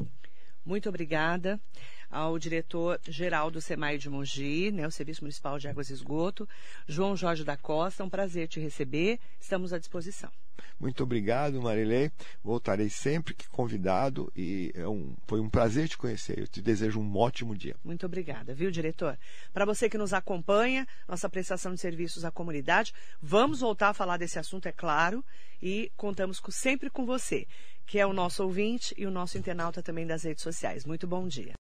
Muito 0.66 0.90
obrigada. 0.90 1.60
Ao 2.12 2.38
diretor-geral 2.38 3.50
do 3.50 3.62
SEMAI 3.62 3.98
de 3.98 4.10
Mogi, 4.10 4.70
né, 4.72 4.86
o 4.86 4.92
Serviço 4.92 5.24
Municipal 5.24 5.58
de 5.58 5.68
Águas 5.68 5.90
e 5.90 5.94
Esgoto, 5.94 6.48
João 6.88 7.16
Jorge 7.16 7.44
da 7.44 7.56
Costa. 7.56 8.04
É 8.04 8.06
um 8.06 8.10
prazer 8.10 8.48
te 8.48 8.60
receber. 8.60 9.20
Estamos 9.40 9.72
à 9.72 9.80
disposição. 9.80 10.30
Muito 10.80 11.04
obrigado, 11.04 11.62
Marilei. 11.62 12.12
Voltarei 12.44 12.90
sempre 12.90 13.34
que 13.34 13.48
convidado 13.48 14.32
e 14.36 14.72
é 14.76 14.88
um, 14.88 15.16
foi 15.28 15.40
um 15.40 15.50
prazer 15.50 15.88
te 15.88 15.98
conhecer. 15.98 16.40
Eu 16.40 16.48
te 16.48 16.62
desejo 16.62 17.00
um 17.00 17.18
ótimo 17.18 17.56
dia. 17.56 17.76
Muito 17.84 18.06
obrigada, 18.06 18.54
viu, 18.54 18.72
diretor? 18.72 19.18
Para 19.54 19.66
você 19.66 19.90
que 19.90 19.98
nos 19.98 20.14
acompanha, 20.14 20.88
nossa 21.08 21.30
prestação 21.30 21.74
de 21.74 21.80
serviços 21.80 22.26
à 22.26 22.32
comunidade, 22.32 22.94
vamos 23.22 23.60
voltar 23.60 23.90
a 23.90 23.94
falar 23.94 24.18
desse 24.18 24.40
assunto, 24.40 24.68
é 24.68 24.72
claro, 24.72 25.24
e 25.62 25.92
contamos 25.96 26.42
sempre 26.50 26.90
com 26.90 27.06
você, 27.06 27.48
que 27.86 28.00
é 28.00 28.06
o 28.06 28.14
nosso 28.14 28.44
ouvinte 28.44 28.94
e 28.98 29.06
o 29.06 29.12
nosso 29.12 29.38
internauta 29.38 29.84
também 29.84 30.08
das 30.08 30.24
redes 30.24 30.44
sociais. 30.44 30.86
Muito 30.86 31.06
bom 31.08 31.28
dia. 31.28 31.56